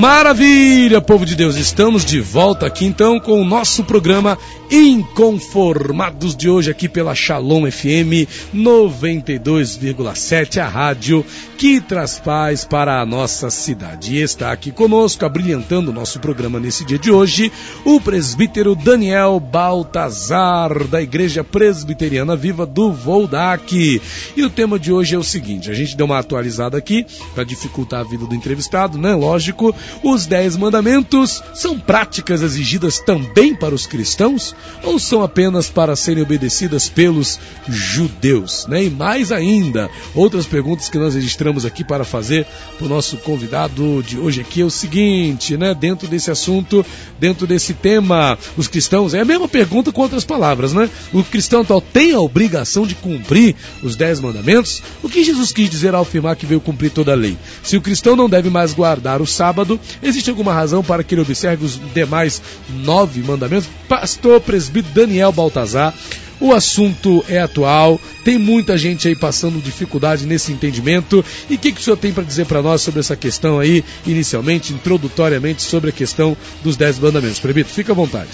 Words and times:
Maravilha, 0.00 1.00
povo 1.00 1.24
de 1.24 1.34
Deus, 1.34 1.56
estamos 1.56 2.04
de 2.04 2.20
volta 2.20 2.66
aqui 2.66 2.84
então 2.84 3.18
com 3.18 3.40
o 3.40 3.44
nosso 3.44 3.84
programa 3.84 4.36
Inconformados 4.70 6.34
de 6.34 6.48
hoje 6.48 6.70
aqui 6.70 6.88
pela 6.88 7.14
Shalom 7.14 7.70
FM 7.70 8.26
92,7, 8.54 10.58
a 10.58 10.66
rádio 10.66 11.24
que 11.56 11.80
traz 11.80 12.18
paz 12.18 12.64
para 12.64 13.00
a 13.00 13.06
nossa 13.06 13.50
cidade. 13.50 14.16
E 14.16 14.20
está 14.20 14.52
aqui 14.52 14.72
conosco, 14.72 15.24
abrilhantando 15.24 15.90
o 15.90 15.94
nosso 15.94 16.18
programa 16.18 16.58
nesse 16.58 16.84
dia 16.84 16.98
de 16.98 17.10
hoje, 17.10 17.52
o 17.84 18.00
presbítero 18.00 18.74
Daniel 18.74 19.38
Baltazar, 19.38 20.84
da 20.88 21.00
Igreja 21.00 21.44
Presbiteriana 21.44 22.34
Viva 22.34 22.66
do 22.66 22.92
Voldac. 22.92 24.02
E 24.36 24.42
o 24.42 24.50
tema 24.50 24.78
de 24.78 24.92
hoje 24.92 25.14
é 25.14 25.18
o 25.18 25.24
seguinte: 25.24 25.70
a 25.70 25.74
gente 25.74 25.96
deu 25.96 26.06
uma 26.06 26.18
atualizada 26.18 26.76
aqui 26.76 27.06
para 27.34 27.44
dificultar 27.44 28.00
a 28.00 28.04
vida 28.04 28.26
do 28.26 28.34
entrevistado, 28.34 28.98
né? 28.98 29.13
Lógico, 29.14 29.74
os 30.02 30.26
Dez 30.26 30.56
Mandamentos 30.56 31.42
são 31.54 31.78
práticas 31.78 32.42
exigidas 32.42 32.98
também 32.98 33.54
para 33.54 33.74
os 33.74 33.86
cristãos 33.86 34.54
ou 34.82 34.98
são 34.98 35.22
apenas 35.22 35.68
para 35.68 35.96
serem 35.96 36.22
obedecidas 36.22 36.88
pelos 36.88 37.38
judeus? 37.68 38.66
Né? 38.66 38.84
E 38.84 38.90
mais 38.90 39.32
ainda, 39.32 39.90
outras 40.14 40.46
perguntas 40.46 40.88
que 40.88 40.98
nós 40.98 41.14
registramos 41.14 41.64
aqui 41.64 41.84
para 41.84 42.04
fazer 42.04 42.46
para 42.76 42.86
o 42.86 42.88
nosso 42.88 43.16
convidado 43.18 44.02
de 44.02 44.18
hoje 44.18 44.40
aqui 44.40 44.60
é 44.60 44.64
o 44.64 44.70
seguinte, 44.70 45.56
né? 45.56 45.74
Dentro 45.74 46.08
desse 46.08 46.30
assunto, 46.30 46.84
dentro 47.18 47.46
desse 47.46 47.74
tema, 47.74 48.38
os 48.56 48.68
cristãos, 48.68 49.14
é 49.14 49.20
a 49.20 49.24
mesma 49.24 49.48
pergunta 49.48 49.92
com 49.92 50.02
outras 50.02 50.24
palavras, 50.24 50.72
né? 50.72 50.88
O 51.12 51.22
cristão 51.22 51.60
atual 51.60 51.80
tem 51.80 52.12
a 52.12 52.20
obrigação 52.20 52.86
de 52.86 52.94
cumprir 52.94 53.54
os 53.82 53.96
Dez 53.96 54.20
Mandamentos? 54.20 54.82
O 55.02 55.08
que 55.08 55.24
Jesus 55.24 55.52
quis 55.52 55.68
dizer 55.68 55.94
ao 55.94 56.02
afirmar 56.02 56.36
que 56.36 56.46
veio 56.46 56.60
cumprir 56.60 56.90
toda 56.90 57.12
a 57.12 57.16
lei? 57.16 57.36
Se 57.62 57.76
o 57.76 57.80
cristão 57.80 58.16
não 58.16 58.28
deve 58.28 58.50
mais 58.50 58.72
guardar 58.72 59.03
o 59.20 59.26
sábado, 59.26 59.78
existe 60.02 60.30
alguma 60.30 60.52
razão 60.52 60.82
para 60.82 61.04
que 61.04 61.14
ele 61.14 61.20
observe 61.20 61.64
os 61.64 61.80
demais 61.92 62.40
nove 62.70 63.20
mandamentos? 63.22 63.68
Pastor 63.88 64.40
presbítero 64.40 64.94
Daniel 64.94 65.32
Baltazar. 65.32 65.94
O 66.40 66.52
assunto 66.52 67.24
é 67.28 67.38
atual, 67.38 68.00
tem 68.24 68.38
muita 68.38 68.76
gente 68.76 69.06
aí 69.06 69.14
passando 69.14 69.62
dificuldade 69.62 70.26
nesse 70.26 70.52
entendimento. 70.52 71.24
E 71.48 71.54
o 71.54 71.58
que, 71.58 71.72
que 71.72 71.80
o 71.80 71.82
senhor 71.82 71.96
tem 71.96 72.12
para 72.12 72.24
dizer 72.24 72.46
para 72.46 72.60
nós 72.60 72.82
sobre 72.82 73.00
essa 73.00 73.14
questão 73.14 73.60
aí, 73.60 73.84
inicialmente, 74.04 74.72
introdutoriamente, 74.72 75.62
sobre 75.62 75.90
a 75.90 75.92
questão 75.92 76.36
dos 76.62 76.76
dez 76.76 76.98
mandamentos? 76.98 77.38
Presbítero, 77.38 77.74
fica 77.74 77.92
à 77.92 77.94
vontade. 77.94 78.30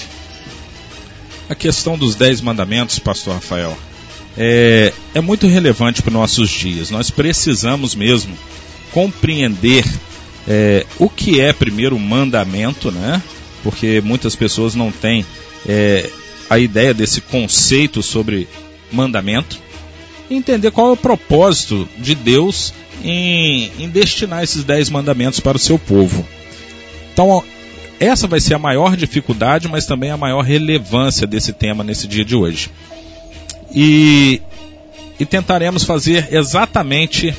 A 1.48 1.54
questão 1.54 1.98
dos 1.98 2.14
dez 2.14 2.40
mandamentos, 2.40 2.98
pastor 2.98 3.34
Rafael, 3.34 3.76
é, 4.36 4.92
é 5.14 5.20
muito 5.20 5.46
relevante 5.46 6.02
para 6.02 6.10
os 6.10 6.14
nossos 6.14 6.48
dias. 6.48 6.90
Nós 6.90 7.10
precisamos 7.10 7.94
mesmo 7.94 8.36
compreender 8.92 9.84
é, 10.48 10.86
o 10.98 11.08
que 11.08 11.40
é 11.40 11.52
primeiro 11.52 11.98
mandamento, 11.98 12.90
né? 12.90 13.22
Porque 13.62 14.00
muitas 14.00 14.34
pessoas 14.34 14.74
não 14.74 14.90
têm 14.90 15.24
é, 15.66 16.08
a 16.48 16.58
ideia 16.58 16.94
desse 16.94 17.20
conceito 17.20 18.02
sobre 18.02 18.48
mandamento. 18.90 19.58
Entender 20.30 20.70
qual 20.70 20.88
é 20.88 20.92
o 20.92 20.96
propósito 20.96 21.88
de 21.98 22.14
Deus 22.14 22.72
em, 23.04 23.70
em 23.78 23.88
destinar 23.88 24.42
esses 24.42 24.64
dez 24.64 24.88
mandamentos 24.88 25.40
para 25.40 25.56
o 25.56 25.60
seu 25.60 25.78
povo. 25.78 26.26
Então, 27.12 27.42
essa 27.98 28.26
vai 28.26 28.40
ser 28.40 28.54
a 28.54 28.58
maior 28.58 28.96
dificuldade, 28.96 29.68
mas 29.68 29.86
também 29.86 30.10
a 30.10 30.16
maior 30.16 30.42
relevância 30.42 31.26
desse 31.26 31.52
tema 31.52 31.84
nesse 31.84 32.06
dia 32.06 32.24
de 32.24 32.34
hoje. 32.34 32.70
E, 33.74 34.40
e 35.18 35.26
tentaremos 35.26 35.84
fazer 35.84 36.28
exatamente 36.32 37.34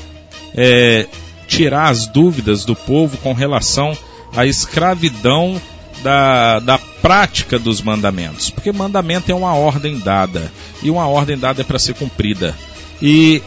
é, 0.55 1.07
tirar 1.51 1.89
as 1.89 2.07
dúvidas 2.07 2.63
do 2.63 2.73
povo 2.73 3.17
com 3.17 3.33
relação 3.33 3.95
à 4.33 4.45
escravidão 4.45 5.61
da, 6.01 6.59
da 6.59 6.77
prática 6.77 7.59
dos 7.59 7.81
mandamentos. 7.81 8.49
Porque 8.49 8.71
mandamento 8.71 9.29
é 9.29 9.35
uma 9.35 9.53
ordem 9.53 9.99
dada. 9.99 10.49
E 10.81 10.89
uma 10.89 11.07
ordem 11.07 11.37
dada 11.37 11.61
é 11.61 11.63
para 11.65 11.77
ser 11.77 11.93
cumprida. 11.95 12.55
E 13.01 13.41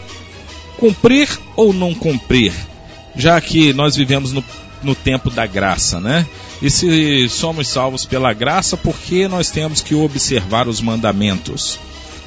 cumprir 0.76 1.28
ou 1.56 1.72
não 1.72 1.94
cumprir? 1.94 2.52
Já 3.16 3.40
que 3.40 3.72
nós 3.72 3.96
vivemos 3.96 4.32
no, 4.32 4.44
no 4.82 4.94
tempo 4.94 5.30
da 5.30 5.46
graça, 5.46 5.98
né? 5.98 6.26
E 6.60 6.68
se 6.68 7.26
somos 7.30 7.68
salvos 7.68 8.04
pela 8.04 8.34
graça, 8.34 8.76
por 8.76 8.94
que 8.98 9.26
nós 9.26 9.50
temos 9.50 9.80
que 9.80 9.94
observar 9.94 10.68
os 10.68 10.80
mandamentos? 10.80 11.78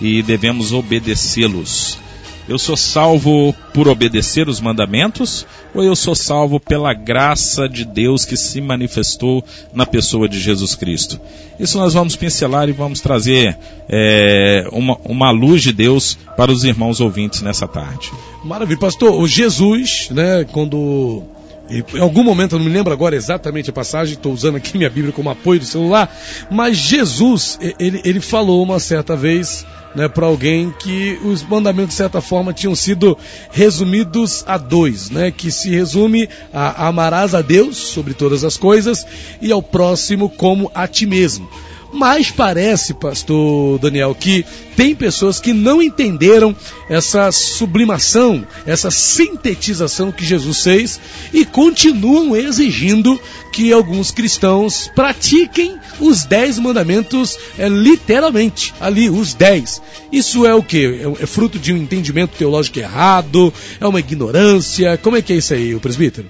E 0.01 0.23
devemos 0.23 0.73
obedecê-los. 0.73 1.99
Eu 2.47 2.57
sou 2.57 2.77
salvo 2.77 3.53
por 3.73 3.89
obedecer 3.89 4.47
os 4.47 4.61
mandamentos 4.61 5.45
ou 5.73 5.83
eu 5.83 5.95
sou 5.95 6.15
salvo 6.15 6.59
pela 6.59 6.93
graça 6.93 7.67
de 7.67 7.83
Deus 7.83 8.23
que 8.23 8.37
se 8.37 8.61
manifestou 8.61 9.43
na 9.73 9.85
pessoa 9.85 10.29
de 10.29 10.39
Jesus 10.39 10.73
Cristo? 10.73 11.19
Isso 11.59 11.77
nós 11.77 11.93
vamos 11.93 12.15
pincelar 12.15 12.69
e 12.69 12.71
vamos 12.71 13.01
trazer 13.01 13.57
é, 13.89 14.65
uma, 14.71 14.97
uma 15.03 15.29
luz 15.31 15.61
de 15.61 15.73
Deus 15.73 16.17
para 16.37 16.51
os 16.51 16.63
irmãos 16.63 17.01
ouvintes 17.01 17.41
nessa 17.41 17.67
tarde. 17.67 18.11
Maravilha, 18.45 18.79
pastor. 18.79 19.19
O 19.19 19.27
Jesus, 19.27 20.09
né, 20.11 20.45
quando 20.49 21.23
em 21.69 21.99
algum 21.99 22.23
momento, 22.23 22.55
eu 22.55 22.59
não 22.59 22.65
me 22.65 22.71
lembro 22.71 22.93
agora 22.93 23.13
exatamente 23.13 23.69
a 23.69 23.73
passagem, 23.73 24.13
estou 24.13 24.31
usando 24.31 24.55
aqui 24.55 24.77
minha 24.77 24.89
Bíblia 24.89 25.11
como 25.11 25.29
apoio 25.29 25.59
do 25.59 25.65
celular, 25.65 26.09
mas 26.49 26.77
Jesus, 26.77 27.59
ele, 27.77 28.01
ele 28.05 28.21
falou 28.21 28.63
uma 28.63 28.79
certa 28.79 29.17
vez 29.17 29.65
né, 29.97 30.07
para 30.07 30.27
alguém 30.27 30.71
que 30.77 31.19
os 31.25 31.41
mandamentos, 31.41 31.89
de 31.89 31.95
certa 31.95 32.21
forma, 32.21 32.53
tinham 32.53 32.75
sido 32.75 33.17
resumidos 33.49 34.43
a 34.45 34.55
dois, 34.55 35.09
né, 35.09 35.31
que 35.31 35.49
se 35.49 35.71
resume 35.71 36.29
a 36.53 36.87
amarás 36.87 37.33
a 37.33 37.41
Deus 37.41 37.75
sobre 37.77 38.13
todas 38.13 38.43
as 38.43 38.57
coisas 38.57 39.07
e 39.41 39.51
ao 39.51 39.63
próximo 39.63 40.29
como 40.29 40.71
a 40.75 40.87
ti 40.87 41.07
mesmo. 41.07 41.49
Mas 41.91 42.29
parece, 42.29 42.93
pastor 42.93 43.79
Daniel, 43.79 44.13
que 44.13 44.45
tem 44.75 44.93
pessoas 44.93 45.39
que 45.39 45.53
não 45.53 45.81
entenderam 45.81 46.55
essa 46.89 47.31
sublimação, 47.31 48.45
essa 48.65 48.91
sintetização 48.91 50.11
que 50.11 50.25
Jesus 50.25 50.61
fez 50.61 50.99
e 51.33 51.45
continuam 51.45 52.35
exigindo 52.35 53.19
que 53.51 53.71
alguns 53.71 54.11
cristãos 54.11 54.91
pratiquem 54.93 55.77
os 55.99 56.25
dez 56.25 56.59
mandamentos 56.59 57.37
é, 57.57 57.67
literalmente, 57.67 58.73
ali, 58.79 59.09
os 59.09 59.33
dez. 59.33 59.81
Isso 60.11 60.45
é 60.45 60.53
o 60.53 60.61
que? 60.61 60.85
É, 60.85 61.23
é 61.23 61.25
fruto 61.25 61.57
de 61.57 61.73
um 61.73 61.77
entendimento 61.77 62.37
teológico 62.37 62.79
errado? 62.79 63.51
É 63.79 63.87
uma 63.87 63.99
ignorância? 63.99 64.97
Como 64.97 65.15
é 65.15 65.21
que 65.21 65.33
é 65.33 65.37
isso 65.37 65.53
aí, 65.53 65.73
o 65.73 65.79
presbítero? 65.79 66.29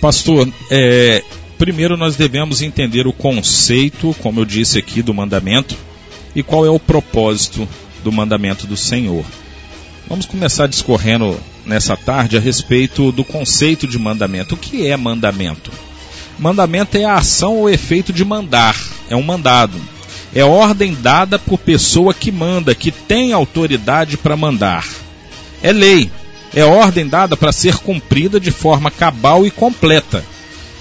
Pastor, 0.00 0.48
é, 0.70 1.22
primeiro 1.64 1.96
nós 1.96 2.14
devemos 2.14 2.60
entender 2.60 3.06
o 3.06 3.12
conceito, 3.12 4.14
como 4.20 4.38
eu 4.38 4.44
disse 4.44 4.78
aqui, 4.78 5.00
do 5.00 5.14
mandamento 5.14 5.74
e 6.36 6.42
qual 6.42 6.66
é 6.66 6.68
o 6.68 6.78
propósito 6.78 7.66
do 8.02 8.12
mandamento 8.12 8.66
do 8.66 8.76
Senhor. 8.76 9.24
Vamos 10.06 10.26
começar 10.26 10.66
discorrendo 10.66 11.40
nessa 11.64 11.96
tarde 11.96 12.36
a 12.36 12.40
respeito 12.40 13.10
do 13.10 13.24
conceito 13.24 13.86
de 13.86 13.98
mandamento. 13.98 14.54
O 14.54 14.58
que 14.58 14.86
é 14.86 14.94
mandamento? 14.94 15.70
Mandamento 16.38 16.98
é 16.98 17.06
a 17.06 17.14
ação 17.14 17.56
ou 17.56 17.70
efeito 17.70 18.12
de 18.12 18.26
mandar, 18.26 18.78
é 19.08 19.16
um 19.16 19.22
mandado. 19.22 19.80
É 20.34 20.44
ordem 20.44 20.94
dada 21.00 21.38
por 21.38 21.56
pessoa 21.56 22.12
que 22.12 22.30
manda, 22.30 22.74
que 22.74 22.90
tem 22.90 23.32
autoridade 23.32 24.18
para 24.18 24.36
mandar. 24.36 24.86
É 25.62 25.72
lei, 25.72 26.10
é 26.54 26.62
ordem 26.62 27.08
dada 27.08 27.38
para 27.38 27.52
ser 27.52 27.76
cumprida 27.78 28.38
de 28.38 28.50
forma 28.50 28.90
cabal 28.90 29.46
e 29.46 29.50
completa. 29.50 30.33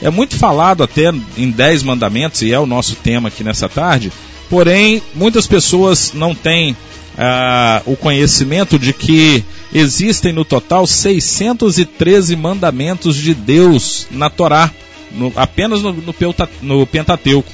É 0.03 0.09
muito 0.09 0.35
falado 0.35 0.83
até 0.83 1.13
em 1.37 1.49
Dez 1.49 1.81
Mandamentos, 1.81 2.41
e 2.41 2.51
é 2.51 2.59
o 2.59 2.65
nosso 2.65 2.93
tema 2.97 3.29
aqui 3.29 3.41
nessa 3.41 3.69
tarde, 3.69 4.11
porém, 4.49 5.01
muitas 5.15 5.47
pessoas 5.47 6.11
não 6.13 6.35
têm 6.35 6.75
ah, 7.17 7.81
o 7.85 7.95
conhecimento 7.95 8.77
de 8.77 8.91
que 8.91 9.41
existem 9.73 10.33
no 10.33 10.44
total 10.44 10.85
613 10.85 12.35
mandamentos 12.35 13.15
de 13.15 13.33
Deus 13.33 14.05
na 14.11 14.29
Torá, 14.29 14.69
no, 15.09 15.31
apenas 15.38 15.81
no, 15.81 15.94
no, 15.94 16.13
no 16.61 16.85
Pentateuco. 16.85 17.49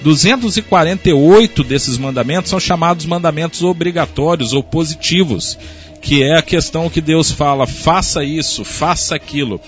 248 0.00 1.62
desses 1.62 1.98
mandamentos 1.98 2.48
são 2.48 2.58
chamados 2.58 3.04
mandamentos 3.04 3.62
obrigatórios 3.62 4.54
ou 4.54 4.62
positivos, 4.62 5.58
que 6.00 6.22
é 6.22 6.38
a 6.38 6.42
questão 6.42 6.88
que 6.88 7.02
Deus 7.02 7.30
fala: 7.30 7.66
faça 7.66 8.24
isso, 8.24 8.64
faça 8.64 9.14
aquilo 9.14 9.60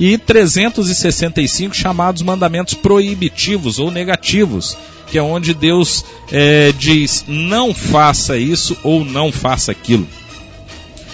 e 0.00 0.16
365 0.16 1.74
chamados 1.74 2.22
mandamentos 2.22 2.74
proibitivos 2.74 3.78
ou 3.78 3.90
negativos, 3.90 4.76
que 5.08 5.18
é 5.18 5.22
onde 5.22 5.54
Deus 5.54 6.04
é, 6.30 6.72
diz 6.72 7.24
não 7.26 7.74
faça 7.74 8.36
isso 8.36 8.76
ou 8.82 9.04
não 9.04 9.32
faça 9.32 9.72
aquilo. 9.72 10.06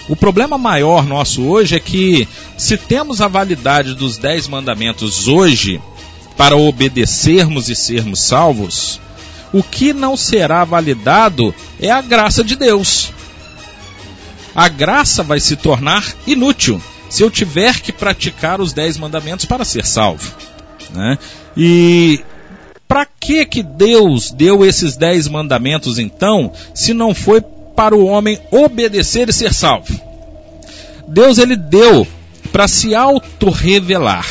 O 0.07 0.15
problema 0.15 0.57
maior 0.57 1.05
nosso 1.05 1.43
hoje 1.43 1.75
é 1.75 1.79
que, 1.79 2.27
se 2.57 2.77
temos 2.77 3.21
a 3.21 3.27
validade 3.27 3.95
dos 3.95 4.17
dez 4.17 4.47
mandamentos 4.47 5.27
hoje 5.27 5.81
para 6.37 6.55
obedecermos 6.55 7.69
e 7.69 7.75
sermos 7.75 8.19
salvos, 8.19 8.99
O 9.53 9.63
que 9.63 9.93
não 9.93 10.17
será 10.17 10.65
validado 10.65 11.55
é 11.79 11.89
a 11.89 12.01
graça 12.01 12.43
de 12.43 12.57
Deus. 12.57 13.13
A 14.53 14.67
graça 14.67 15.23
vai 15.23 15.39
se 15.39 15.55
tornar 15.55 16.03
inútil 16.27 16.81
se 17.09 17.23
eu 17.23 17.29
tiver 17.29 17.79
que 17.79 17.91
praticar 17.91 18.59
os 18.59 18.73
dez 18.73 18.97
mandamentos 18.97 19.45
para 19.45 19.65
ser 19.65 19.85
salvo. 19.85 20.33
Né? 20.93 21.17
E 21.55 22.21
para 22.87 23.05
que 23.05 23.45
que 23.45 23.63
Deus 23.63 24.31
deu 24.31 24.65
esses 24.65 24.95
dez 24.95 25.27
mandamentos 25.27 25.97
então, 25.97 26.51
se 26.73 26.93
não 26.93 27.13
foi 27.13 27.41
para 27.75 27.95
o 27.95 28.05
homem 28.05 28.39
obedecer 28.51 29.27
e 29.29 29.33
ser 29.33 29.53
salvo? 29.53 29.99
Deus 31.07 31.37
ele 31.37 31.55
deu 31.55 32.07
para 32.51 32.67
se 32.67 32.95
auto-revelar, 32.95 34.25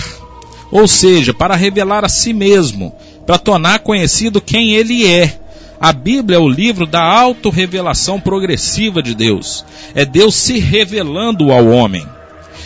ou 0.71 0.89
seja, 0.89 1.35
para 1.35 1.55
revelar 1.55 2.05
a 2.05 2.09
si 2.09 2.33
mesmo, 2.33 2.95
para 3.27 3.39
tornar 3.39 3.81
conhecido 3.81 4.41
quem 4.41 4.75
ele 4.75 5.07
é. 5.07 5.39
A 5.81 5.93
Bíblia 5.93 6.39
é 6.39 6.41
o 6.41 6.49
livro 6.49 6.87
da 6.87 7.03
auto-revelação 7.03 8.19
progressiva 8.19 9.03
de 9.03 9.15
Deus. 9.15 9.65
É 9.95 10.05
Deus 10.05 10.35
se 10.35 10.59
revelando 10.59 11.53
ao 11.53 11.67
homem. 11.67 12.07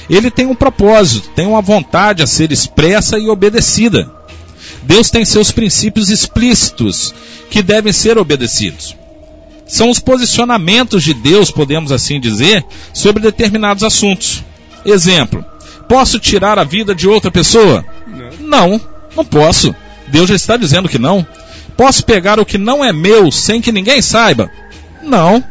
Ele 0.08 0.30
tem 0.30 0.46
um 0.46 0.54
propósito, 0.54 1.30
tem 1.34 1.46
uma 1.46 1.60
vontade 1.60 2.22
a 2.22 2.26
ser 2.26 2.50
expressa 2.50 3.18
e 3.18 3.28
obedecida. 3.28 4.10
Deus 4.82 5.10
tem 5.10 5.24
seus 5.24 5.50
princípios 5.50 6.08
explícitos 6.08 7.14
que 7.50 7.62
devem 7.62 7.92
ser 7.92 8.16
obedecidos. 8.16 8.96
São 9.66 9.90
os 9.90 9.98
posicionamentos 9.98 11.02
de 11.02 11.12
Deus, 11.12 11.50
podemos 11.50 11.92
assim 11.92 12.18
dizer, 12.18 12.64
sobre 12.94 13.22
determinados 13.22 13.84
assuntos. 13.84 14.42
Exemplo: 14.84 15.44
posso 15.86 16.18
tirar 16.18 16.58
a 16.58 16.64
vida 16.64 16.94
de 16.94 17.06
outra 17.06 17.30
pessoa? 17.30 17.84
Não, 18.06 18.70
não, 18.70 18.80
não 19.14 19.24
posso. 19.24 19.74
Deus 20.06 20.28
já 20.28 20.34
está 20.34 20.56
dizendo 20.56 20.88
que 20.88 20.98
não. 20.98 21.26
Posso 21.76 22.04
pegar 22.04 22.40
o 22.40 22.46
que 22.46 22.56
não 22.56 22.82
é 22.82 22.92
meu 22.92 23.30
sem 23.30 23.60
que 23.60 23.70
ninguém 23.70 24.00
saiba? 24.00 24.50
Não. 25.02 25.44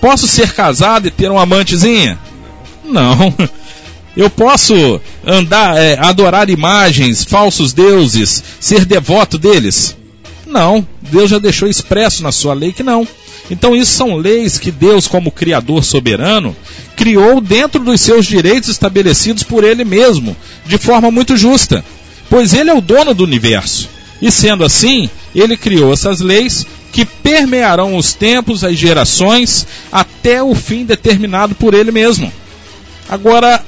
Posso 0.00 0.26
ser 0.26 0.54
casado 0.54 1.06
e 1.06 1.10
ter 1.10 1.30
uma 1.30 1.42
amantezinha? 1.42 2.18
Não. 2.82 3.34
Eu 4.16 4.28
posso 4.28 5.00
andar, 5.24 5.76
é, 5.76 5.98
adorar 5.98 6.50
imagens, 6.50 7.24
falsos 7.24 7.72
deuses, 7.72 8.42
ser 8.58 8.84
devoto 8.84 9.38
deles? 9.38 9.96
Não. 10.46 10.86
Deus 11.00 11.30
já 11.30 11.38
deixou 11.38 11.68
expresso 11.68 12.22
na 12.22 12.32
sua 12.32 12.54
lei 12.54 12.72
que 12.72 12.82
não. 12.82 13.06
Então, 13.50 13.74
isso 13.74 13.92
são 13.92 14.16
leis 14.16 14.58
que 14.58 14.70
Deus, 14.70 15.08
como 15.08 15.32
Criador 15.32 15.84
soberano, 15.84 16.54
criou 16.94 17.40
dentro 17.40 17.82
dos 17.82 18.00
seus 18.00 18.26
direitos 18.26 18.68
estabelecidos 18.68 19.42
por 19.42 19.64
Ele 19.64 19.84
mesmo, 19.84 20.36
de 20.66 20.78
forma 20.78 21.10
muito 21.10 21.36
justa. 21.36 21.84
Pois 22.28 22.54
Ele 22.54 22.70
é 22.70 22.74
o 22.74 22.80
dono 22.80 23.12
do 23.12 23.24
universo. 23.24 23.88
E 24.22 24.30
sendo 24.30 24.64
assim, 24.64 25.10
Ele 25.34 25.56
criou 25.56 25.92
essas 25.92 26.20
leis 26.20 26.64
que 26.92 27.04
permearão 27.04 27.96
os 27.96 28.12
tempos, 28.12 28.62
as 28.62 28.76
gerações, 28.76 29.66
até 29.90 30.42
o 30.42 30.54
fim 30.54 30.84
determinado 30.84 31.54
por 31.54 31.74
Ele 31.74 31.90
mesmo. 31.90 32.32
Agora, 33.08 33.64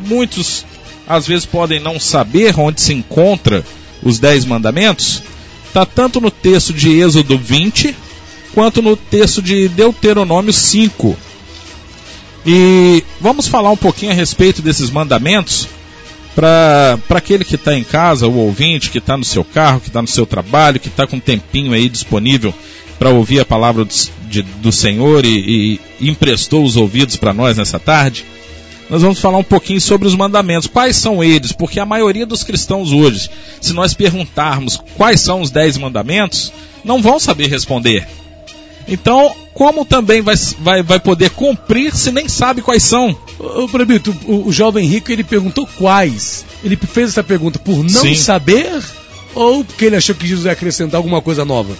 muitos 0.00 0.64
às 1.10 1.26
vezes 1.26 1.44
podem 1.44 1.80
não 1.80 1.98
saber 1.98 2.54
onde 2.56 2.80
se 2.80 2.94
encontra 2.94 3.64
os 4.00 4.20
dez 4.20 4.44
mandamentos, 4.44 5.22
está 5.66 5.84
tanto 5.84 6.20
no 6.20 6.30
texto 6.30 6.72
de 6.72 7.00
Êxodo 7.00 7.36
20, 7.36 7.96
quanto 8.54 8.80
no 8.80 8.96
texto 8.96 9.42
de 9.42 9.68
Deuteronômio 9.68 10.52
5. 10.52 11.16
E 12.46 13.04
vamos 13.20 13.48
falar 13.48 13.70
um 13.70 13.76
pouquinho 13.76 14.12
a 14.12 14.14
respeito 14.14 14.62
desses 14.62 14.88
mandamentos 14.88 15.68
para 16.34 16.96
aquele 17.10 17.44
que 17.44 17.56
está 17.56 17.76
em 17.76 17.82
casa, 17.82 18.28
o 18.28 18.36
ouvinte, 18.36 18.88
que 18.88 18.98
está 18.98 19.16
no 19.16 19.24
seu 19.24 19.44
carro, 19.44 19.80
que 19.80 19.88
está 19.88 20.00
no 20.00 20.08
seu 20.08 20.24
trabalho, 20.24 20.78
que 20.78 20.88
está 20.88 21.08
com 21.08 21.16
um 21.16 21.20
tempinho 21.20 21.72
aí 21.72 21.88
disponível 21.88 22.54
para 23.00 23.10
ouvir 23.10 23.40
a 23.40 23.44
palavra 23.44 23.84
do, 23.84 23.94
de, 24.28 24.42
do 24.42 24.70
Senhor 24.70 25.24
e, 25.24 25.80
e 26.00 26.08
emprestou 26.08 26.64
os 26.64 26.76
ouvidos 26.76 27.16
para 27.16 27.34
nós 27.34 27.56
nessa 27.56 27.80
tarde 27.80 28.24
nós 28.90 29.02
vamos 29.02 29.20
falar 29.20 29.38
um 29.38 29.44
pouquinho 29.44 29.80
sobre 29.80 30.08
os 30.08 30.16
mandamentos. 30.16 30.66
Quais 30.66 30.96
são 30.96 31.22
eles? 31.22 31.52
Porque 31.52 31.78
a 31.78 31.86
maioria 31.86 32.26
dos 32.26 32.42
cristãos 32.42 32.90
hoje, 32.90 33.30
se 33.60 33.72
nós 33.72 33.94
perguntarmos 33.94 34.82
quais 34.96 35.20
são 35.20 35.40
os 35.40 35.50
dez 35.50 35.78
mandamentos, 35.78 36.52
não 36.84 37.00
vão 37.00 37.20
saber 37.20 37.46
responder. 37.46 38.06
Então, 38.88 39.32
como 39.54 39.84
também 39.84 40.20
vai, 40.20 40.34
vai, 40.58 40.82
vai 40.82 40.98
poder 40.98 41.30
cumprir 41.30 41.94
se 41.94 42.10
nem 42.10 42.28
sabe 42.28 42.62
quais 42.62 42.82
são? 42.82 43.16
Ô, 43.38 43.68
Prebito, 43.68 44.14
o, 44.26 44.48
o 44.48 44.52
jovem 44.52 44.84
rico 44.84 45.12
ele 45.12 45.22
perguntou 45.22 45.68
quais. 45.78 46.44
Ele 46.64 46.76
fez 46.76 47.10
essa 47.10 47.22
pergunta 47.22 47.60
por 47.60 47.84
não 47.84 47.88
Sim. 47.88 48.16
saber 48.16 48.82
ou 49.34 49.64
porque 49.64 49.84
ele 49.84 49.96
achou 49.96 50.16
que 50.16 50.26
Jesus 50.26 50.46
ia 50.46 50.52
acrescentar 50.52 50.98
alguma 50.98 51.22
coisa 51.22 51.44
nova? 51.44 51.76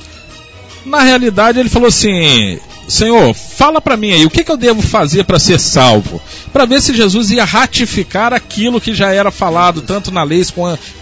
Na 0.86 1.02
realidade, 1.02 1.58
ele 1.58 1.68
falou 1.68 1.88
assim: 1.88 2.60
Senhor, 2.88 3.32
fala 3.34 3.80
para 3.80 3.96
mim 3.96 4.12
aí, 4.12 4.26
o 4.26 4.30
que, 4.30 4.42
que 4.42 4.50
eu 4.50 4.56
devo 4.56 4.82
fazer 4.82 5.24
para 5.24 5.38
ser 5.38 5.60
salvo? 5.60 6.20
Para 6.52 6.64
ver 6.66 6.82
se 6.82 6.94
Jesus 6.94 7.30
ia 7.30 7.44
ratificar 7.44 8.32
aquilo 8.32 8.80
que 8.80 8.94
já 8.94 9.12
era 9.12 9.30
falado, 9.30 9.80
tanto 9.82 10.10
na 10.10 10.22
lei 10.22 10.44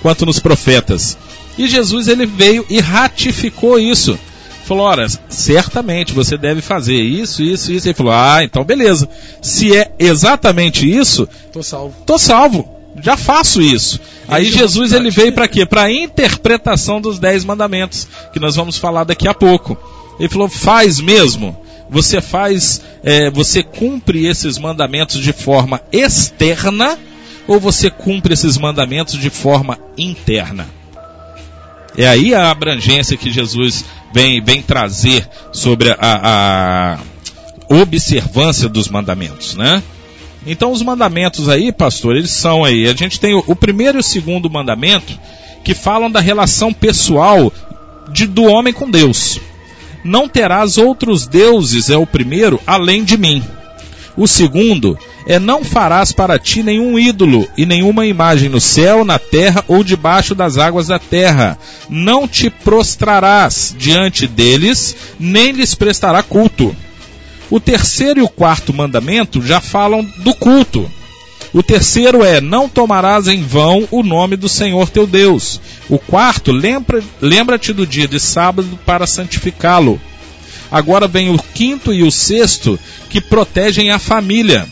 quanto 0.03 0.27
nos 0.27 0.39
profetas. 0.39 1.17
E 1.57 1.67
Jesus 1.67 2.07
ele 2.09 2.27
veio 2.27 2.65
e 2.69 2.81
ratificou 2.81 3.79
isso. 3.79 4.19
Falou, 4.65 4.85
ora, 4.85 5.07
certamente 5.31 6.13
você 6.13 6.37
deve 6.37 6.61
fazer 6.61 7.01
isso, 7.01 7.43
isso, 7.43 7.73
isso. 7.73 7.89
Ele 7.89 7.95
falou, 7.95 8.13
ah, 8.13 8.45
então 8.45 8.63
beleza. 8.63 9.09
Se 9.41 9.75
é 9.75 9.91
exatamente 9.99 10.89
isso, 10.89 11.27
tô 11.53 11.63
salvo. 11.63 11.95
Tô 12.05 12.19
salvo. 12.19 12.69
Já 13.01 13.17
faço 13.17 13.63
isso. 13.63 13.99
Aí 14.29 14.45
Jesus 14.45 14.93
ele 14.93 15.11
veio 15.11 15.33
para 15.33 15.49
quê? 15.49 15.65
Para 15.65 15.85
a 15.85 15.93
interpretação 15.93 17.01
dos 17.01 17.19
dez 17.19 17.45
mandamentos, 17.45 18.07
que 18.33 18.39
nós 18.39 18.57
vamos 18.57 18.77
falar 18.77 19.05
daqui 19.05 19.27
a 19.27 19.33
pouco. 19.33 19.77
Ele 20.21 20.29
falou, 20.29 20.49
faz 20.49 21.01
mesmo 21.01 21.57
você 21.91 22.21
faz, 22.21 22.83
é, 23.03 23.31
você 23.31 23.63
cumpre 23.63 24.27
esses 24.27 24.59
mandamentos 24.59 25.21
de 25.21 25.33
forma 25.33 25.81
externa 25.91 26.99
ou 27.47 27.59
você 27.59 27.91
cumpre 27.91 28.35
esses 28.35 28.59
mandamentos 28.59 29.19
de 29.19 29.31
forma 29.31 29.79
interna? 29.97 30.67
É 31.97 32.07
aí 32.07 32.35
a 32.35 32.51
abrangência 32.51 33.17
que 33.17 33.31
Jesus 33.31 33.85
vem, 34.13 34.41
vem 34.41 34.63
trazer 34.63 35.29
sobre 35.53 35.91
a, 35.91 35.97
a 36.01 36.99
observância 37.69 38.69
dos 38.69 38.89
mandamentos, 38.89 39.57
né? 39.57 39.83
Então 40.47 40.73
os 40.73 40.83
mandamentos 40.83 41.49
aí, 41.49 41.73
pastor, 41.73 42.17
eles 42.17 42.31
são 42.31 42.65
aí. 42.65 42.89
A 42.89 42.95
gente 42.95 43.19
tem 43.19 43.35
o, 43.35 43.43
o 43.47 43.57
primeiro 43.57 43.99
e 43.99 44.01
o 44.01 44.05
segundo 44.05 44.49
mandamento 44.49 45.19
que 45.65 45.75
falam 45.75 46.11
da 46.11 46.21
relação 46.21 46.73
pessoal 46.73 47.53
de, 48.13 48.27
do 48.27 48.45
homem 48.45 48.73
com 48.73 48.91
Deus. 48.91 49.41
Não 50.09 50.27
terás 50.27 50.79
outros 50.79 51.27
deuses, 51.27 51.91
é 51.91 51.97
o 51.99 52.07
primeiro, 52.07 52.59
além 52.67 53.05
de 53.05 53.19
mim. 53.19 53.45
O 54.17 54.27
segundo 54.27 54.99
é 55.27 55.39
não 55.39 55.63
farás 55.63 56.13
para 56.13 56.39
ti 56.39 56.63
nenhum 56.63 56.99
ídolo 56.99 57.47
e 57.59 57.67
nenhuma 57.67 58.07
imagem 58.07 58.49
no 58.49 58.59
céu, 58.59 59.05
na 59.05 59.19
terra 59.19 59.63
ou 59.69 59.85
debaixo 59.85 60.35
das 60.35 60.57
águas 60.57 60.87
da 60.87 60.99
terra. 60.99 61.59
Não 61.91 62.27
te 62.27 62.49
prostrarás 62.49 63.77
diante 63.79 64.27
deles, 64.27 64.97
nem 65.21 65.53
lhes 65.53 65.75
prestará 65.75 66.23
culto. 66.23 66.75
O 67.51 67.61
terceiro 67.61 68.21
e 68.21 68.23
o 68.23 68.31
quarto 68.31 68.73
mandamento 68.73 69.43
já 69.43 69.61
falam 69.61 70.03
do 70.25 70.35
culto. 70.35 70.91
O 71.53 71.63
terceiro 71.63 72.23
é: 72.23 72.41
não 72.41 72.69
tomarás 72.69 73.27
em 73.27 73.43
vão 73.43 73.89
o 73.91 74.03
nome 74.03 74.37
do 74.37 74.49
Senhor 74.49 74.89
teu 74.91 75.07
Deus. 75.07 75.61
O 75.89 75.99
quarto, 75.99 76.53
lembra-te 76.53 77.07
lembra 77.21 77.59
do 77.59 77.87
dia 77.87 78.07
de 78.07 78.21
sábado 78.21 78.79
para 78.85 79.07
santificá-lo. 79.07 80.01
Agora 80.71 81.09
vem 81.09 81.31
o 81.31 81.39
quinto 81.39 81.93
e 81.93 82.03
o 82.03 82.11
sexto 82.11 82.79
que 83.09 83.21
protegem 83.21 83.91
a 83.91 83.99
família. 83.99 84.69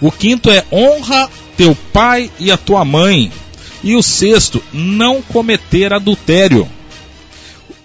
O 0.00 0.10
quinto 0.10 0.50
é 0.50 0.64
honra 0.72 1.30
teu 1.56 1.76
pai 1.92 2.30
e 2.38 2.50
a 2.50 2.56
tua 2.56 2.84
mãe. 2.84 3.30
E 3.82 3.94
o 3.94 4.02
sexto, 4.02 4.62
não 4.72 5.22
cometer 5.22 5.92
adultério. 5.92 6.68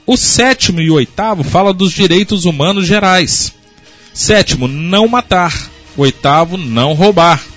O 0.05 0.17
sétimo 0.17 0.81
e 0.81 0.89
o 0.89 0.95
oitavo 0.95 1.43
fala 1.43 1.71
dos 1.71 1.93
direitos 1.93 2.45
humanos 2.45 2.87
gerais. 2.87 3.53
Sétimo, 4.11 4.67
não 4.67 5.07
matar. 5.07 5.53
Oitavo, 5.95 6.57
não 6.57 6.93
roubar. 6.93 7.52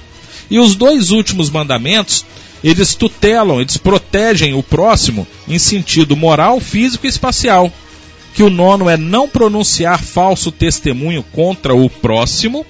E 0.51 0.59
os 0.59 0.75
dois 0.75 1.11
últimos 1.11 1.51
mandamentos, 1.51 2.25
eles 2.63 2.95
tutelam, 2.95 3.61
eles 3.61 3.77
protegem 3.77 4.55
o 4.55 4.63
próximo 4.63 5.27
em 5.49 5.59
sentido 5.59 6.17
moral, 6.17 6.61
físico 6.61 7.07
e 7.07 7.09
espacial. 7.09 7.73
Que 8.35 8.43
o 8.43 8.51
nono 8.51 8.89
é 8.89 8.97
não 8.97 9.29
pronunciar 9.29 10.03
falso 10.03 10.53
testemunho 10.53 11.25
contra 11.33 11.75
o 11.75 11.89
próximo 11.89 12.67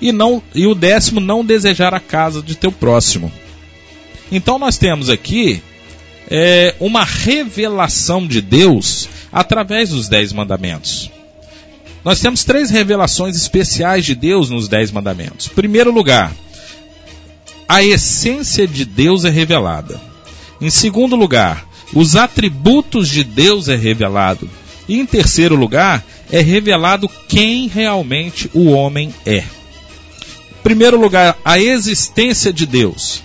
e 0.00 0.10
não 0.10 0.42
e 0.54 0.66
o 0.66 0.74
décimo 0.74 1.20
não 1.20 1.44
desejar 1.44 1.92
a 1.92 2.00
casa 2.00 2.42
de 2.42 2.54
teu 2.54 2.72
próximo. 2.72 3.30
Então 4.30 4.58
nós 4.58 4.78
temos 4.78 5.10
aqui 5.10 5.62
é, 6.30 6.74
uma 6.80 7.04
revelação 7.04 8.26
de 8.26 8.40
Deus 8.40 9.06
através 9.30 9.90
dos 9.90 10.08
dez 10.08 10.32
mandamentos. 10.32 11.10
Nós 12.02 12.20
temos 12.20 12.42
três 12.42 12.70
revelações 12.70 13.36
especiais 13.36 14.04
de 14.04 14.14
Deus 14.14 14.50
nos 14.50 14.66
dez 14.66 14.90
mandamentos. 14.90 15.48
Primeiro 15.48 15.92
lugar, 15.92 16.32
a 17.68 17.82
essência 17.82 18.66
de 18.66 18.84
Deus 18.84 19.24
é 19.24 19.30
revelada. 19.30 20.00
Em 20.60 20.70
segundo 20.70 21.16
lugar, 21.16 21.66
os 21.94 22.16
atributos 22.16 23.08
de 23.08 23.24
Deus 23.24 23.68
é 23.68 23.76
revelado. 23.76 24.48
E 24.88 24.98
em 24.98 25.06
terceiro 25.06 25.54
lugar, 25.54 26.04
é 26.30 26.40
revelado 26.40 27.08
quem 27.28 27.68
realmente 27.68 28.50
o 28.54 28.70
homem 28.70 29.14
é. 29.26 29.38
Em 29.38 30.62
primeiro 30.62 31.00
lugar, 31.00 31.36
a 31.44 31.58
existência 31.58 32.52
de 32.52 32.66
Deus. 32.66 33.22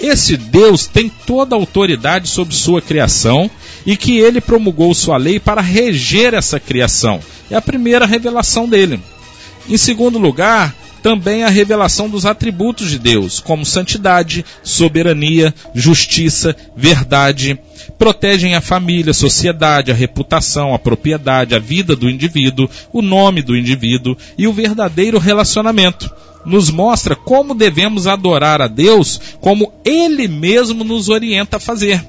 Esse 0.00 0.36
Deus 0.36 0.86
tem 0.86 1.08
toda 1.26 1.54
a 1.54 1.58
autoridade 1.58 2.28
sobre 2.28 2.54
sua 2.54 2.82
criação 2.82 3.50
e 3.86 3.96
que 3.96 4.18
ele 4.18 4.40
promulgou 4.40 4.92
sua 4.94 5.16
lei 5.16 5.38
para 5.38 5.60
reger 5.60 6.34
essa 6.34 6.58
criação. 6.58 7.20
É 7.50 7.54
a 7.54 7.62
primeira 7.62 8.06
revelação 8.06 8.68
dele. 8.68 9.00
Em 9.68 9.76
segundo 9.76 10.18
lugar, 10.18 10.74
também 11.02 11.42
a 11.42 11.48
revelação 11.48 12.08
dos 12.08 12.24
atributos 12.24 12.90
de 12.90 12.98
Deus, 12.98 13.40
como 13.40 13.66
santidade, 13.66 14.44
soberania, 14.62 15.52
justiça, 15.74 16.56
verdade, 16.76 17.58
protegem 17.98 18.54
a 18.54 18.60
família, 18.60 19.10
a 19.10 19.14
sociedade, 19.14 19.90
a 19.90 19.94
reputação, 19.94 20.74
a 20.74 20.78
propriedade, 20.78 21.54
a 21.54 21.58
vida 21.58 21.96
do 21.96 22.08
indivíduo, 22.08 22.68
o 22.92 23.02
nome 23.02 23.42
do 23.42 23.56
indivíduo 23.56 24.16
e 24.38 24.46
o 24.46 24.52
verdadeiro 24.52 25.18
relacionamento. 25.18 26.10
Nos 26.44 26.70
mostra 26.70 27.14
como 27.14 27.54
devemos 27.54 28.06
adorar 28.06 28.60
a 28.62 28.66
Deus, 28.66 29.20
como 29.40 29.72
Ele 29.84 30.26
mesmo 30.28 30.84
nos 30.84 31.08
orienta 31.08 31.56
a 31.56 31.60
fazer. 31.60 32.04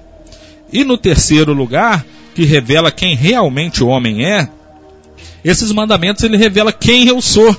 E 0.71 0.83
no 0.83 0.97
terceiro 0.97 1.53
lugar, 1.53 2.05
que 2.33 2.43
revela 2.43 2.91
quem 2.91 3.15
realmente 3.15 3.83
o 3.83 3.87
homem 3.87 4.25
é, 4.25 4.49
esses 5.43 5.71
mandamentos 5.71 6.23
ele 6.23 6.37
revela 6.37 6.71
quem 6.71 7.07
eu 7.07 7.21
sou. 7.21 7.55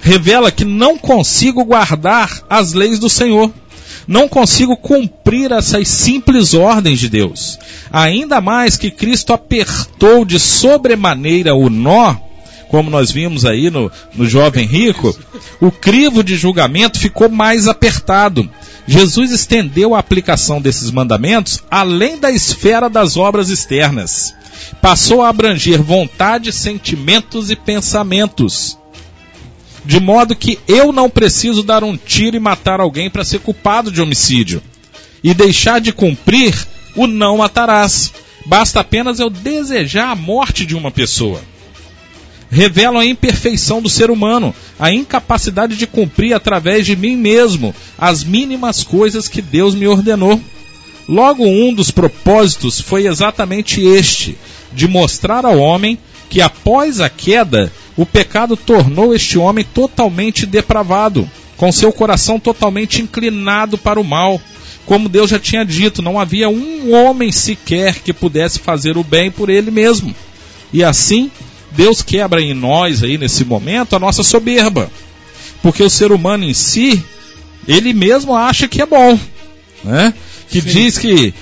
Revela 0.00 0.50
que 0.50 0.64
não 0.64 0.98
consigo 0.98 1.64
guardar 1.64 2.42
as 2.48 2.72
leis 2.72 2.98
do 2.98 3.08
Senhor. 3.08 3.52
Não 4.06 4.28
consigo 4.28 4.76
cumprir 4.76 5.50
essas 5.52 5.88
simples 5.88 6.52
ordens 6.52 7.00
de 7.00 7.08
Deus. 7.08 7.58
Ainda 7.90 8.40
mais 8.40 8.76
que 8.76 8.90
Cristo 8.90 9.32
apertou 9.32 10.24
de 10.24 10.38
sobremaneira 10.38 11.54
o 11.54 11.70
nó, 11.70 12.16
como 12.68 12.90
nós 12.90 13.10
vimos 13.10 13.44
aí 13.44 13.70
no, 13.70 13.90
no 14.14 14.26
jovem 14.26 14.66
rico, 14.66 15.16
o 15.60 15.70
crivo 15.70 16.22
de 16.22 16.36
julgamento 16.36 16.98
ficou 16.98 17.28
mais 17.28 17.68
apertado. 17.68 18.50
Jesus 18.86 19.30
estendeu 19.30 19.94
a 19.94 19.98
aplicação 19.98 20.60
desses 20.60 20.90
mandamentos 20.90 21.62
além 21.70 22.18
da 22.18 22.30
esfera 22.30 22.90
das 22.90 23.16
obras 23.16 23.48
externas. 23.48 24.34
Passou 24.82 25.22
a 25.22 25.28
abranger 25.28 25.80
vontade, 25.82 26.52
sentimentos 26.52 27.50
e 27.50 27.56
pensamentos. 27.56 28.76
De 29.84 30.00
modo 30.00 30.34
que 30.34 30.58
eu 30.66 30.92
não 30.92 31.10
preciso 31.10 31.62
dar 31.62 31.84
um 31.84 31.96
tiro 31.96 32.36
e 32.36 32.40
matar 32.40 32.80
alguém 32.80 33.10
para 33.10 33.24
ser 33.24 33.40
culpado 33.40 33.90
de 33.90 34.00
homicídio. 34.00 34.62
E 35.22 35.34
deixar 35.34 35.80
de 35.80 35.92
cumprir 35.92 36.54
o 36.96 37.06
não 37.06 37.38
matarás. 37.38 38.12
Basta 38.46 38.80
apenas 38.80 39.20
eu 39.20 39.30
desejar 39.30 40.10
a 40.10 40.14
morte 40.14 40.66
de 40.66 40.74
uma 40.74 40.90
pessoa 40.90 41.40
revelam 42.54 43.00
a 43.00 43.04
imperfeição 43.04 43.82
do 43.82 43.90
ser 43.90 44.10
humano, 44.10 44.54
a 44.78 44.92
incapacidade 44.92 45.76
de 45.76 45.86
cumprir 45.86 46.32
através 46.32 46.86
de 46.86 46.94
mim 46.94 47.16
mesmo 47.16 47.74
as 47.98 48.22
mínimas 48.22 48.84
coisas 48.84 49.28
que 49.28 49.42
Deus 49.42 49.74
me 49.74 49.88
ordenou. 49.88 50.40
Logo, 51.08 51.44
um 51.44 51.74
dos 51.74 51.90
propósitos 51.90 52.80
foi 52.80 53.06
exatamente 53.06 53.80
este: 53.82 54.38
de 54.72 54.86
mostrar 54.86 55.44
ao 55.44 55.58
homem 55.58 55.98
que 56.30 56.40
após 56.40 57.00
a 57.00 57.10
queda, 57.10 57.70
o 57.96 58.04
pecado 58.04 58.56
tornou 58.56 59.14
este 59.14 59.38
homem 59.38 59.64
totalmente 59.64 60.46
depravado, 60.46 61.28
com 61.56 61.70
seu 61.70 61.92
coração 61.92 62.40
totalmente 62.40 63.00
inclinado 63.00 63.78
para 63.78 64.00
o 64.00 64.04
mal. 64.04 64.40
Como 64.84 65.08
Deus 65.08 65.30
já 65.30 65.38
tinha 65.38 65.64
dito, 65.64 66.02
não 66.02 66.18
havia 66.18 66.48
um 66.48 66.92
homem 66.92 67.30
sequer 67.30 68.00
que 68.00 68.12
pudesse 68.12 68.58
fazer 68.58 68.98
o 68.98 69.04
bem 69.04 69.30
por 69.30 69.48
ele 69.48 69.70
mesmo. 69.70 70.14
E 70.72 70.82
assim, 70.82 71.30
Deus 71.70 72.02
quebra 72.02 72.42
em 72.42 72.52
nós 72.52 73.02
aí 73.02 73.16
nesse 73.16 73.44
momento 73.44 73.94
a 73.94 73.98
nossa 73.98 74.22
soberba. 74.22 74.90
Porque 75.62 75.82
o 75.82 75.88
ser 75.88 76.12
humano 76.12 76.44
em 76.44 76.52
si, 76.52 77.02
ele 77.66 77.92
mesmo 77.92 78.34
acha 78.34 78.68
que 78.68 78.82
é 78.82 78.86
bom, 78.86 79.18
né? 79.82 80.12
Que 80.50 80.60
Sim. 80.60 80.68
diz 80.68 80.98
que 80.98 81.32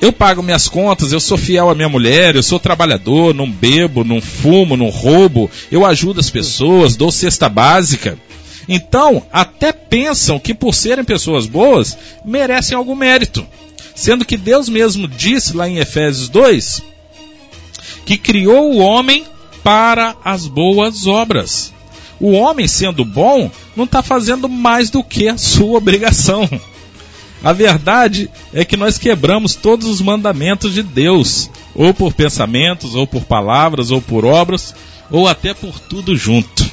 eu 0.00 0.12
pago 0.12 0.42
minhas 0.42 0.68
contas, 0.68 1.12
eu 1.12 1.20
sou 1.20 1.36
fiel 1.36 1.68
à 1.68 1.74
minha 1.74 1.88
mulher, 1.88 2.34
eu 2.34 2.42
sou 2.42 2.58
trabalhador, 2.58 3.34
não 3.34 3.50
bebo, 3.50 4.02
não 4.02 4.20
fumo, 4.20 4.76
não 4.76 4.88
roubo, 4.88 5.50
eu 5.70 5.84
ajudo 5.84 6.20
as 6.20 6.30
pessoas, 6.30 6.96
dou 6.96 7.12
cesta 7.12 7.48
básica. 7.48 8.18
Então, 8.68 9.26
até 9.32 9.72
pensam 9.72 10.38
que 10.38 10.54
por 10.54 10.74
serem 10.74 11.04
pessoas 11.04 11.46
boas, 11.46 11.98
merecem 12.24 12.76
algum 12.76 12.94
mérito. 12.94 13.46
Sendo 13.94 14.24
que 14.24 14.36
Deus 14.36 14.68
mesmo 14.68 15.06
disse 15.06 15.54
lá 15.54 15.68
em 15.68 15.78
Efésios 15.78 16.28
2 16.28 16.82
que 18.06 18.16
criou 18.16 18.72
o 18.72 18.78
homem 18.78 19.24
para 19.62 20.16
as 20.24 20.46
boas 20.46 21.06
obras. 21.06 21.72
O 22.18 22.32
homem, 22.32 22.66
sendo 22.66 23.04
bom, 23.04 23.50
não 23.76 23.84
está 23.84 24.02
fazendo 24.02 24.48
mais 24.48 24.90
do 24.90 25.02
que 25.02 25.28
a 25.28 25.38
sua 25.38 25.78
obrigação. 25.78 26.48
A 27.42 27.52
verdade 27.52 28.30
é 28.52 28.64
que 28.64 28.76
nós 28.76 28.98
quebramos 28.98 29.54
todos 29.54 29.86
os 29.86 30.00
mandamentos 30.00 30.74
de 30.74 30.82
Deus, 30.82 31.50
ou 31.74 31.94
por 31.94 32.12
pensamentos, 32.12 32.94
ou 32.94 33.06
por 33.06 33.24
palavras, 33.24 33.90
ou 33.90 34.00
por 34.00 34.24
obras, 34.24 34.74
ou 35.10 35.26
até 35.26 35.54
por 35.54 35.78
tudo 35.80 36.16
junto. 36.16 36.70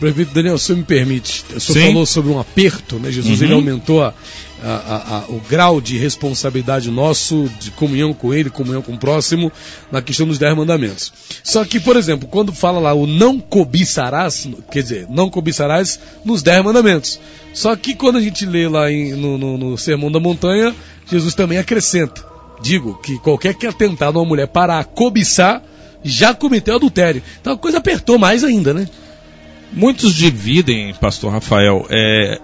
Prefeito 0.00 0.32
Daniel, 0.32 0.58
se 0.58 0.72
me 0.74 0.84
permite, 0.84 1.44
o 1.54 1.60
senhor 1.60 1.80
Sim. 1.80 1.86
falou 1.88 2.06
sobre 2.06 2.30
um 2.30 2.38
aperto, 2.38 2.96
né? 2.96 3.10
Jesus 3.10 3.40
uhum. 3.40 3.46
ele 3.46 3.54
aumentou 3.54 4.02
a, 4.02 4.14
a, 4.62 5.16
a, 5.16 5.24
o 5.28 5.40
grau 5.48 5.80
de 5.80 5.96
responsabilidade 5.96 6.90
nosso, 6.90 7.48
de 7.60 7.70
comunhão 7.70 8.12
com 8.12 8.34
Ele, 8.34 8.50
comunhão 8.50 8.82
com 8.82 8.92
o 8.92 8.98
próximo, 8.98 9.52
na 9.90 10.02
questão 10.02 10.26
dos 10.26 10.38
dez 10.38 10.56
mandamentos. 10.56 11.12
Só 11.42 11.64
que, 11.64 11.78
por 11.78 11.96
exemplo, 11.96 12.28
quando 12.28 12.52
fala 12.52 12.78
lá 12.78 12.92
o 12.92 13.06
não 13.06 13.38
cobiçarás, 13.38 14.48
quer 14.70 14.82
dizer, 14.82 15.06
não 15.08 15.30
cobiçarás 15.30 16.00
nos 16.24 16.42
dez 16.42 16.62
mandamentos. 16.62 17.20
Só 17.52 17.74
que 17.76 17.94
quando 17.94 18.16
a 18.16 18.20
gente 18.20 18.44
lê 18.46 18.68
lá 18.68 18.90
em, 18.90 19.12
no, 19.14 19.38
no, 19.38 19.58
no 19.58 19.78
Sermão 19.78 20.10
da 20.10 20.20
Montanha, 20.20 20.74
Jesus 21.10 21.34
também 21.34 21.58
acrescenta. 21.58 22.24
Digo 22.60 22.98
que 23.02 23.18
qualquer 23.18 23.54
que 23.54 23.66
atentar 23.66 24.12
numa 24.12 24.24
mulher 24.24 24.48
para 24.48 24.82
cobiçar, 24.82 25.62
já 26.02 26.34
cometeu 26.34 26.76
adultério. 26.76 27.22
Então 27.40 27.52
a 27.52 27.58
coisa 27.58 27.78
apertou 27.78 28.18
mais 28.18 28.44
ainda, 28.44 28.72
né? 28.74 28.88
Muitos 29.72 30.14
dividem, 30.14 30.94
pastor 30.94 31.32
Rafael, 31.32 31.86
é, 31.90 32.40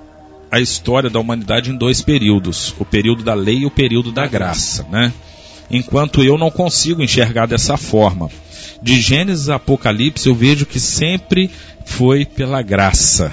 a 0.54 0.60
história 0.60 1.10
da 1.10 1.18
humanidade 1.18 1.70
em 1.70 1.76
dois 1.76 2.00
períodos: 2.00 2.76
o 2.78 2.84
período 2.84 3.24
da 3.24 3.34
lei 3.34 3.58
e 3.58 3.66
o 3.66 3.70
período 3.70 4.12
da 4.12 4.24
graça, 4.24 4.86
né? 4.88 5.12
Enquanto 5.68 6.22
eu 6.22 6.38
não 6.38 6.48
consigo 6.48 7.02
enxergar 7.02 7.46
dessa 7.46 7.76
forma. 7.76 8.30
De 8.80 9.00
Gênesis 9.00 9.48
a 9.48 9.56
Apocalipse 9.56 10.28
eu 10.28 10.34
vejo 10.34 10.64
que 10.64 10.78
sempre 10.78 11.50
foi 11.84 12.24
pela 12.24 12.62
graça. 12.62 13.32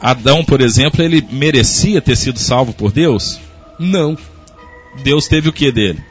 Adão, 0.00 0.44
por 0.44 0.60
exemplo, 0.60 1.04
ele 1.04 1.24
merecia 1.30 2.02
ter 2.02 2.16
sido 2.16 2.38
salvo 2.40 2.72
por 2.72 2.90
Deus? 2.90 3.38
Não. 3.78 4.18
Deus 5.04 5.28
teve 5.28 5.48
o 5.50 5.52
que 5.52 5.70
dele? 5.70 6.02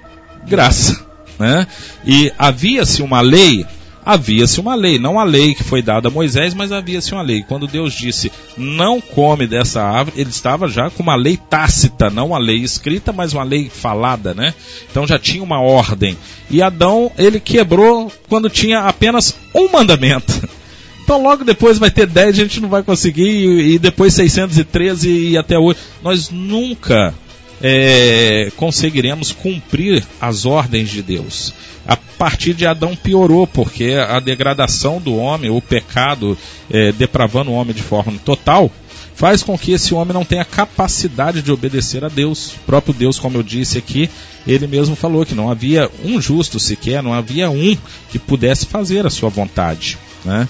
Graça. 0.47 1.05
Né? 1.37 1.67
E 2.05 2.31
havia-se 2.37 3.01
uma 3.01 3.19
lei 3.19 3.65
havia-se 4.05 4.59
uma 4.59 4.75
lei, 4.75 4.97
não 4.97 5.19
a 5.19 5.23
lei 5.23 5.53
que 5.53 5.63
foi 5.63 5.81
dada 5.81 6.07
a 6.07 6.11
Moisés, 6.11 6.53
mas 6.53 6.71
havia-se 6.71 7.13
uma 7.13 7.21
lei. 7.21 7.43
Quando 7.47 7.67
Deus 7.67 7.93
disse, 7.93 8.31
não 8.57 8.99
come 8.99 9.47
dessa 9.47 9.81
árvore, 9.81 10.19
ele 10.19 10.29
estava 10.29 10.67
já 10.67 10.89
com 10.89 11.03
uma 11.03 11.15
lei 11.15 11.37
tácita, 11.37 12.09
não 12.09 12.27
uma 12.27 12.39
lei 12.39 12.57
escrita, 12.57 13.13
mas 13.13 13.33
uma 13.33 13.43
lei 13.43 13.69
falada, 13.69 14.33
né? 14.33 14.53
Então 14.89 15.07
já 15.07 15.19
tinha 15.19 15.43
uma 15.43 15.61
ordem. 15.61 16.17
E 16.49 16.61
Adão, 16.61 17.11
ele 17.17 17.39
quebrou 17.39 18.11
quando 18.27 18.49
tinha 18.49 18.81
apenas 18.81 19.35
um 19.53 19.69
mandamento. 19.69 20.49
Então 21.03 21.23
logo 21.23 21.43
depois 21.43 21.77
vai 21.77 21.91
ter 21.91 22.05
10, 22.05 22.29
a 22.29 22.31
gente 22.31 22.61
não 22.61 22.69
vai 22.69 22.83
conseguir, 22.83 23.27
e, 23.27 23.79
depois 23.79 24.13
613 24.13 25.09
e 25.09 25.37
até 25.37 25.57
hoje. 25.59 25.79
Nós 26.01 26.29
nunca 26.29 27.13
é, 27.61 28.51
conseguiremos 28.57 29.31
cumprir 29.31 30.03
as 30.19 30.45
ordens 30.45 30.89
de 30.89 31.01
Deus. 31.01 31.53
A 31.87 31.95
partir 31.95 32.53
de 32.53 32.65
Adão 32.65 32.95
piorou, 32.95 33.47
porque 33.47 33.93
a 33.93 34.19
degradação 34.19 34.99
do 34.99 35.15
homem, 35.15 35.49
o 35.49 35.61
pecado, 35.61 36.37
é, 36.69 36.91
depravando 36.91 37.51
o 37.51 37.53
homem 37.53 37.73
de 37.73 37.81
forma 37.81 38.13
total, 38.23 38.71
faz 39.15 39.43
com 39.43 39.57
que 39.57 39.71
esse 39.71 39.93
homem 39.93 40.13
não 40.13 40.25
tenha 40.25 40.45
capacidade 40.45 41.41
de 41.41 41.51
obedecer 41.51 42.03
a 42.03 42.07
Deus. 42.07 42.53
O 42.53 42.59
próprio 42.65 42.93
Deus, 42.93 43.19
como 43.19 43.37
eu 43.37 43.43
disse 43.43 43.77
aqui, 43.77 44.09
ele 44.47 44.67
mesmo 44.67 44.95
falou 44.95 45.25
que 45.25 45.35
não 45.35 45.49
havia 45.49 45.89
um 46.03 46.21
justo 46.21 46.59
sequer, 46.59 47.03
não 47.03 47.13
havia 47.13 47.49
um 47.49 47.77
que 48.09 48.17
pudesse 48.17 48.65
fazer 48.65 49.05
a 49.05 49.09
sua 49.09 49.29
vontade. 49.29 49.97
Né? 50.25 50.47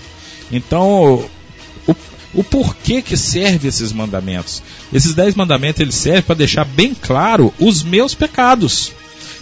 Então, 0.51 1.25
o, 2.33 2.43
porquê 2.43 3.01
que 3.01 3.17
serve 3.17 3.67
esses 3.67 3.91
mandamentos? 3.91 4.63
Esses 4.93 5.13
dez 5.13 5.35
mandamentos 5.35 5.81
eles 5.81 5.95
servem 5.95 6.21
para 6.21 6.35
deixar 6.35 6.65
bem 6.65 6.93
claro 6.93 7.53
os 7.59 7.83
meus 7.83 8.13
pecados, 8.13 8.91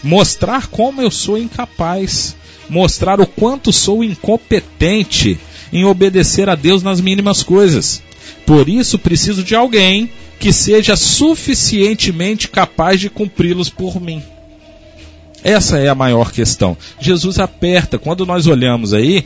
mostrar 0.03 0.67
como 0.67 1.01
eu 1.01 1.12
sou 1.12 1.38
incapaz, 1.38 2.36
mostrar 2.69 3.19
o 3.19 3.27
quanto 3.27 3.72
sou 3.72 4.03
incompetente 4.03 5.39
em 5.72 5.86
obedecer 5.86 6.50
a 6.50 6.55
Deus 6.55 6.81
nas 6.81 7.00
mínimas 7.00 7.43
coisas. 7.43 8.01
Por 8.46 8.67
isso 8.67 8.98
preciso 8.98 9.43
de 9.43 9.55
alguém 9.55 10.10
que 10.39 10.53
seja 10.53 10.96
suficientemente 10.96 12.48
capaz 12.48 13.00
de 13.00 13.10
cumpri-los 13.10 13.69
por 13.69 14.01
mim. 14.01 14.24
Essa 15.43 15.77
é 15.77 15.88
a 15.88 15.96
maior 15.96 16.31
questão. 16.31 16.77
Jesus 17.00 17.39
aperta, 17.39 17.98
quando 17.98 18.25
nós 18.25 18.48
olhamos 18.48 18.93
aí, 18.93 19.24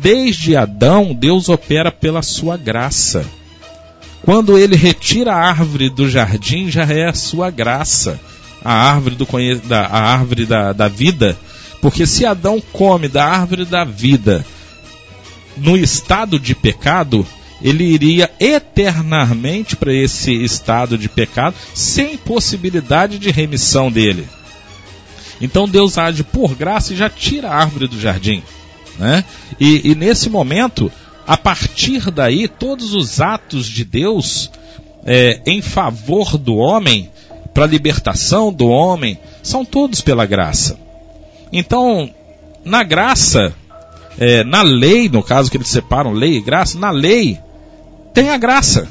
desde 0.00 0.56
Adão, 0.56 1.14
Deus 1.14 1.48
opera 1.48 1.92
pela 1.92 2.22
sua 2.22 2.56
graça. 2.56 3.24
Quando 4.22 4.58
ele 4.58 4.76
retira 4.76 5.32
a 5.32 5.48
árvore 5.48 5.88
do 5.88 6.08
jardim, 6.08 6.70
já 6.70 6.84
é 6.84 7.08
a 7.08 7.14
sua 7.14 7.50
graça. 7.50 8.20
A 8.64 8.72
árvore, 8.72 9.16
do, 9.16 9.26
da, 9.68 9.86
a 9.86 10.00
árvore 10.12 10.46
da, 10.46 10.72
da 10.72 10.88
vida. 10.88 11.36
Porque 11.80 12.06
se 12.06 12.24
Adão 12.24 12.62
come 12.72 13.08
da 13.08 13.24
árvore 13.24 13.64
da 13.64 13.84
vida 13.84 14.44
no 15.56 15.76
estado 15.76 16.38
de 16.38 16.54
pecado, 16.54 17.26
ele 17.60 17.84
iria 17.84 18.30
eternamente 18.40 19.76
para 19.76 19.92
esse 19.92 20.32
estado 20.32 20.96
de 20.96 21.08
pecado, 21.08 21.54
sem 21.74 22.16
possibilidade 22.16 23.18
de 23.18 23.30
remissão 23.30 23.90
dele. 23.90 24.26
Então 25.42 25.68
Deus 25.68 25.98
age 25.98 26.22
por 26.22 26.54
graça 26.54 26.92
e 26.92 26.96
já 26.96 27.10
tira 27.10 27.50
a 27.50 27.56
árvore 27.56 27.88
do 27.88 28.00
jardim. 28.00 28.42
Né? 28.96 29.24
E, 29.58 29.90
e 29.90 29.94
nesse 29.96 30.30
momento, 30.30 30.90
a 31.26 31.36
partir 31.36 32.12
daí, 32.12 32.46
todos 32.46 32.94
os 32.94 33.20
atos 33.20 33.66
de 33.66 33.84
Deus 33.84 34.48
é, 35.04 35.40
em 35.44 35.60
favor 35.60 36.38
do 36.38 36.54
homem, 36.54 37.10
para 37.52 37.64
a 37.64 37.68
libertação 37.68 38.52
do 38.52 38.68
homem, 38.68 39.18
são 39.42 39.64
todos 39.64 40.00
pela 40.00 40.24
graça. 40.24 40.78
Então, 41.52 42.08
na 42.64 42.84
graça, 42.84 43.52
é, 44.18 44.44
na 44.44 44.62
lei, 44.62 45.08
no 45.08 45.24
caso 45.24 45.50
que 45.50 45.56
eles 45.56 45.68
separam 45.68 46.12
lei 46.12 46.36
e 46.36 46.40
graça, 46.40 46.78
na 46.78 46.90
lei 46.90 47.38
tem 48.14 48.30
a 48.30 48.38
graça. 48.38 48.88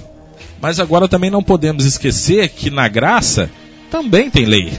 Mas 0.61 0.79
agora 0.79 1.07
também 1.07 1.31
não 1.31 1.41
podemos 1.41 1.85
esquecer 1.85 2.49
que 2.49 2.69
na 2.69 2.87
graça 2.87 3.49
também 3.89 4.29
tem 4.29 4.45
lei. 4.45 4.73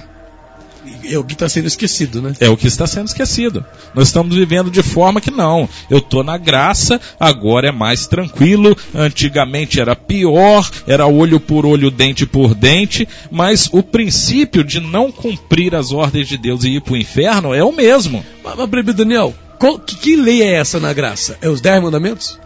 É 1.05 1.19
o 1.19 1.25
que 1.25 1.35
está 1.35 1.49
sendo 1.49 1.67
esquecido, 1.67 2.23
né? 2.23 2.33
É 2.41 2.49
o 2.49 2.57
que 2.57 2.67
está 2.67 2.87
sendo 2.87 3.07
esquecido. 3.07 3.65
Nós 3.95 4.09
estamos 4.09 4.35
vivendo 4.35 4.71
de 4.71 4.83
forma 4.83 5.21
que 5.21 5.31
não. 5.31 5.69
Eu 5.91 5.99
estou 5.99 6.25
na 6.25 6.37
graça, 6.37 7.01
agora 7.19 7.69
é 7.69 7.73
mais 7.73 8.07
tranquilo. 8.07 8.77
Antigamente 8.95 9.81
era 9.81 9.95
pior, 9.95 10.69
era 10.87 11.07
olho 11.07 11.39
por 11.39 11.67
olho, 11.67 11.91
dente 11.91 12.27
por 12.27 12.55
dente. 12.55 13.09
Mas 13.31 13.69
o 13.73 13.83
princípio 13.83 14.65
de 14.65 14.81
não 14.81 15.13
cumprir 15.13 15.75
as 15.75 15.93
ordens 15.93 16.29
de 16.29 16.37
Deus 16.37 16.65
e 16.65 16.77
ir 16.77 16.81
para 16.81 16.95
o 16.95 16.97
inferno 16.97 17.55
é 17.55 17.63
o 17.63 17.73
mesmo. 17.73 18.25
Mas, 18.45 18.57
mas 18.57 18.95
Daniel, 18.95 19.35
qual, 19.59 19.79
que, 19.79 19.97
que 19.97 20.17
lei 20.17 20.43
é 20.43 20.55
essa 20.55 20.81
na 20.81 20.93
graça? 20.93 21.37
É 21.41 21.49
os 21.49 21.61
dez 21.61 21.83
mandamentos? 21.83 22.39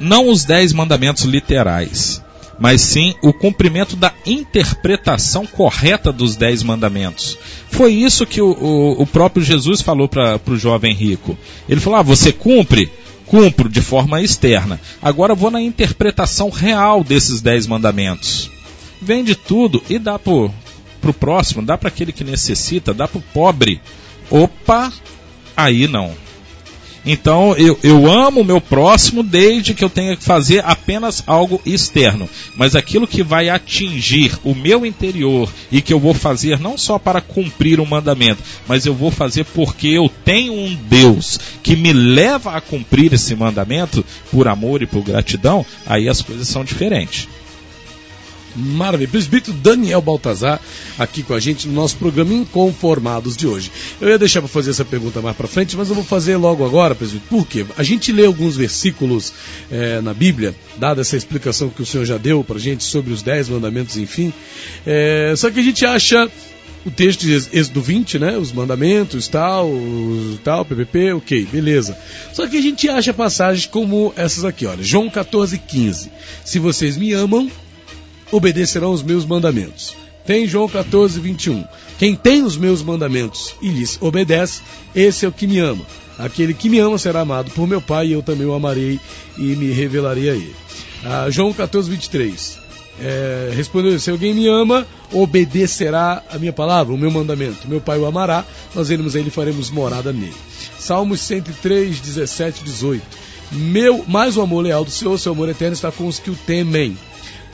não 0.00 0.28
os 0.28 0.44
dez 0.44 0.72
mandamentos 0.72 1.24
literais, 1.24 2.22
mas 2.60 2.82
sim 2.82 3.14
o 3.22 3.32
cumprimento 3.32 3.96
da 3.96 4.12
interpretação 4.26 5.46
correta 5.46 6.12
dos 6.12 6.36
dez 6.36 6.62
mandamentos. 6.62 7.38
Foi 7.70 7.92
isso 7.94 8.26
que 8.26 8.42
o, 8.42 8.50
o, 8.50 9.02
o 9.02 9.06
próprio 9.06 9.42
Jesus 9.42 9.80
falou 9.80 10.06
para 10.06 10.38
o 10.46 10.58
jovem 10.58 10.94
rico. 10.94 11.36
Ele 11.66 11.80
falou: 11.80 11.98
ah, 11.98 12.02
você 12.02 12.30
cumpre? 12.30 12.90
Cumpro 13.26 13.68
de 13.68 13.80
forma 13.80 14.20
externa. 14.20 14.78
Agora 15.00 15.34
vou 15.34 15.50
na 15.50 15.62
interpretação 15.62 16.50
real 16.50 17.02
desses 17.02 17.40
dez 17.40 17.66
mandamentos. 17.66 18.50
Vende 19.00 19.34
tudo 19.34 19.82
e 19.88 19.98
dá 19.98 20.18
para 20.18 20.32
o 20.32 21.14
próximo, 21.18 21.62
dá 21.62 21.78
para 21.78 21.88
aquele 21.88 22.12
que 22.12 22.24
necessita, 22.24 22.92
dá 22.92 23.08
para 23.08 23.18
o 23.18 23.24
pobre. 23.32 23.80
Opa, 24.28 24.92
aí 25.56 25.88
não. 25.88 26.12
Então 27.04 27.54
eu, 27.56 27.78
eu 27.82 28.10
amo 28.10 28.40
o 28.40 28.44
meu 28.44 28.60
próximo 28.60 29.22
desde 29.22 29.74
que 29.74 29.82
eu 29.82 29.90
tenha 29.90 30.16
que 30.16 30.24
fazer 30.24 30.62
apenas 30.64 31.22
algo 31.26 31.60
externo. 31.64 32.28
Mas 32.56 32.76
aquilo 32.76 33.06
que 33.06 33.22
vai 33.22 33.48
atingir 33.48 34.38
o 34.44 34.54
meu 34.54 34.84
interior 34.84 35.50
e 35.70 35.80
que 35.80 35.92
eu 35.92 36.00
vou 36.00 36.14
fazer 36.14 36.58
não 36.58 36.76
só 36.76 36.98
para 36.98 37.20
cumprir 37.20 37.80
o 37.80 37.84
um 37.84 37.86
mandamento, 37.86 38.42
mas 38.68 38.84
eu 38.84 38.94
vou 38.94 39.10
fazer 39.10 39.44
porque 39.44 39.88
eu 39.88 40.10
tenho 40.24 40.52
um 40.52 40.74
Deus 40.88 41.38
que 41.62 41.76
me 41.76 41.92
leva 41.92 42.52
a 42.52 42.60
cumprir 42.60 43.12
esse 43.12 43.34
mandamento 43.34 44.04
por 44.30 44.48
amor 44.48 44.82
e 44.82 44.86
por 44.86 45.02
gratidão, 45.02 45.64
aí 45.86 46.08
as 46.08 46.20
coisas 46.20 46.48
são 46.48 46.64
diferentes. 46.64 47.28
Maravilha. 48.56 49.08
Presbítero 49.08 49.56
Daniel 49.56 50.00
Baltazar 50.00 50.60
aqui 50.98 51.22
com 51.22 51.34
a 51.34 51.40
gente 51.40 51.68
no 51.68 51.74
nosso 51.74 51.96
programa 51.96 52.32
Inconformados 52.32 53.36
de 53.36 53.46
hoje. 53.46 53.70
Eu 54.00 54.08
ia 54.08 54.18
deixar 54.18 54.40
para 54.40 54.48
fazer 54.48 54.70
essa 54.70 54.84
pergunta 54.84 55.20
mais 55.20 55.36
para 55.36 55.46
frente, 55.46 55.76
mas 55.76 55.88
eu 55.88 55.94
vou 55.94 56.04
fazer 56.04 56.36
logo 56.36 56.64
agora, 56.64 56.94
presbítero. 56.94 57.28
Por 57.28 57.46
quê? 57.46 57.64
A 57.76 57.82
gente 57.82 58.12
lê 58.12 58.26
alguns 58.26 58.56
versículos 58.56 59.32
é, 59.70 60.00
na 60.00 60.14
Bíblia, 60.14 60.54
dada 60.76 61.00
essa 61.00 61.16
explicação 61.16 61.70
que 61.70 61.82
o 61.82 61.86
senhor 61.86 62.04
já 62.04 62.16
deu 62.16 62.42
para 62.44 62.58
gente 62.58 62.84
sobre 62.84 63.12
os 63.12 63.22
dez 63.22 63.48
mandamentos, 63.48 63.96
enfim. 63.96 64.32
É, 64.86 65.32
só 65.36 65.50
que 65.50 65.60
a 65.60 65.62
gente 65.62 65.84
acha 65.84 66.30
o 66.84 66.90
texto 66.90 67.20
de 67.20 67.34
Êxodo 67.34 67.80
20, 67.80 68.18
né? 68.18 68.38
Os 68.38 68.52
mandamentos, 68.52 69.28
tal, 69.28 69.70
tal, 70.42 70.64
PPP, 70.64 71.12
ok, 71.12 71.46
beleza. 71.50 71.96
Só 72.32 72.46
que 72.46 72.56
a 72.56 72.62
gente 72.62 72.88
acha 72.88 73.12
passagens 73.12 73.66
como 73.66 74.12
essas 74.16 74.44
aqui, 74.44 74.66
olha. 74.66 74.82
João 74.82 75.10
14, 75.10 75.58
15. 75.58 76.10
Se 76.44 76.58
vocês 76.58 76.96
me 76.96 77.12
amam, 77.12 77.50
obedecerão 78.30 78.92
os 78.92 79.02
meus 79.02 79.24
mandamentos. 79.24 79.94
Tem 80.24 80.46
João 80.46 80.68
14, 80.68 81.18
21. 81.18 81.64
Quem 81.98 82.14
tem 82.14 82.42
os 82.42 82.56
meus 82.56 82.82
mandamentos 82.82 83.54
e 83.60 83.68
lhes 83.68 83.98
obedece, 84.00 84.62
esse 84.94 85.24
é 85.24 85.28
o 85.28 85.32
que 85.32 85.46
me 85.46 85.58
ama. 85.58 85.84
Aquele 86.18 86.52
que 86.52 86.68
me 86.68 86.78
ama 86.78 86.98
será 86.98 87.20
amado 87.20 87.50
por 87.52 87.66
meu 87.66 87.80
Pai, 87.80 88.08
e 88.08 88.12
eu 88.12 88.22
também 88.22 88.46
o 88.46 88.52
amarei 88.52 89.00
e 89.38 89.42
me 89.56 89.70
revelarei 89.72 90.28
a 90.28 90.34
ele. 90.34 90.54
Ah, 91.04 91.30
João 91.30 91.52
14, 91.52 91.90
23. 91.90 92.58
É, 93.00 93.52
respondeu: 93.54 93.98
Se 93.98 94.10
alguém 94.10 94.34
me 94.34 94.46
ama, 94.46 94.86
obedecerá 95.10 96.22
a 96.30 96.38
minha 96.38 96.52
palavra, 96.52 96.92
o 96.92 96.98
meu 96.98 97.10
mandamento. 97.10 97.66
Meu 97.66 97.80
Pai 97.80 97.98
o 97.98 98.04
amará, 98.04 98.44
nós 98.74 98.90
iremos 98.90 99.16
a 99.16 99.18
ele 99.18 99.28
e 99.28 99.32
faremos 99.32 99.70
morada 99.70 100.12
nele. 100.12 100.34
Salmos 100.78 101.20
103, 101.20 101.98
17, 101.98 102.62
18. 102.64 103.02
Meu, 103.52 104.04
mais 104.06 104.36
o 104.36 104.42
amor 104.42 104.62
leal 104.62 104.84
do 104.84 104.90
Senhor, 104.90 105.18
seu 105.18 105.32
amor 105.32 105.48
eterno 105.48 105.72
está 105.74 105.90
com 105.90 106.06
os 106.06 106.18
que 106.18 106.30
o 106.30 106.36
temem 106.46 106.96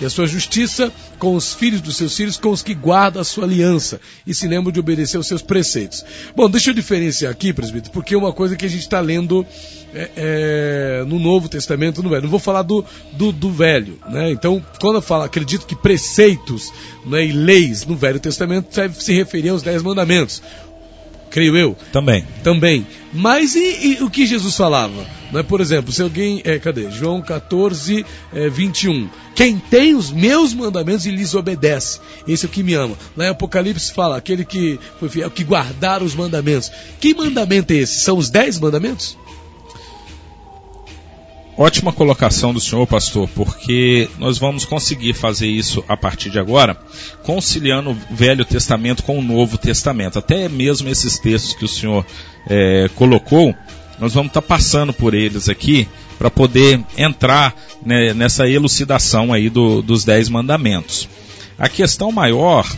e 0.00 0.04
a 0.04 0.10
sua 0.10 0.26
justiça 0.26 0.92
com 1.18 1.34
os 1.34 1.54
filhos 1.54 1.80
dos 1.80 1.96
seus 1.96 2.16
filhos, 2.16 2.36
com 2.36 2.50
os 2.50 2.62
que 2.62 2.74
guardam 2.74 3.20
a 3.22 3.24
sua 3.24 3.44
aliança 3.44 4.00
e 4.26 4.34
se 4.34 4.46
lembram 4.46 4.72
de 4.72 4.80
obedecer 4.80 5.16
aos 5.16 5.26
seus 5.26 5.42
preceitos. 5.42 6.04
Bom, 6.34 6.48
deixa 6.48 6.70
eu 6.70 6.74
diferenciar 6.74 7.32
aqui, 7.32 7.52
presbítero, 7.52 7.92
porque 7.92 8.14
é 8.14 8.18
uma 8.18 8.32
coisa 8.32 8.56
que 8.56 8.64
a 8.64 8.68
gente 8.68 8.80
está 8.80 9.00
lendo 9.00 9.46
é, 9.94 10.10
é, 10.16 11.04
no 11.06 11.18
Novo 11.18 11.48
Testamento, 11.48 12.02
no 12.02 12.10
Velho. 12.10 12.22
Não 12.22 12.30
vou 12.30 12.40
falar 12.40 12.62
do, 12.62 12.84
do, 13.12 13.32
do, 13.32 13.50
Velho, 13.50 13.98
né? 14.08 14.30
Então, 14.30 14.62
quando 14.80 14.96
eu 14.96 15.02
falo, 15.02 15.24
acredito 15.24 15.66
que 15.66 15.74
preceitos 15.74 16.70
né, 17.06 17.24
e 17.24 17.32
leis 17.32 17.86
no 17.86 17.96
Velho 17.96 18.20
Testamento 18.20 18.74
deve 18.74 19.02
se 19.02 19.14
referir 19.14 19.48
aos 19.48 19.62
Dez 19.62 19.82
Mandamentos 19.82 20.42
creio 21.36 21.54
eu. 21.54 21.76
Também. 21.92 22.26
Também. 22.42 22.86
Mas 23.12 23.54
e, 23.54 23.98
e, 23.98 24.02
o 24.02 24.08
que 24.08 24.24
Jesus 24.24 24.56
falava? 24.56 25.06
Não 25.30 25.40
é, 25.40 25.42
por 25.42 25.60
exemplo, 25.60 25.92
se 25.92 26.00
alguém. 26.00 26.40
É, 26.44 26.58
cadê? 26.58 26.90
João 26.90 27.20
14, 27.20 28.06
é, 28.32 28.48
21. 28.48 29.06
Quem 29.34 29.58
tem 29.58 29.94
os 29.94 30.10
meus 30.10 30.54
mandamentos 30.54 31.04
e 31.04 31.10
lhes 31.10 31.34
obedece, 31.34 32.00
esse 32.26 32.46
é 32.46 32.48
o 32.48 32.50
que 32.50 32.62
me 32.62 32.72
ama. 32.72 32.96
Lá 33.14 33.26
em 33.26 33.28
Apocalipse 33.28 33.92
fala, 33.92 34.16
aquele 34.16 34.46
que 34.46 34.80
foi 34.98 35.10
fiel, 35.10 35.30
que 35.30 35.44
guardar 35.44 36.02
os 36.02 36.14
mandamentos. 36.14 36.72
Que 36.98 37.14
mandamento 37.14 37.70
é 37.74 37.76
esse? 37.76 38.00
São 38.00 38.16
os 38.16 38.30
dez 38.30 38.58
mandamentos? 38.58 39.18
Ótima 41.58 41.90
colocação 41.90 42.52
do 42.52 42.60
senhor, 42.60 42.86
pastor, 42.86 43.26
porque 43.34 44.10
nós 44.18 44.36
vamos 44.36 44.66
conseguir 44.66 45.14
fazer 45.14 45.48
isso 45.48 45.82
a 45.88 45.96
partir 45.96 46.28
de 46.28 46.38
agora, 46.38 46.76
conciliando 47.22 47.92
o 47.92 47.98
Velho 48.10 48.44
Testamento 48.44 49.02
com 49.02 49.18
o 49.18 49.22
Novo 49.22 49.56
Testamento. 49.56 50.18
Até 50.18 50.50
mesmo 50.50 50.90
esses 50.90 51.18
textos 51.18 51.54
que 51.54 51.64
o 51.64 51.68
senhor 51.68 52.04
é, 52.46 52.90
colocou, 52.94 53.54
nós 53.98 54.12
vamos 54.12 54.28
estar 54.28 54.42
tá 54.42 54.46
passando 54.46 54.92
por 54.92 55.14
eles 55.14 55.48
aqui 55.48 55.88
para 56.18 56.30
poder 56.30 56.78
entrar 56.94 57.54
né, 57.82 58.12
nessa 58.12 58.46
elucidação 58.46 59.32
aí 59.32 59.48
do, 59.48 59.80
dos 59.80 60.04
Dez 60.04 60.28
Mandamentos. 60.28 61.08
A 61.58 61.70
questão 61.70 62.12
maior 62.12 62.70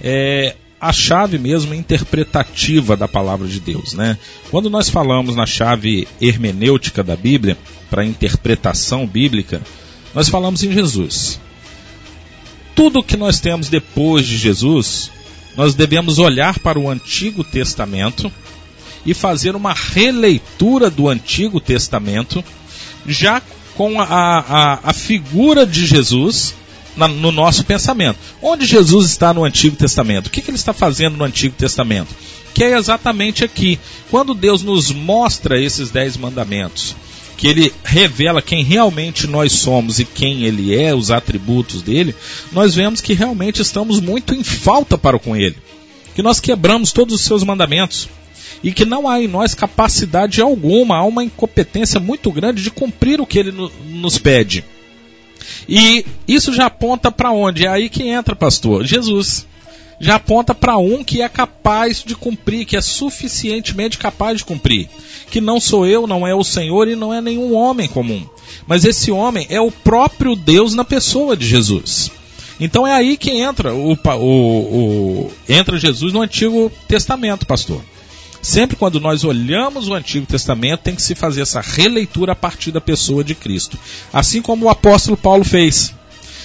é 0.00 0.56
a 0.82 0.92
chave 0.92 1.38
mesmo 1.38 1.72
interpretativa 1.72 2.96
da 2.96 3.06
palavra 3.06 3.46
de 3.46 3.60
Deus, 3.60 3.94
né? 3.94 4.18
Quando 4.50 4.68
nós 4.68 4.90
falamos 4.90 5.36
na 5.36 5.46
chave 5.46 6.08
hermenêutica 6.20 7.04
da 7.04 7.14
Bíblia, 7.14 7.56
para 7.88 8.04
interpretação 8.04 9.06
bíblica, 9.06 9.62
nós 10.12 10.28
falamos 10.28 10.64
em 10.64 10.72
Jesus. 10.72 11.38
Tudo 12.74 13.02
que 13.02 13.16
nós 13.16 13.38
temos 13.38 13.68
depois 13.68 14.26
de 14.26 14.36
Jesus, 14.36 15.08
nós 15.56 15.76
devemos 15.76 16.18
olhar 16.18 16.58
para 16.58 16.80
o 16.80 16.90
Antigo 16.90 17.44
Testamento 17.44 18.32
e 19.06 19.14
fazer 19.14 19.54
uma 19.54 19.72
releitura 19.72 20.90
do 20.90 21.08
Antigo 21.08 21.60
Testamento, 21.60 22.42
já 23.06 23.40
com 23.76 24.00
a, 24.00 24.04
a, 24.04 24.80
a 24.82 24.92
figura 24.92 25.64
de 25.64 25.86
Jesus 25.86 26.56
na, 26.96 27.08
no 27.08 27.32
nosso 27.32 27.64
pensamento. 27.64 28.18
Onde 28.40 28.66
Jesus 28.66 29.10
está 29.10 29.32
no 29.32 29.44
Antigo 29.44 29.76
Testamento? 29.76 30.26
O 30.26 30.30
que, 30.30 30.40
que 30.40 30.50
ele 30.50 30.56
está 30.56 30.72
fazendo 30.72 31.16
no 31.16 31.24
Antigo 31.24 31.54
Testamento? 31.56 32.14
Que 32.54 32.64
é 32.64 32.76
exatamente 32.76 33.44
aqui. 33.44 33.78
Quando 34.10 34.34
Deus 34.34 34.62
nos 34.62 34.90
mostra 34.90 35.60
esses 35.60 35.90
dez 35.90 36.16
mandamentos, 36.16 36.94
que 37.36 37.48
ele 37.48 37.72
revela 37.82 38.42
quem 38.42 38.62
realmente 38.62 39.26
nós 39.26 39.52
somos 39.52 39.98
e 39.98 40.04
quem 40.04 40.44
ele 40.44 40.76
é, 40.76 40.94
os 40.94 41.10
atributos 41.10 41.82
dele, 41.82 42.14
nós 42.52 42.74
vemos 42.74 43.00
que 43.00 43.14
realmente 43.14 43.60
estamos 43.60 44.00
muito 44.00 44.34
em 44.34 44.44
falta 44.44 44.96
para 44.96 45.18
com 45.18 45.36
ele. 45.36 45.56
que 46.14 46.22
nós 46.22 46.40
quebramos 46.40 46.92
todos 46.92 47.14
os 47.14 47.22
seus 47.22 47.42
mandamentos 47.42 48.08
e 48.62 48.70
que 48.72 48.84
não 48.84 49.08
há 49.08 49.20
em 49.20 49.26
nós 49.26 49.54
capacidade 49.54 50.40
alguma, 50.40 50.96
há 50.96 51.04
uma 51.04 51.24
incompetência 51.24 51.98
muito 51.98 52.30
grande 52.30 52.62
de 52.62 52.70
cumprir 52.70 53.20
o 53.20 53.26
que 53.26 53.38
ele 53.38 53.52
nos 53.86 54.18
pede. 54.18 54.64
E 55.68 56.04
isso 56.26 56.52
já 56.52 56.66
aponta 56.66 57.10
para 57.10 57.30
onde? 57.30 57.66
É 57.66 57.68
aí 57.68 57.88
que 57.88 58.02
entra, 58.04 58.34
pastor, 58.34 58.84
Jesus. 58.84 59.46
Já 60.00 60.16
aponta 60.16 60.52
para 60.52 60.76
um 60.78 61.04
que 61.04 61.22
é 61.22 61.28
capaz 61.28 62.02
de 62.04 62.16
cumprir, 62.16 62.64
que 62.64 62.76
é 62.76 62.80
suficientemente 62.80 63.98
capaz 63.98 64.38
de 64.38 64.44
cumprir. 64.44 64.88
Que 65.30 65.40
não 65.40 65.60
sou 65.60 65.86
eu, 65.86 66.08
não 66.08 66.26
é 66.26 66.34
o 66.34 66.42
Senhor 66.42 66.88
e 66.88 66.96
não 66.96 67.14
é 67.14 67.20
nenhum 67.20 67.54
homem 67.54 67.88
comum. 67.88 68.26
Mas 68.66 68.84
esse 68.84 69.12
homem 69.12 69.46
é 69.48 69.60
o 69.60 69.70
próprio 69.70 70.34
Deus 70.34 70.74
na 70.74 70.84
pessoa 70.84 71.36
de 71.36 71.46
Jesus. 71.46 72.10
Então 72.58 72.86
é 72.86 72.92
aí 72.92 73.16
que 73.16 73.30
entra 73.30 73.74
o, 73.74 73.92
o, 73.92 74.18
o 74.18 75.32
entra 75.48 75.78
Jesus 75.78 76.12
no 76.12 76.22
Antigo 76.22 76.70
Testamento, 76.88 77.46
pastor. 77.46 77.80
Sempre 78.42 78.76
quando 78.76 78.98
nós 78.98 79.22
olhamos 79.22 79.88
o 79.88 79.94
Antigo 79.94 80.26
Testamento, 80.26 80.80
tem 80.80 80.96
que 80.96 81.02
se 81.02 81.14
fazer 81.14 81.42
essa 81.42 81.60
releitura 81.60 82.32
a 82.32 82.36
partir 82.36 82.72
da 82.72 82.80
pessoa 82.80 83.22
de 83.22 83.36
Cristo. 83.36 83.78
Assim 84.12 84.42
como 84.42 84.66
o 84.66 84.68
apóstolo 84.68 85.16
Paulo 85.16 85.44
fez. 85.44 85.94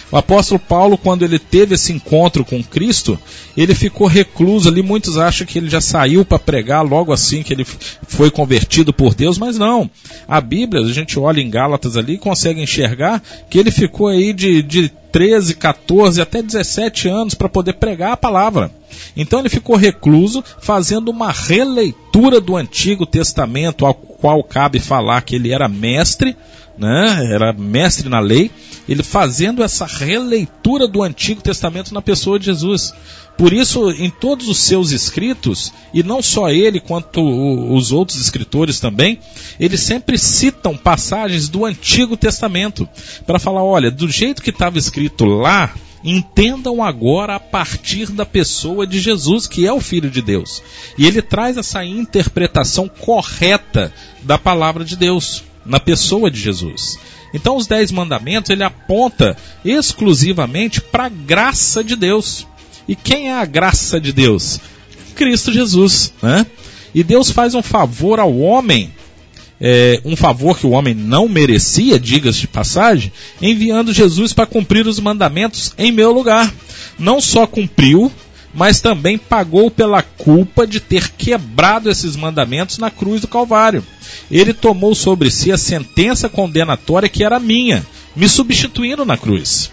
O 0.09 0.15
apóstolo 0.15 0.59
Paulo, 0.59 0.97
quando 0.97 1.23
ele 1.23 1.37
teve 1.37 1.75
esse 1.75 1.91
encontro 1.91 2.45
com 2.45 2.63
Cristo, 2.63 3.19
ele 3.57 3.75
ficou 3.75 4.07
recluso 4.07 4.69
ali. 4.69 4.81
Muitos 4.81 5.17
acham 5.17 5.45
que 5.45 5.59
ele 5.59 5.69
já 5.69 5.81
saiu 5.81 6.23
para 6.23 6.39
pregar 6.39 6.81
logo 6.81 7.11
assim 7.11 7.43
que 7.43 7.53
ele 7.53 7.65
foi 7.65 8.31
convertido 8.31 8.93
por 8.93 9.13
Deus, 9.13 9.37
mas 9.37 9.57
não. 9.57 9.89
A 10.27 10.39
Bíblia, 10.39 10.81
a 10.81 10.93
gente 10.93 11.19
olha 11.19 11.41
em 11.41 11.49
Gálatas 11.49 11.97
ali 11.97 12.13
e 12.13 12.19
consegue 12.19 12.61
enxergar 12.61 13.21
que 13.49 13.59
ele 13.59 13.69
ficou 13.69 14.07
aí 14.07 14.31
de, 14.31 14.61
de 14.61 14.89
13, 15.11 15.55
14, 15.55 16.21
até 16.21 16.41
17 16.41 17.09
anos 17.09 17.33
para 17.33 17.49
poder 17.49 17.73
pregar 17.73 18.13
a 18.13 18.17
palavra. 18.17 18.71
Então 19.15 19.39
ele 19.39 19.49
ficou 19.49 19.75
recluso, 19.75 20.43
fazendo 20.61 21.09
uma 21.09 21.31
releitura 21.31 22.39
do 22.39 22.55
Antigo 22.55 23.05
Testamento, 23.05 23.85
ao 23.85 23.93
qual 23.93 24.43
cabe 24.43 24.79
falar 24.79 25.21
que 25.21 25.35
ele 25.35 25.51
era 25.51 25.67
mestre, 25.67 26.35
né? 26.77 27.29
Era 27.31 27.51
mestre 27.53 28.09
na 28.09 28.19
lei, 28.19 28.51
ele 28.87 29.03
fazendo 29.03 29.63
essa 29.63 29.85
releitura 29.85 30.87
do 30.87 31.03
Antigo 31.03 31.41
Testamento 31.41 31.93
na 31.93 32.01
pessoa 32.01 32.39
de 32.39 32.45
Jesus. 32.45 32.93
Por 33.37 33.53
isso, 33.53 33.91
em 33.91 34.09
todos 34.09 34.47
os 34.47 34.57
seus 34.57 34.91
escritos, 34.91 35.71
e 35.93 36.01
não 36.01 36.23
só 36.23 36.49
ele, 36.49 36.79
quanto 36.79 37.21
os 37.21 37.91
outros 37.91 38.19
escritores 38.19 38.79
também, 38.79 39.19
eles 39.59 39.81
sempre 39.81 40.17
citam 40.17 40.75
passagens 40.75 41.47
do 41.47 41.63
Antigo 41.65 42.17
Testamento 42.17 42.87
para 43.25 43.37
falar: 43.37 43.63
olha, 43.63 43.91
do 43.91 44.09
jeito 44.09 44.41
que 44.41 44.49
estava 44.49 44.79
escrito 44.79 45.25
lá, 45.25 45.71
entendam 46.03 46.83
agora 46.83 47.35
a 47.35 47.39
partir 47.39 48.11
da 48.11 48.25
pessoa 48.25 48.87
de 48.87 48.99
Jesus, 48.99 49.45
que 49.45 49.67
é 49.67 49.73
o 49.73 49.81
Filho 49.81 50.09
de 50.09 50.21
Deus. 50.21 50.63
E 50.97 51.05
ele 51.05 51.21
traz 51.21 51.57
essa 51.57 51.85
interpretação 51.85 52.87
correta 52.87 53.93
da 54.23 54.37
palavra 54.37 54.83
de 54.83 54.95
Deus 54.95 55.43
na 55.67 55.79
pessoa 55.79 56.31
de 56.31 56.39
Jesus. 56.39 56.97
Então, 57.33 57.57
os 57.57 57.67
dez 57.67 57.91
mandamentos 57.91 58.49
ele 58.49 58.63
aponta 58.63 59.35
exclusivamente 59.63 60.81
para 60.81 61.05
a 61.05 61.09
graça 61.09 61.83
de 61.83 61.95
Deus. 61.95 62.47
E 62.87 62.95
quem 62.95 63.29
é 63.29 63.33
a 63.33 63.45
graça 63.45 63.99
de 63.99 64.13
Deus? 64.13 64.59
Cristo 65.15 65.51
Jesus, 65.51 66.13
né? 66.21 66.45
E 66.95 67.03
Deus 67.03 67.29
faz 67.29 67.53
um 67.53 67.61
favor 67.61 68.19
ao 68.19 68.37
homem, 68.37 68.91
é, 69.59 70.01
um 70.05 70.15
favor 70.15 70.57
que 70.57 70.65
o 70.65 70.71
homem 70.71 70.93
não 70.93 71.27
merecia, 71.27 71.99
diga-se 71.99 72.39
de 72.39 72.47
passagem, 72.47 73.11
enviando 73.41 73.93
Jesus 73.93 74.31
para 74.31 74.45
cumprir 74.45 74.87
os 74.87 74.99
mandamentos 74.99 75.73
em 75.77 75.91
meu 75.91 76.11
lugar. 76.11 76.51
Não 76.97 77.19
só 77.19 77.45
cumpriu, 77.45 78.11
mas 78.57 78.81
também 78.81 79.19
pagou 79.19 79.69
pela 79.69 80.01
culpa 80.01 80.65
de 80.65 80.79
ter 80.79 81.11
quebrado 81.11 81.91
esses 81.91 82.15
mandamentos 82.15 82.79
na 82.79 82.89
cruz 82.89 83.21
do 83.21 83.27
Calvário. 83.27 83.85
Ele 84.31 84.51
tomou 84.51 84.95
sobre 84.95 85.29
si 85.29 85.51
a 85.51 85.57
sentença 85.59 86.27
condenatória 86.27 87.07
que 87.07 87.23
era 87.23 87.39
minha, 87.39 87.85
me 88.15 88.27
substituindo 88.27 89.05
na 89.05 89.15
cruz. 89.15 89.69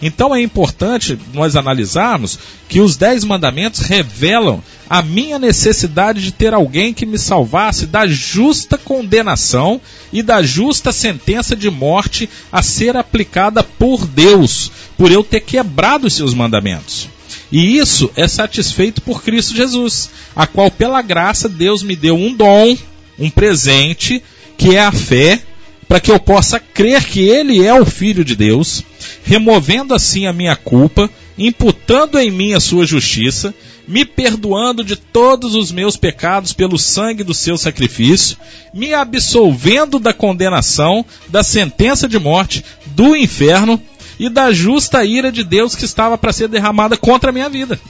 Então 0.00 0.32
é 0.32 0.40
importante 0.40 1.18
nós 1.34 1.56
analisarmos 1.56 2.38
que 2.68 2.80
os 2.80 2.96
dez 2.96 3.24
mandamentos 3.24 3.80
revelam 3.80 4.62
a 4.88 5.02
minha 5.02 5.40
necessidade 5.40 6.22
de 6.22 6.30
ter 6.30 6.54
alguém 6.54 6.94
que 6.94 7.04
me 7.04 7.18
salvasse 7.18 7.86
da 7.86 8.06
justa 8.06 8.78
condenação 8.78 9.80
e 10.12 10.22
da 10.22 10.44
justa 10.44 10.92
sentença 10.92 11.56
de 11.56 11.68
morte 11.68 12.30
a 12.52 12.62
ser 12.62 12.96
aplicada 12.96 13.64
por 13.64 14.06
Deus, 14.06 14.70
por 14.96 15.10
eu 15.10 15.24
ter 15.24 15.40
quebrado 15.40 16.06
os 16.06 16.14
seus 16.14 16.32
mandamentos. 16.32 17.17
E 17.50 17.78
isso 17.78 18.10
é 18.14 18.28
satisfeito 18.28 19.00
por 19.00 19.22
Cristo 19.22 19.56
Jesus, 19.56 20.10
a 20.36 20.46
qual 20.46 20.70
pela 20.70 21.00
graça 21.00 21.48
Deus 21.48 21.82
me 21.82 21.96
deu 21.96 22.14
um 22.14 22.34
dom, 22.34 22.76
um 23.18 23.30
presente, 23.30 24.22
que 24.56 24.76
é 24.76 24.80
a 24.80 24.92
fé, 24.92 25.40
para 25.88 26.00
que 26.00 26.10
eu 26.10 26.20
possa 26.20 26.60
crer 26.60 27.02
que 27.04 27.20
Ele 27.20 27.64
é 27.64 27.72
o 27.72 27.86
Filho 27.86 28.22
de 28.22 28.36
Deus, 28.36 28.84
removendo 29.24 29.94
assim 29.94 30.26
a 30.26 30.32
minha 30.32 30.54
culpa, 30.54 31.08
imputando 31.38 32.18
em 32.18 32.30
mim 32.30 32.52
a 32.52 32.60
sua 32.60 32.84
justiça, 32.84 33.54
me 33.86 34.04
perdoando 34.04 34.84
de 34.84 34.96
todos 34.96 35.54
os 35.54 35.72
meus 35.72 35.96
pecados 35.96 36.52
pelo 36.52 36.78
sangue 36.78 37.24
do 37.24 37.32
seu 37.32 37.56
sacrifício, 37.56 38.36
me 38.74 38.92
absolvendo 38.92 39.98
da 39.98 40.12
condenação, 40.12 41.06
da 41.28 41.42
sentença 41.42 42.06
de 42.06 42.18
morte, 42.18 42.62
do 42.88 43.16
inferno 43.16 43.82
e 44.18 44.28
da 44.28 44.52
justa 44.52 45.04
ira 45.04 45.30
de 45.30 45.44
Deus 45.44 45.74
que 45.74 45.84
estava 45.84 46.18
para 46.18 46.32
ser 46.32 46.48
derramada 46.48 46.96
contra 46.96 47.30
a 47.30 47.32
minha 47.32 47.48
vida. 47.48 47.80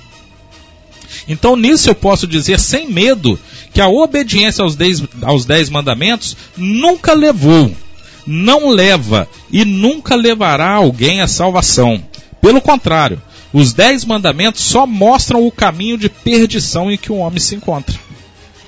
Então 1.26 1.56
nisso 1.56 1.88
eu 1.88 1.94
posso 1.94 2.26
dizer 2.26 2.58
sem 2.58 2.90
medo 2.90 3.38
que 3.72 3.80
a 3.80 3.88
obediência 3.88 4.62
aos 4.62 4.76
dez, 4.76 5.02
aos 5.22 5.44
dez 5.44 5.68
mandamentos 5.68 6.36
nunca 6.56 7.12
levou, 7.12 7.74
não 8.26 8.68
leva 8.68 9.28
e 9.50 9.64
nunca 9.64 10.14
levará 10.14 10.70
alguém 10.72 11.20
à 11.20 11.26
salvação. 11.26 12.02
Pelo 12.40 12.60
contrário, 12.60 13.20
os 13.52 13.72
dez 13.72 14.04
mandamentos 14.04 14.62
só 14.62 14.86
mostram 14.86 15.46
o 15.46 15.52
caminho 15.52 15.96
de 15.96 16.08
perdição 16.08 16.90
em 16.90 16.98
que 16.98 17.10
o 17.10 17.16
homem 17.16 17.40
se 17.40 17.54
encontra. 17.54 17.98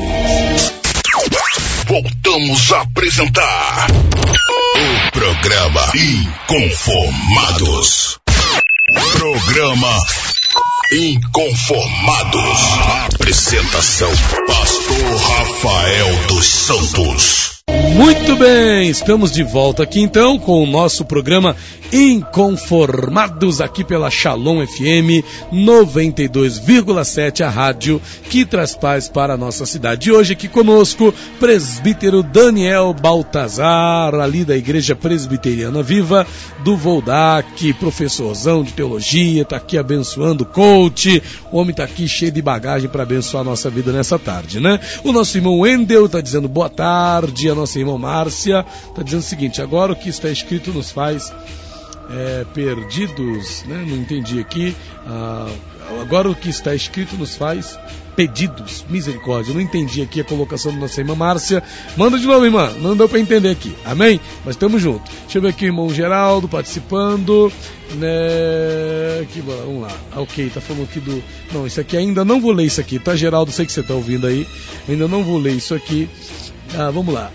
Voltamos 1.87 2.73
a 2.73 2.83
apresentar 2.83 3.87
o 3.91 5.11
programa 5.11 5.81
Inconformados. 5.95 8.19
Programa 9.13 9.89
Inconformados. 10.91 12.61
Apresentação: 13.15 14.11
Pastor 14.47 15.17
Rafael 15.17 16.27
dos 16.29 16.47
Santos. 16.47 17.58
Muito 17.69 18.37
bem, 18.37 18.89
estamos 18.89 19.33
de 19.33 19.43
volta 19.43 19.83
aqui 19.83 20.01
então 20.01 20.39
com 20.39 20.63
o 20.63 20.67
nosso 20.67 21.05
programa 21.05 21.57
Inconformados 21.93 23.63
aqui 23.63 23.83
pela 23.83 24.11
Shalom 24.11 24.65
FM 24.67 25.25
92,7, 25.51 27.41
a 27.41 27.49
rádio 27.49 28.01
que 28.29 28.45
traz 28.45 28.75
paz 28.75 29.09
para 29.09 29.35
a 29.35 29.37
nossa 29.39 29.65
cidade. 29.65 30.09
E 30.09 30.13
hoje 30.13 30.35
aqui 30.35 30.49
conosco, 30.49 31.15
presbítero 31.41 32.23
Daniel 32.23 32.95
Baltazar, 32.95 34.15
ali 34.15 34.45
da 34.45 34.55
Igreja 34.55 34.95
Presbiteriana 34.95 35.83
Viva 35.83 36.27
do 36.63 36.77
Voldac, 36.77 37.73
professorzão 37.75 38.63
de 38.63 38.75
teologia, 38.75 39.43
está 39.43 39.57
aqui 39.57 39.79
abençoando 39.79 40.45
o 40.45 40.47
coach. 40.47 41.23
O 41.51 41.57
homem 41.57 41.71
está 41.71 41.85
aqui 41.85 42.07
cheio 42.07 42.31
de 42.31 42.43
bagagem 42.43 42.91
para 42.91 43.03
abençoar 43.03 43.41
a 43.41 43.45
nossa 43.45 43.71
vida 43.71 43.93
nessa 43.93 44.19
tarde, 44.19 44.61
né? 44.61 44.79
O 45.03 45.11
nosso 45.11 45.39
irmão 45.39 45.61
Wendel 45.61 46.05
está 46.05 46.21
dizendo 46.21 46.49
boa 46.49 46.69
tarde, 46.69 47.49
a 47.49 47.55
nossa 47.59 47.79
irmã 47.79 47.99
Márcia 47.99 48.65
está 48.89 49.03
dizendo 49.03 49.21
o 49.21 49.25
seguinte: 49.25 49.61
agora 49.61 49.93
o 49.93 49.97
que 49.97 50.09
está 50.09 50.31
escrito 50.31 50.73
nos 50.73 50.91
faz 50.91 51.33
é, 52.11 52.45
perdidos, 52.55 53.65
né? 53.67 53.85
não 53.87 53.97
entendi 53.97 54.41
aqui, 54.41 54.75
ah, 55.07 55.51
agora 56.01 56.31
o 56.31 56.35
que 56.35 56.49
está 56.49 56.75
escrito 56.75 57.17
nos 57.17 57.35
faz 57.35 57.79
pedidos. 58.19 58.85
Misericórdia. 58.89 59.55
Não 59.55 59.61
entendi 59.61 60.03
aqui 60.03 60.21
a 60.21 60.25
colocação 60.25 60.73
da 60.73 60.79
nossa 60.79 61.01
irmã 61.01 61.15
Márcia. 61.15 61.63
Manda 61.97 62.19
de 62.19 62.27
novo, 62.27 62.45
irmã. 62.45 62.69
Não 62.81 62.97
deu 62.97 63.09
para 63.09 63.21
entender 63.21 63.51
aqui. 63.51 63.73
Amém? 63.85 64.21
Mas 64.45 64.57
estamos 64.57 64.83
juntos. 64.83 65.09
Deixa 65.23 65.39
eu 65.39 65.43
ver 65.43 65.51
aqui 65.51 65.67
o 65.67 65.69
irmão 65.69 65.89
Geraldo 65.95 66.49
participando. 66.49 67.53
Né? 67.95 69.21
Aqui, 69.23 69.41
vamos 69.41 69.83
lá. 69.83 69.97
Ah, 70.11 70.21
ok, 70.21 70.51
tá 70.51 70.61
falando 70.61 70.83
aqui 70.83 70.99
do. 70.99 71.23
Não, 71.53 71.65
isso 71.65 71.81
aqui 71.81 71.97
ainda 71.97 72.25
não 72.25 72.41
vou 72.41 72.51
ler 72.51 72.65
isso 72.65 72.81
aqui, 72.81 72.99
tá, 72.99 73.15
Geraldo? 73.15 73.53
Sei 73.53 73.65
que 73.65 73.71
você 73.71 73.85
tá 73.85 73.95
ouvindo 73.95 74.27
aí. 74.27 74.49
Ainda 74.89 75.07
não 75.07 75.23
vou 75.23 75.39
ler 75.39 75.53
isso 75.53 75.73
aqui. 75.73 76.11
Ah, 76.77 76.91
vamos 76.91 77.15
lá. 77.15 77.31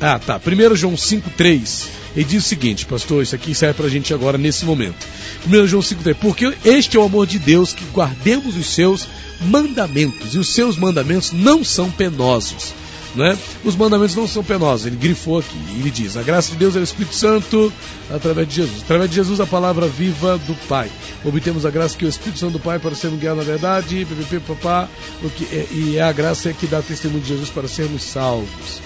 Ah, 0.00 0.18
tá. 0.18 0.40
1 0.44 0.76
João 0.76 0.94
5,3. 0.94 1.88
Ele 2.16 2.24
diz 2.24 2.44
o 2.44 2.48
seguinte, 2.48 2.86
pastor, 2.86 3.22
isso 3.22 3.34
aqui 3.34 3.54
serve 3.54 3.74
para 3.74 3.86
a 3.86 3.90
gente 3.90 4.12
agora 4.12 4.38
nesse 4.38 4.64
momento. 4.64 5.06
1 5.46 5.66
João 5.66 5.82
5,3. 5.82 6.14
Porque 6.14 6.52
este 6.64 6.96
é 6.96 7.00
o 7.00 7.04
amor 7.04 7.26
de 7.26 7.38
Deus, 7.38 7.72
que 7.72 7.84
guardemos 7.92 8.56
os 8.56 8.66
seus 8.66 9.06
mandamentos. 9.42 10.34
E 10.34 10.38
os 10.38 10.48
seus 10.48 10.76
mandamentos 10.76 11.32
não 11.32 11.62
são 11.62 11.90
penosos. 11.90 12.72
Né? 13.14 13.36
Os 13.64 13.74
mandamentos 13.74 14.14
não 14.14 14.26
são 14.26 14.42
penosos. 14.42 14.86
Ele 14.86 14.96
grifou 14.96 15.38
aqui. 15.38 15.58
Ele 15.78 15.90
diz: 15.90 16.16
A 16.16 16.22
graça 16.22 16.52
de 16.52 16.56
Deus 16.56 16.76
é 16.76 16.78
o 16.78 16.82
Espírito 16.82 17.14
Santo 17.14 17.72
através 18.08 18.48
de 18.48 18.54
Jesus. 18.54 18.82
Através 18.82 19.10
de 19.10 19.16
Jesus, 19.16 19.40
a 19.40 19.46
palavra 19.46 19.86
viva 19.86 20.38
do 20.38 20.54
Pai. 20.68 20.88
Obtemos 21.24 21.66
a 21.66 21.70
graça 21.70 21.98
que 21.98 22.04
é 22.04 22.06
o 22.06 22.08
Espírito 22.08 22.38
Santo 22.38 22.52
do 22.52 22.60
Pai 22.60 22.78
para 22.78 22.94
sermos 22.94 23.20
guiados 23.20 23.44
na 23.44 23.50
verdade. 23.50 24.06
Ppp, 24.06 24.40
papá, 24.46 24.88
é, 25.52 25.66
e 25.72 25.96
é 25.96 26.02
a 26.02 26.12
graça 26.12 26.52
que 26.52 26.66
dá 26.66 26.80
testemunho 26.80 27.22
de 27.22 27.28
Jesus 27.28 27.50
para 27.50 27.66
sermos 27.66 28.02
salvos. 28.02 28.80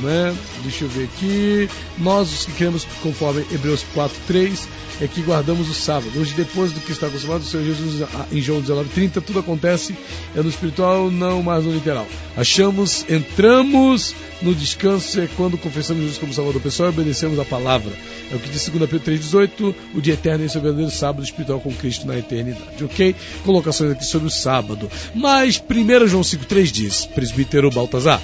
Né? 0.00 0.34
Deixa 0.62 0.84
eu 0.84 0.88
ver 0.88 1.04
aqui. 1.04 1.68
Nós, 1.98 2.32
os 2.32 2.46
que 2.46 2.52
cremos 2.52 2.86
conforme 3.02 3.44
Hebreus 3.52 3.84
4, 3.94 4.16
3, 4.26 4.68
é 5.00 5.06
que 5.06 5.22
guardamos 5.22 5.68
o 5.68 5.74
sábado. 5.74 6.10
Hoje, 6.18 6.34
depois 6.34 6.72
do 6.72 6.80
que 6.80 6.92
está 6.92 7.06
acostumado, 7.06 7.42
o 7.42 7.44
Senhor 7.44 7.64
Jesus, 7.64 8.08
em 8.32 8.40
João 8.40 8.60
19, 8.60 8.88
30, 8.90 9.20
tudo 9.20 9.38
acontece 9.38 9.96
é 10.34 10.42
no 10.42 10.48
espiritual, 10.48 11.10
não 11.10 11.42
mais 11.42 11.64
no 11.64 11.72
literal. 11.72 12.06
Achamos, 12.36 13.04
entramos 13.08 14.14
no 14.42 14.54
descanso, 14.54 15.20
é 15.20 15.28
quando 15.36 15.58
confessamos 15.58 16.02
Jesus 16.02 16.18
como 16.18 16.32
Salvador 16.32 16.60
pessoal 16.60 16.88
e 16.88 16.92
obedecemos 16.92 17.38
a 17.38 17.44
palavra. 17.44 17.92
É 18.30 18.36
o 18.36 18.38
que 18.38 18.48
diz 18.48 18.68
2 18.68 18.90
Pedro 18.90 19.12
3,18, 19.12 19.74
o 19.94 20.00
dia 20.00 20.14
eterno 20.14 20.42
é 20.42 20.46
esse 20.46 20.58
verdadeiro 20.58 20.90
sábado 20.90 21.24
espiritual 21.24 21.60
com 21.60 21.72
Cristo 21.72 22.06
na 22.06 22.18
eternidade. 22.18 22.84
Ok? 22.84 23.14
Colocações 23.44 23.92
aqui 23.92 24.04
sobre 24.04 24.28
o 24.28 24.30
sábado. 24.30 24.90
Mas 25.14 25.62
1 25.68 26.06
João 26.06 26.22
5,3 26.22 26.70
diz, 26.70 27.06
presbítero 27.06 27.70
Baltazar, 27.70 28.20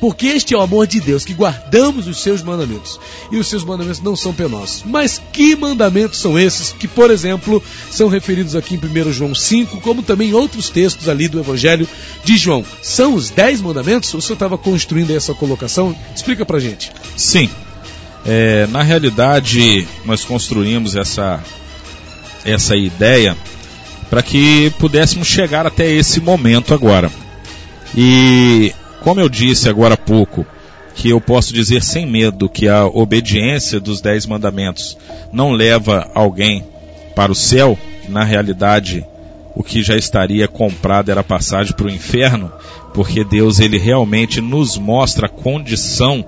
porque 0.00 0.26
este 0.26 0.54
é 0.54 0.58
o 0.58 0.60
amor 0.60 0.86
de 0.86 1.00
Deus, 1.00 1.17
que 1.24 1.34
guardamos 1.34 2.06
os 2.06 2.22
seus 2.22 2.42
mandamentos. 2.42 2.98
E 3.30 3.36
os 3.36 3.48
seus 3.48 3.64
mandamentos 3.64 4.00
não 4.00 4.16
são 4.16 4.32
penosos. 4.32 4.82
Mas 4.84 5.20
que 5.32 5.54
mandamentos 5.56 6.18
são 6.18 6.38
esses 6.38 6.72
que, 6.72 6.88
por 6.88 7.10
exemplo, 7.10 7.62
são 7.90 8.08
referidos 8.08 8.54
aqui 8.54 8.74
em 8.74 9.08
1 9.08 9.12
João 9.12 9.34
5, 9.34 9.80
como 9.80 10.02
também 10.02 10.34
outros 10.34 10.68
textos 10.68 11.08
ali 11.08 11.28
do 11.28 11.40
Evangelho 11.40 11.88
de 12.24 12.36
João? 12.36 12.64
São 12.82 13.14
os 13.14 13.30
dez 13.30 13.60
mandamentos? 13.60 14.12
Ou 14.14 14.18
o 14.18 14.22
senhor 14.22 14.34
estava 14.34 14.58
construindo 14.58 15.14
essa 15.14 15.34
colocação? 15.34 15.94
Explica 16.14 16.44
pra 16.44 16.58
gente. 16.58 16.92
Sim. 17.16 17.48
É, 18.26 18.66
na 18.66 18.82
realidade, 18.82 19.86
nós 20.04 20.24
construímos 20.24 20.96
essa, 20.96 21.42
essa 22.44 22.76
ideia 22.76 23.36
para 24.10 24.22
que 24.22 24.70
pudéssemos 24.78 25.28
chegar 25.28 25.66
até 25.66 25.90
esse 25.90 26.20
momento 26.20 26.74
agora. 26.74 27.10
E 27.96 28.72
como 29.00 29.20
eu 29.20 29.28
disse 29.28 29.68
agora 29.68 29.94
há 29.94 29.96
pouco, 29.96 30.46
que 30.98 31.10
eu 31.10 31.20
posso 31.20 31.54
dizer 31.54 31.80
sem 31.80 32.04
medo 32.04 32.48
que 32.48 32.68
a 32.68 32.84
obediência 32.84 33.78
dos 33.78 34.00
dez 34.00 34.26
mandamentos 34.26 34.98
não 35.32 35.52
leva 35.52 36.10
alguém 36.12 36.64
para 37.14 37.30
o 37.30 37.36
céu, 37.36 37.78
na 38.08 38.24
realidade 38.24 39.06
o 39.54 39.62
que 39.62 39.80
já 39.80 39.96
estaria 39.96 40.48
comprado 40.48 41.10
era 41.10 41.22
passagem 41.22 41.72
para 41.72 41.86
o 41.86 41.90
inferno, 41.90 42.52
porque 42.92 43.22
Deus 43.22 43.60
ele 43.60 43.78
realmente 43.78 44.40
nos 44.40 44.76
mostra 44.76 45.26
a 45.26 45.30
condição 45.30 46.24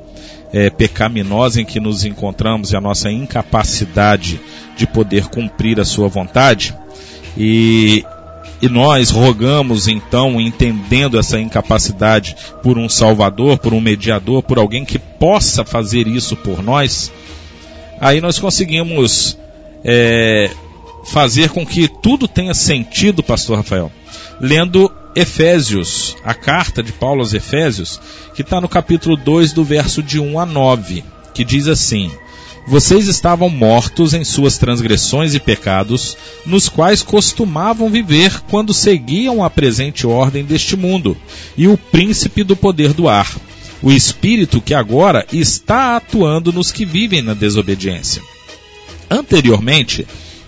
é, 0.53 0.71
pecaminosa 0.71 1.61
em 1.61 1.65
que 1.65 1.81
nos 1.81 2.05
encontramos 2.05 2.73
e 2.73 2.77
a 2.77 2.81
nossa 2.81 3.11
incapacidade 3.11 4.41
de 4.77 4.87
poder 4.87 5.27
cumprir 5.27 5.81
a 5.81 5.85
sua 5.85 6.07
vontade. 6.07 6.77
E 7.37 8.05
e 8.63 8.69
nós 8.69 9.11
rogamos 9.11 9.89
então, 9.89 10.41
entendendo 10.41 11.19
essa 11.19 11.41
incapacidade 11.41 12.37
por 12.63 12.77
um 12.77 12.89
Salvador, 12.89 13.59
por 13.59 13.73
um 13.73 13.81
mediador, 13.81 14.43
por 14.43 14.59
alguém 14.59 14.85
que 14.85 14.99
possa 14.99 15.65
fazer 15.65 16.07
isso 16.07 16.37
por 16.37 16.63
nós, 16.63 17.11
aí 18.01 18.21
nós 18.21 18.39
conseguimos 18.39 19.39
é, 19.83 20.51
fazer 21.05 21.51
com 21.51 21.65
que 21.65 21.89
tudo 21.89 22.29
tenha 22.29 22.53
sentido, 22.53 23.23
Pastor 23.23 23.57
Rafael. 23.57 23.91
Lendo 24.41 24.93
Efésios, 25.15 26.17
a 26.25 26.35
carta 26.35 26.83
de 26.83 26.93
Paulo 26.93 27.21
aos 27.21 27.35
Efésios, 27.35 28.01
que 28.35 28.43
está 28.43 28.61
no 28.61 28.69
capítulo 28.69 29.17
2, 29.17 29.53
do 29.53 29.65
verso 29.65 30.03
de 30.03 30.21
1 30.21 30.39
a 30.39 30.47
9, 30.47 31.03
que 31.35 31.45
diz 31.45 31.67
assim: 31.67 32.11
vocês 32.67 33.09
estavam 33.09 33.49
mortos 33.49 34.15
em 34.15 34.23
suas 34.25 34.59
transgressões 34.59 35.35
e 35.35 35.41
pecados, 35.41 36.17
nos 36.47 36.69
quais 36.69 37.03
costumavam 37.03 37.91
viver 37.91 38.41
quando 38.43 38.75
seguiam 38.75 39.43
a 39.43 39.51
presente 39.51 40.07
ordem 40.07 40.45
deste 40.45 40.77
mundo 40.77 41.17
e 41.57 41.67
o 41.67 41.77
príncipe 41.77 42.45
do 42.45 42.55
poder 42.55 42.93
do 42.93 43.09
ar, 43.09 43.35
o 43.83 43.91
espírito 43.91 44.61
que 44.61 44.75
agora 44.75 45.27
está 45.33 45.97
atuando 45.97 46.53
nos 46.53 46.71
que 46.71 46.85
vivem 46.85 47.23
na 47.23 47.35
desobediência. 47.35 48.23
Anteriormente, 49.11 50.07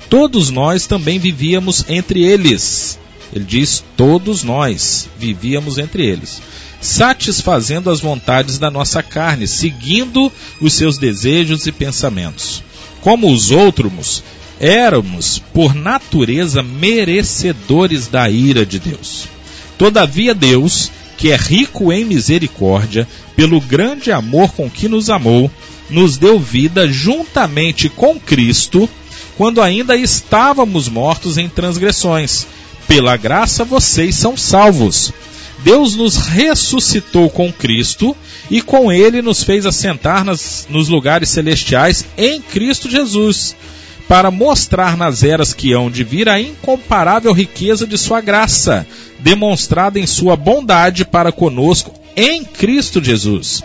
todos 0.08 0.50
nós 0.50 0.86
também 0.86 1.18
vivíamos 1.18 1.84
entre 1.88 2.22
eles. 2.22 2.98
Ele 3.32 3.44
diz: 3.44 3.82
todos 3.96 4.44
nós 4.44 5.08
vivíamos 5.18 5.78
entre 5.78 6.06
eles 6.06 6.40
satisfazendo 6.82 7.88
as 7.88 8.00
vontades 8.00 8.58
da 8.58 8.68
nossa 8.68 9.02
carne, 9.02 9.46
seguindo 9.46 10.30
os 10.60 10.74
seus 10.74 10.98
desejos 10.98 11.66
e 11.66 11.72
pensamentos. 11.72 12.62
Como 13.00 13.32
os 13.32 13.52
outros, 13.52 14.22
éramos, 14.58 15.40
por 15.54 15.74
natureza, 15.74 16.62
merecedores 16.62 18.08
da 18.08 18.28
ira 18.28 18.66
de 18.66 18.80
Deus. 18.80 19.28
Todavia, 19.78 20.34
Deus, 20.34 20.90
que 21.16 21.30
é 21.30 21.36
rico 21.36 21.92
em 21.92 22.04
misericórdia, 22.04 23.06
pelo 23.36 23.60
grande 23.60 24.10
amor 24.10 24.52
com 24.52 24.68
que 24.68 24.88
nos 24.88 25.08
amou, 25.08 25.48
nos 25.88 26.16
deu 26.16 26.38
vida 26.38 26.88
juntamente 26.88 27.88
com 27.88 28.18
Cristo, 28.18 28.88
quando 29.36 29.62
ainda 29.62 29.96
estávamos 29.96 30.88
mortos 30.88 31.38
em 31.38 31.48
transgressões. 31.48 32.44
Pela 32.88 33.16
graça 33.16 33.64
vocês 33.64 34.16
são 34.16 34.36
salvos 34.36 35.12
Deus 35.58 35.94
nos 35.94 36.16
ressuscitou 36.16 37.30
com 37.30 37.52
Cristo 37.52 38.16
e 38.50 38.60
com 38.60 38.90
Ele 38.90 39.22
nos 39.22 39.42
fez 39.42 39.64
assentar 39.64 40.24
nas, 40.24 40.66
nos 40.68 40.88
lugares 40.88 41.28
celestiais 41.28 42.04
em 42.16 42.40
Cristo 42.40 42.90
Jesus, 42.90 43.54
para 44.08 44.30
mostrar 44.30 44.96
nas 44.96 45.22
eras 45.22 45.54
que 45.54 45.72
hão 45.72 45.90
de 45.90 46.04
vir 46.04 46.28
a 46.28 46.40
incomparável 46.40 47.32
riqueza 47.32 47.86
de 47.86 47.96
Sua 47.96 48.20
graça, 48.20 48.86
demonstrada 49.20 49.98
em 49.98 50.06
Sua 50.06 50.36
bondade 50.36 51.04
para 51.04 51.30
conosco 51.30 51.94
em 52.16 52.44
Cristo 52.44 53.02
Jesus. 53.02 53.62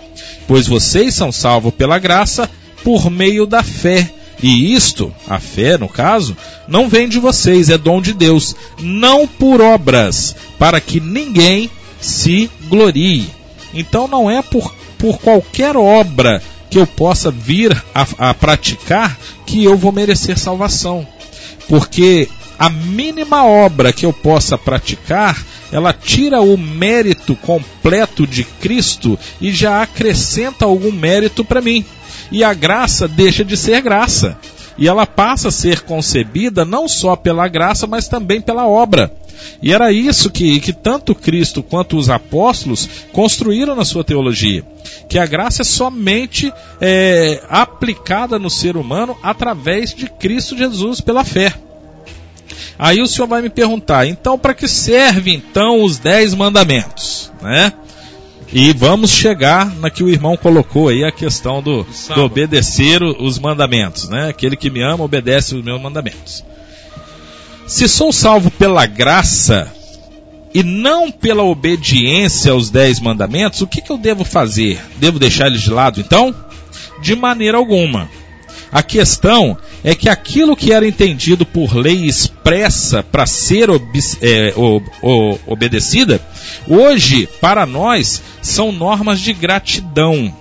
Pois 0.47 0.67
vocês 0.67 1.13
são 1.13 1.32
salvos 1.32 1.73
pela 1.73 2.00
graça 2.00 2.50
por 2.84 3.10
meio 3.10 3.45
da 3.45 3.63
fé. 3.63 4.10
E 4.41 4.73
isto, 4.73 5.13
a 5.28 5.39
fé 5.39 5.78
no 5.78 5.89
caso, 5.89 6.38
não 6.67 6.88
vem 6.88 7.10
de 7.10 7.19
vocês, 7.19 7.69
é 7.69 7.78
dom 7.78 8.00
de 8.00 8.13
Deus, 8.13 8.56
não 8.80 9.28
por 9.28 9.62
obras, 9.62 10.36
para 10.60 10.80
que 10.80 11.00
ninguém 11.00 11.71
se 12.00 12.50
glorie. 12.68 13.30
Então 13.74 14.08
não 14.08 14.30
é 14.30 14.42
por, 14.42 14.74
por 14.98 15.20
qualquer 15.20 15.76
obra 15.76 16.42
que 16.70 16.80
eu 16.80 16.88
possa 16.88 17.32
vir 17.32 17.72
a, 17.94 18.30
a 18.30 18.34
praticar 18.34 19.18
que 19.46 19.64
eu 19.64 19.78
vou 19.78 19.92
merecer 19.92 20.38
salvação. 20.38 21.08
Porque 21.68 22.30
a 22.60 22.70
mínima 22.70 23.46
obra 23.46 23.94
que 23.94 24.06
eu 24.06 24.12
possa 24.12 24.58
praticar, 24.58 25.38
ela 25.72 25.94
tira 25.94 26.42
o 26.42 26.58
mérito 26.58 27.36
completo 27.36 28.26
de 28.26 28.44
Cristo 28.44 29.18
e 29.40 29.52
já 29.52 29.82
acrescenta 29.82 30.66
algum 30.66 30.92
mérito 30.92 31.46
para 31.46 31.62
mim. 31.62 31.86
E 32.32 32.44
a 32.44 32.54
graça 32.54 33.08
deixa 33.08 33.46
de 33.46 33.56
ser 33.56 33.82
graça. 33.82 34.38
E 34.78 34.88
ela 34.88 35.06
passa 35.06 35.48
a 35.48 35.52
ser 35.52 35.82
concebida 35.82 36.63
não 36.63 36.88
só 36.88 37.16
pela 37.16 37.48
graça, 37.48 37.88
mas 37.88 38.08
também 38.08 38.40
pela 38.40 38.68
obra. 38.68 39.12
E 39.62 39.74
era 39.74 39.92
isso 39.92 40.30
que, 40.30 40.60
que 40.60 40.74
tanto 40.74 41.16
Cristo 41.16 41.63
quanto 41.63 41.98
os 41.98 42.10
apóstolos 42.10 42.88
construíram 43.12 43.76
na 43.76 43.86
sua 43.86 44.04
teologia. 44.04 44.63
Que 45.10 45.18
a 45.18 45.26
graça 45.26 45.62
é 45.62 45.66
somente 45.66 46.54
é, 46.80 47.42
aplicada 47.50 48.38
no 48.38 48.50
ser 48.50 48.78
humano 48.78 49.18
através 49.24 49.94
de 49.94 50.08
Cristo 50.08 50.58
Jesus 50.58 51.02
pela 51.02 51.24
fé. 51.24 51.54
Aí 52.80 53.02
o 53.02 53.08
senhor 53.08 53.28
vai 53.28 53.42
me 53.42 53.50
perguntar, 53.50 54.06
então 54.06 54.38
para 54.38 54.54
que 54.54 54.68
serve 54.68 55.34
então 55.34 55.84
os 55.84 55.98
dez 55.98 56.36
mandamentos? 56.36 57.32
Né? 57.42 57.74
E 58.52 58.72
vamos 58.74 59.12
chegar 59.12 59.76
na 59.76 59.90
que 59.90 60.04
o 60.04 60.10
irmão 60.10 60.38
colocou 60.38 60.88
aí 60.88 61.04
a 61.04 61.12
questão 61.12 61.62
do, 61.62 61.86
do 62.16 62.24
obedecer 62.24 63.04
os 63.04 63.38
mandamentos, 63.38 64.08
né? 64.08 64.30
Aquele 64.30 64.56
que 64.56 64.70
me 64.70 64.82
ama 64.82 65.04
obedece 65.04 65.56
os 65.56 65.64
meus 65.64 65.82
mandamentos. 65.82 66.44
Se 67.66 67.88
sou 67.90 68.14
salvo 68.14 68.50
pela 68.50 68.86
graça 68.86 69.72
e 70.54 70.64
não 70.64 71.12
pela 71.12 71.44
obediência 71.44 72.54
aos 72.54 72.70
dez 72.70 73.00
mandamentos, 73.02 73.62
o 73.62 73.68
que, 73.68 73.82
que 73.82 73.92
eu 73.92 73.98
devo 73.98 74.24
fazer? 74.24 74.80
Devo 74.96 75.20
deixar 75.20 75.48
eles 75.48 75.62
de 75.62 75.70
lado 75.70 76.00
então? 76.00 76.34
De 77.02 77.16
maneira 77.16 77.58
alguma. 77.58 78.10
A 78.78 78.84
questão 78.84 79.58
é 79.84 79.96
que 79.96 80.08
aquilo 80.08 80.56
que 80.56 80.72
era 80.72 80.88
entendido 80.88 81.48
por 81.48 81.76
lei 81.76 82.06
expressa 82.06 83.02
para 83.02 83.26
ser 83.26 83.70
é, 84.22 84.54
o, 84.56 84.80
o, 85.02 85.40
obedecida, 85.48 86.22
hoje, 86.68 87.28
para 87.42 87.66
nós, 87.66 88.22
são 88.40 88.72
normas 88.72 89.20
de 89.20 89.34
gratidão. 89.34 90.32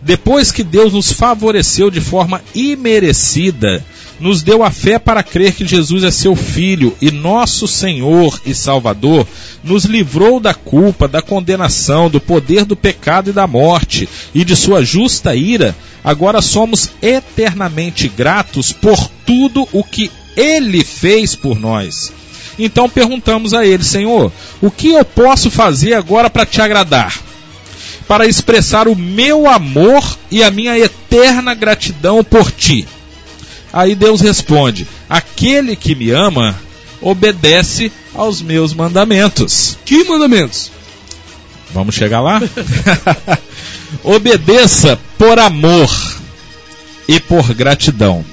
Depois 0.00 0.52
que 0.52 0.62
Deus 0.62 0.92
nos 0.92 1.12
favoreceu 1.12 1.90
de 1.90 2.00
forma 2.00 2.40
imerecida, 2.54 3.84
nos 4.20 4.42
deu 4.42 4.62
a 4.62 4.70
fé 4.70 4.98
para 4.98 5.22
crer 5.22 5.54
que 5.54 5.66
Jesus 5.66 6.04
é 6.04 6.10
seu 6.10 6.36
Filho 6.36 6.94
e 7.00 7.10
nosso 7.10 7.66
Senhor 7.66 8.38
e 8.44 8.54
Salvador, 8.54 9.26
nos 9.64 9.86
livrou 9.86 10.38
da 10.38 10.52
culpa, 10.52 11.08
da 11.08 11.22
condenação, 11.22 12.10
do 12.10 12.20
poder 12.20 12.66
do 12.66 12.76
pecado 12.76 13.30
e 13.30 13.32
da 13.32 13.46
morte 13.46 14.08
e 14.34 14.44
de 14.44 14.54
sua 14.54 14.84
justa 14.84 15.34
ira, 15.34 15.74
agora 16.04 16.42
somos 16.42 16.90
eternamente 17.00 18.08
gratos 18.08 18.72
por 18.72 19.08
tudo 19.26 19.66
o 19.72 19.82
que 19.82 20.10
Ele 20.36 20.84
fez 20.84 21.34
por 21.34 21.58
nós. 21.58 22.12
Então 22.58 22.90
perguntamos 22.90 23.54
a 23.54 23.64
Ele, 23.64 23.82
Senhor, 23.82 24.30
o 24.60 24.70
que 24.70 24.90
eu 24.90 25.04
posso 25.04 25.50
fazer 25.50 25.94
agora 25.94 26.28
para 26.28 26.44
te 26.44 26.60
agradar? 26.60 27.18
Para 28.06 28.26
expressar 28.26 28.86
o 28.86 28.96
meu 28.96 29.48
amor 29.48 30.18
e 30.30 30.42
a 30.42 30.50
minha 30.50 30.78
eterna 30.78 31.54
gratidão 31.54 32.22
por 32.22 32.50
ti. 32.50 32.86
Aí 33.72 33.94
Deus 33.94 34.20
responde: 34.20 34.86
Aquele 35.08 35.76
que 35.76 35.94
me 35.94 36.10
ama 36.10 36.56
obedece 37.00 37.90
aos 38.14 38.42
meus 38.42 38.74
mandamentos. 38.74 39.78
Que 39.84 40.04
mandamentos? 40.04 40.70
Vamos 41.72 41.94
chegar 41.94 42.20
lá? 42.20 42.40
Obedeça 44.02 44.98
por 45.16 45.38
amor 45.38 45.90
e 47.08 47.18
por 47.20 47.54
gratidão. 47.54 48.24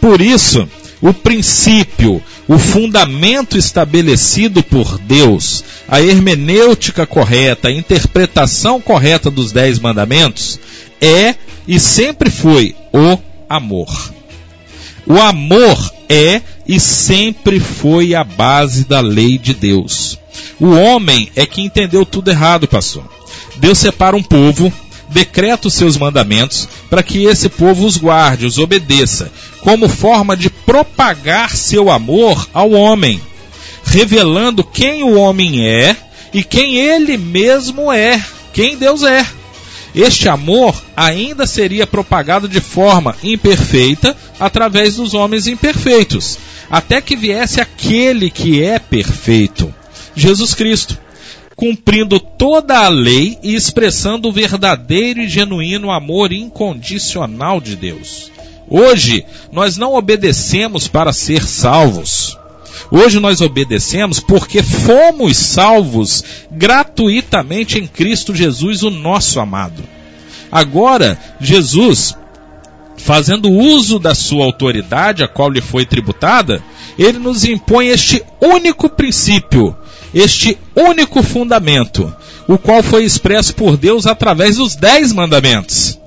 Por 0.00 0.20
isso, 0.20 0.68
o 1.00 1.12
princípio, 1.12 2.22
o 2.48 2.58
fundamento 2.58 3.58
estabelecido 3.58 4.62
por 4.62 4.98
Deus, 4.98 5.64
a 5.86 6.00
hermenêutica 6.00 7.06
correta, 7.06 7.68
a 7.68 7.72
interpretação 7.72 8.80
correta 8.80 9.30
dos 9.30 9.52
dez 9.52 9.78
mandamentos 9.78 10.58
é 11.00 11.34
e 11.66 11.78
sempre 11.78 12.30
foi 12.30 12.74
o 12.92 13.18
amor. 13.48 14.12
O 15.06 15.20
amor 15.20 15.92
é 16.08 16.40
e 16.66 16.78
sempre 16.78 17.58
foi 17.58 18.14
a 18.14 18.22
base 18.22 18.84
da 18.84 19.00
lei 19.00 19.38
de 19.38 19.54
Deus. 19.54 20.18
O 20.60 20.70
homem 20.70 21.30
é 21.34 21.44
que 21.44 21.60
entendeu 21.60 22.06
tudo 22.06 22.30
errado, 22.30 22.68
pastor. 22.68 23.04
Deus 23.56 23.78
separa 23.78 24.16
um 24.16 24.22
povo, 24.22 24.72
decreta 25.08 25.68
os 25.68 25.74
seus 25.74 25.96
mandamentos 25.96 26.68
para 26.88 27.02
que 27.02 27.24
esse 27.24 27.48
povo 27.48 27.84
os 27.84 27.96
guarde, 27.96 28.46
os 28.46 28.58
obedeça, 28.58 29.30
como 29.60 29.88
forma 29.88 30.36
de 30.36 30.48
propagar 30.48 31.54
seu 31.56 31.90
amor 31.90 32.48
ao 32.52 32.70
homem, 32.70 33.20
revelando 33.84 34.64
quem 34.64 35.02
o 35.02 35.14
homem 35.14 35.66
é 35.66 35.96
e 36.32 36.42
quem 36.42 36.76
ele 36.76 37.16
mesmo 37.16 37.92
é, 37.92 38.22
quem 38.52 38.76
Deus 38.76 39.02
é. 39.02 39.26
Este 39.94 40.28
amor 40.28 40.82
ainda 40.96 41.46
seria 41.46 41.86
propagado 41.86 42.48
de 42.48 42.60
forma 42.60 43.14
imperfeita 43.22 44.16
através 44.40 44.96
dos 44.96 45.12
homens 45.12 45.46
imperfeitos, 45.46 46.38
até 46.70 47.00
que 47.00 47.14
viesse 47.14 47.60
aquele 47.60 48.30
que 48.30 48.62
é 48.62 48.78
perfeito, 48.78 49.72
Jesus 50.16 50.54
Cristo, 50.54 50.98
cumprindo 51.54 52.18
toda 52.18 52.78
a 52.78 52.88
lei 52.88 53.38
e 53.42 53.54
expressando 53.54 54.28
o 54.28 54.32
verdadeiro 54.32 55.20
e 55.20 55.28
genuíno 55.28 55.90
amor 55.90 56.32
incondicional 56.32 57.60
de 57.60 57.76
Deus. 57.76 58.32
Hoje, 58.68 59.24
nós 59.52 59.76
não 59.76 59.94
obedecemos 59.94 60.88
para 60.88 61.12
ser 61.12 61.42
salvos. 61.42 62.38
Hoje 62.90 63.20
nós 63.20 63.40
obedecemos 63.40 64.20
porque 64.20 64.62
fomos 64.62 65.36
salvos 65.36 66.24
gratuitamente 66.50 67.78
em 67.78 67.86
Cristo 67.86 68.34
Jesus, 68.34 68.82
o 68.82 68.90
nosso 68.90 69.40
amado. 69.40 69.82
Agora, 70.50 71.18
Jesus, 71.40 72.14
fazendo 72.96 73.50
uso 73.50 73.98
da 73.98 74.14
sua 74.14 74.44
autoridade, 74.44 75.24
a 75.24 75.28
qual 75.28 75.48
lhe 75.48 75.60
foi 75.60 75.86
tributada, 75.86 76.62
ele 76.98 77.18
nos 77.18 77.44
impõe 77.44 77.88
este 77.88 78.22
único 78.40 78.88
princípio, 78.88 79.74
este 80.14 80.58
único 80.76 81.22
fundamento, 81.22 82.14
o 82.46 82.58
qual 82.58 82.82
foi 82.82 83.04
expresso 83.04 83.54
por 83.54 83.76
Deus 83.76 84.06
através 84.06 84.56
dos 84.56 84.76
dez 84.76 85.12
mandamentos. 85.12 85.98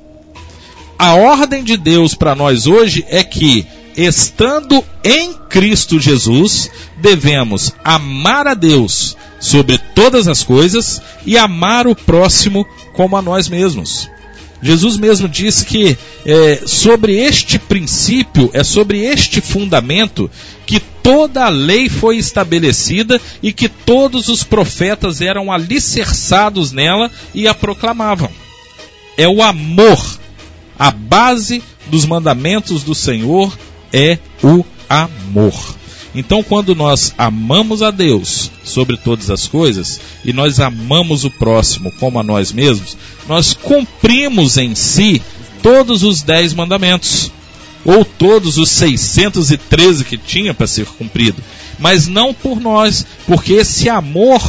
A 0.97 1.13
ordem 1.15 1.63
de 1.63 1.75
Deus 1.75 2.13
para 2.13 2.35
nós 2.35 2.67
hoje 2.67 3.03
é 3.09 3.23
que 3.23 3.65
estando 3.97 4.83
em 5.03 5.33
Cristo 5.49 5.99
Jesus, 5.99 6.69
devemos 6.97 7.73
amar 7.83 8.47
a 8.47 8.53
Deus 8.53 9.15
sobre 9.39 9.77
todas 9.77 10.27
as 10.27 10.43
coisas 10.43 11.01
e 11.25 11.37
amar 11.37 11.87
o 11.87 11.95
próximo 11.95 12.65
como 12.93 13.15
a 13.15 13.21
nós 13.21 13.47
mesmos. 13.47 14.09
Jesus 14.61 14.97
mesmo 14.97 15.29
disse 15.29 15.65
que 15.65 15.97
é, 16.25 16.61
sobre 16.65 17.17
este 17.17 17.59
princípio, 17.59 18.49
é 18.53 18.63
sobre 18.63 18.99
este 19.01 19.39
fundamento, 19.39 20.29
que 20.65 20.79
toda 20.79 21.45
a 21.45 21.49
lei 21.49 21.87
foi 21.87 22.17
estabelecida 22.17 23.21
e 23.43 23.53
que 23.53 23.69
todos 23.69 24.27
os 24.27 24.43
profetas 24.43 25.21
eram 25.21 25.51
alicerçados 25.51 26.71
nela 26.71 27.11
e 27.33 27.47
a 27.47 27.53
proclamavam. 27.53 28.29
É 29.17 29.27
o 29.27 29.43
amor. 29.43 30.03
A 30.77 30.91
base 30.91 31.63
dos 31.87 32.05
mandamentos 32.05 32.83
do 32.83 32.95
Senhor 32.95 33.55
é 33.95 34.19
o 34.43 34.65
amor. 34.89 35.53
Então, 36.13 36.43
quando 36.43 36.75
nós 36.75 37.13
amamos 37.17 37.81
a 37.81 37.91
Deus 37.91 38.51
sobre 38.63 38.97
todas 38.97 39.29
as 39.29 39.47
coisas 39.47 40.01
e 40.23 40.33
nós 40.33 40.59
amamos 40.59 41.23
o 41.23 41.31
próximo 41.31 41.91
como 41.93 42.19
a 42.19 42.23
nós 42.23 42.51
mesmos, 42.51 42.97
nós 43.27 43.53
cumprimos 43.53 44.57
em 44.57 44.75
si 44.75 45.21
todos 45.63 46.03
os 46.03 46.21
dez 46.21 46.53
mandamentos, 46.53 47.31
ou 47.85 48.03
todos 48.03 48.57
os 48.57 48.69
613 48.69 50.03
que 50.03 50.17
tinha 50.17 50.53
para 50.53 50.67
ser 50.67 50.85
cumprido, 50.85 51.41
mas 51.79 52.07
não 52.07 52.33
por 52.33 52.59
nós, 52.59 53.05
porque 53.25 53.53
esse 53.53 53.87
amor 53.87 54.41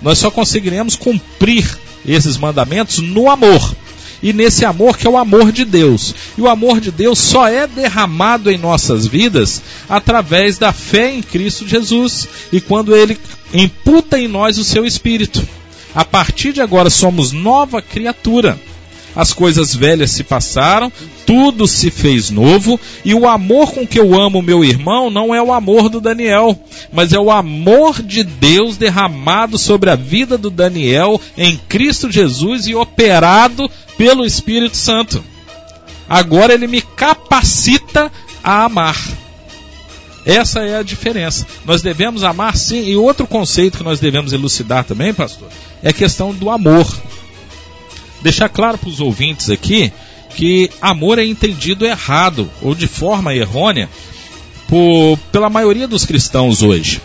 nós 0.00 0.18
só 0.18 0.30
conseguiremos 0.30 0.94
cumprir 0.94 1.66
esses 2.06 2.36
mandamentos 2.36 2.98
no 2.98 3.30
amor 3.30 3.74
e 4.22 4.32
nesse 4.32 4.64
amor 4.64 4.96
que 4.96 5.06
é 5.06 5.10
o 5.10 5.16
amor 5.16 5.50
de 5.50 5.64
Deus. 5.64 6.14
E 6.38 6.40
o 6.40 6.48
amor 6.48 6.80
de 6.80 6.90
Deus 6.90 7.18
só 7.18 7.48
é 7.48 7.66
derramado 7.66 8.50
em 8.50 8.56
nossas 8.56 9.06
vidas 9.06 9.62
através 9.88 10.58
da 10.58 10.72
fé 10.72 11.12
em 11.12 11.22
Cristo 11.22 11.66
Jesus 11.66 12.28
e 12.52 12.60
quando 12.60 12.94
ele 12.94 13.18
imputa 13.52 14.18
em 14.18 14.28
nós 14.28 14.58
o 14.58 14.64
seu 14.64 14.84
espírito. 14.84 15.46
A 15.94 16.04
partir 16.04 16.52
de 16.52 16.60
agora 16.60 16.88
somos 16.88 17.32
nova 17.32 17.82
criatura. 17.82 18.58
As 19.14 19.32
coisas 19.32 19.74
velhas 19.74 20.10
se 20.10 20.24
passaram, 20.24 20.90
tudo 21.26 21.68
se 21.68 21.90
fez 21.90 22.30
novo, 22.30 22.80
e 23.04 23.14
o 23.14 23.28
amor 23.28 23.72
com 23.72 23.86
que 23.86 24.00
eu 24.00 24.18
amo 24.18 24.40
meu 24.40 24.64
irmão 24.64 25.10
não 25.10 25.34
é 25.34 25.42
o 25.42 25.52
amor 25.52 25.88
do 25.88 26.00
Daniel, 26.00 26.58
mas 26.92 27.12
é 27.12 27.18
o 27.18 27.30
amor 27.30 28.02
de 28.02 28.24
Deus 28.24 28.76
derramado 28.76 29.58
sobre 29.58 29.90
a 29.90 29.96
vida 29.96 30.38
do 30.38 30.50
Daniel 30.50 31.20
em 31.36 31.56
Cristo 31.68 32.10
Jesus 32.10 32.66
e 32.66 32.74
operado 32.74 33.70
pelo 33.98 34.24
Espírito 34.24 34.76
Santo. 34.76 35.22
Agora 36.08 36.54
ele 36.54 36.66
me 36.66 36.80
capacita 36.80 38.10
a 38.42 38.64
amar. 38.64 38.96
Essa 40.24 40.60
é 40.60 40.76
a 40.76 40.82
diferença. 40.82 41.46
Nós 41.64 41.82
devemos 41.82 42.22
amar 42.22 42.56
sim. 42.56 42.84
E 42.84 42.96
outro 42.96 43.26
conceito 43.26 43.78
que 43.78 43.84
nós 43.84 43.98
devemos 43.98 44.32
elucidar 44.32 44.84
também, 44.84 45.12
pastor, 45.12 45.48
é 45.82 45.88
a 45.88 45.92
questão 45.92 46.32
do 46.32 46.48
amor. 46.50 46.86
Deixar 48.22 48.48
claro 48.48 48.78
para 48.78 48.88
os 48.88 49.00
ouvintes 49.00 49.50
aqui 49.50 49.92
que 50.34 50.70
amor 50.80 51.18
é 51.18 51.24
entendido 51.24 51.84
errado 51.84 52.50
ou 52.62 52.74
de 52.74 52.86
forma 52.86 53.34
errônea 53.34 53.88
por, 54.66 55.18
pela 55.30 55.50
maioria 55.50 55.86
dos 55.86 56.04
cristãos 56.04 56.62
hoje. 56.62 57.00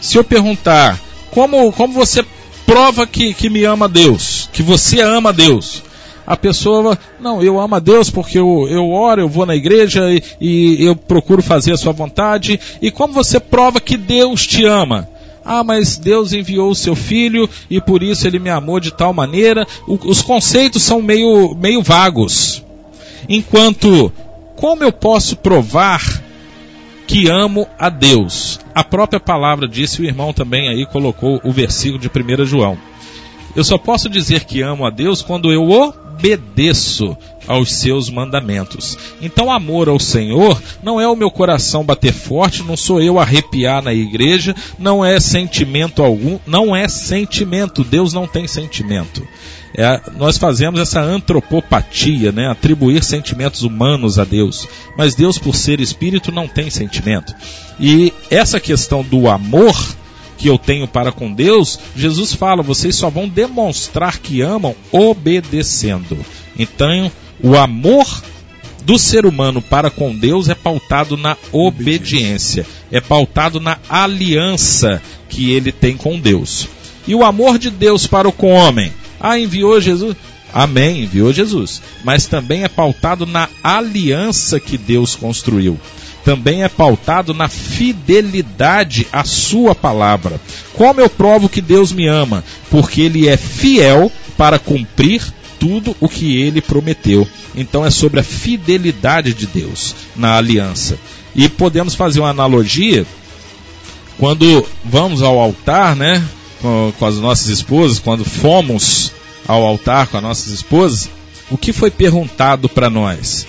Se 0.00 0.18
eu 0.18 0.24
perguntar 0.24 1.00
como, 1.30 1.72
como 1.72 1.94
você 1.94 2.24
prova 2.66 3.06
que, 3.06 3.32
que 3.32 3.48
me 3.48 3.64
ama 3.64 3.88
Deus, 3.88 4.50
que 4.52 4.62
você 4.62 5.00
ama 5.00 5.32
Deus, 5.32 5.82
a 6.26 6.36
pessoa, 6.36 6.98
não, 7.20 7.42
eu 7.42 7.58
amo 7.58 7.74
a 7.74 7.78
Deus 7.78 8.08
porque 8.08 8.38
eu, 8.38 8.66
eu 8.68 8.90
oro, 8.90 9.22
eu 9.22 9.28
vou 9.28 9.44
na 9.44 9.56
igreja 9.56 10.02
e, 10.10 10.22
e 10.40 10.84
eu 10.84 10.94
procuro 10.94 11.42
fazer 11.42 11.72
a 11.72 11.76
sua 11.76 11.92
vontade. 11.92 12.60
E 12.80 12.90
como 12.90 13.12
você 13.12 13.40
prova 13.40 13.80
que 13.80 13.96
Deus 13.96 14.46
te 14.46 14.64
ama? 14.64 15.08
Ah, 15.44 15.64
mas 15.64 15.98
Deus 15.98 16.32
enviou 16.32 16.70
o 16.70 16.74
seu 16.74 16.94
filho 16.94 17.48
e 17.68 17.80
por 17.80 18.02
isso 18.02 18.26
ele 18.26 18.38
me 18.38 18.50
amou 18.50 18.78
de 18.78 18.92
tal 18.92 19.12
maneira. 19.12 19.66
O, 19.86 19.98
os 20.08 20.22
conceitos 20.22 20.82
são 20.82 21.02
meio, 21.02 21.54
meio 21.54 21.82
vagos. 21.82 22.62
Enquanto, 23.28 24.12
como 24.56 24.84
eu 24.84 24.92
posso 24.92 25.36
provar 25.36 26.00
que 27.06 27.28
amo 27.28 27.66
a 27.78 27.90
Deus. 27.90 28.58
A 28.74 28.82
própria 28.82 29.20
palavra 29.20 29.68
disse, 29.68 30.00
o 30.00 30.04
irmão 30.04 30.32
também 30.32 30.68
aí 30.68 30.86
colocou 30.86 31.40
o 31.44 31.52
versículo 31.52 32.00
de 32.00 32.08
1 32.08 32.46
João. 32.46 32.78
Eu 33.54 33.64
só 33.64 33.76
posso 33.76 34.08
dizer 34.08 34.44
que 34.44 34.62
amo 34.62 34.86
a 34.86 34.90
Deus 34.90 35.20
quando 35.20 35.52
eu 35.52 35.70
obedeço 36.12 37.16
aos 37.46 37.72
seus 37.72 38.08
mandamentos. 38.08 38.96
Então, 39.20 39.50
amor 39.50 39.88
ao 39.88 39.98
Senhor 39.98 40.60
não 40.82 41.00
é 41.00 41.08
o 41.08 41.16
meu 41.16 41.30
coração 41.30 41.84
bater 41.84 42.12
forte, 42.12 42.62
não 42.62 42.76
sou 42.76 43.02
eu 43.02 43.18
arrepiar 43.18 43.82
na 43.82 43.92
igreja, 43.92 44.54
não 44.78 45.04
é 45.04 45.18
sentimento 45.18 46.02
algum, 46.02 46.38
não 46.46 46.74
é 46.74 46.86
sentimento. 46.86 47.82
Deus 47.82 48.12
não 48.12 48.26
tem 48.26 48.46
sentimento. 48.46 49.26
É, 49.74 50.00
nós 50.18 50.36
fazemos 50.36 50.78
essa 50.78 51.00
antropopatia, 51.00 52.30
né? 52.30 52.46
atribuir 52.48 53.02
sentimentos 53.02 53.62
humanos 53.62 54.18
a 54.18 54.24
Deus. 54.24 54.68
Mas 54.96 55.14
Deus, 55.14 55.38
por 55.38 55.56
ser 55.56 55.80
espírito, 55.80 56.30
não 56.30 56.46
tem 56.46 56.68
sentimento. 56.68 57.34
E 57.80 58.12
essa 58.30 58.60
questão 58.60 59.02
do 59.02 59.28
amor 59.28 59.74
que 60.42 60.48
eu 60.48 60.58
tenho 60.58 60.88
para 60.88 61.12
com 61.12 61.32
Deus, 61.32 61.78
Jesus 61.94 62.34
fala: 62.34 62.64
vocês 62.64 62.96
só 62.96 63.08
vão 63.08 63.28
demonstrar 63.28 64.18
que 64.18 64.42
amam 64.42 64.74
obedecendo. 64.90 66.18
Então, 66.58 67.10
o 67.40 67.56
amor 67.56 68.04
do 68.84 68.98
ser 68.98 69.24
humano 69.24 69.62
para 69.62 69.88
com 69.88 70.12
Deus 70.12 70.48
é 70.48 70.54
pautado 70.56 71.16
na 71.16 71.36
obediência, 71.52 72.66
é 72.90 73.00
pautado 73.00 73.60
na 73.60 73.78
aliança 73.88 75.00
que 75.28 75.52
ele 75.52 75.70
tem 75.70 75.96
com 75.96 76.18
Deus. 76.18 76.66
E 77.06 77.14
o 77.14 77.24
amor 77.24 77.56
de 77.56 77.70
Deus 77.70 78.08
para 78.08 78.28
o 78.28 78.46
homem? 78.46 78.92
Ah, 79.20 79.38
enviou 79.38 79.80
Jesus. 79.80 80.16
Amém, 80.52 81.04
enviou 81.04 81.32
Jesus. 81.32 81.80
Mas 82.02 82.26
também 82.26 82.64
é 82.64 82.68
pautado 82.68 83.26
na 83.26 83.48
aliança 83.62 84.58
que 84.58 84.76
Deus 84.76 85.14
construiu 85.14 85.78
também 86.24 86.62
é 86.62 86.68
pautado 86.68 87.34
na 87.34 87.48
fidelidade 87.48 89.06
à 89.12 89.24
sua 89.24 89.74
palavra. 89.74 90.40
Como 90.74 91.00
eu 91.00 91.08
provo 91.08 91.48
que 91.48 91.60
Deus 91.60 91.92
me 91.92 92.06
ama? 92.06 92.44
Porque 92.70 93.00
ele 93.00 93.28
é 93.28 93.36
fiel 93.36 94.10
para 94.36 94.58
cumprir 94.58 95.22
tudo 95.58 95.96
o 96.00 96.08
que 96.08 96.40
ele 96.40 96.60
prometeu. 96.60 97.26
Então 97.54 97.84
é 97.84 97.90
sobre 97.90 98.20
a 98.20 98.24
fidelidade 98.24 99.34
de 99.34 99.46
Deus 99.46 99.94
na 100.16 100.36
aliança. 100.36 100.98
E 101.34 101.48
podemos 101.48 101.94
fazer 101.94 102.20
uma 102.20 102.30
analogia 102.30 103.06
quando 104.18 104.64
vamos 104.84 105.22
ao 105.22 105.38
altar, 105.38 105.96
né, 105.96 106.22
com, 106.60 106.92
com 106.98 107.06
as 107.06 107.16
nossas 107.16 107.48
esposas, 107.48 107.98
quando 107.98 108.24
fomos 108.24 109.12
ao 109.46 109.64
altar 109.64 110.06
com 110.06 110.16
as 110.16 110.22
nossas 110.22 110.52
esposas, 110.52 111.10
o 111.50 111.58
que 111.58 111.72
foi 111.72 111.90
perguntado 111.90 112.68
para 112.68 112.88
nós? 112.88 113.46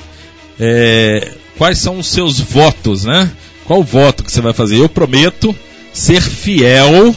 É, 0.59 1.31
quais 1.57 1.77
são 1.77 1.99
os 1.99 2.07
seus 2.07 2.39
votos, 2.39 3.05
né? 3.05 3.31
Qual 3.65 3.83
voto 3.83 4.23
que 4.23 4.31
você 4.31 4.41
vai 4.41 4.53
fazer? 4.53 4.77
Eu 4.77 4.89
prometo 4.89 5.55
ser 5.93 6.21
fiel 6.21 7.15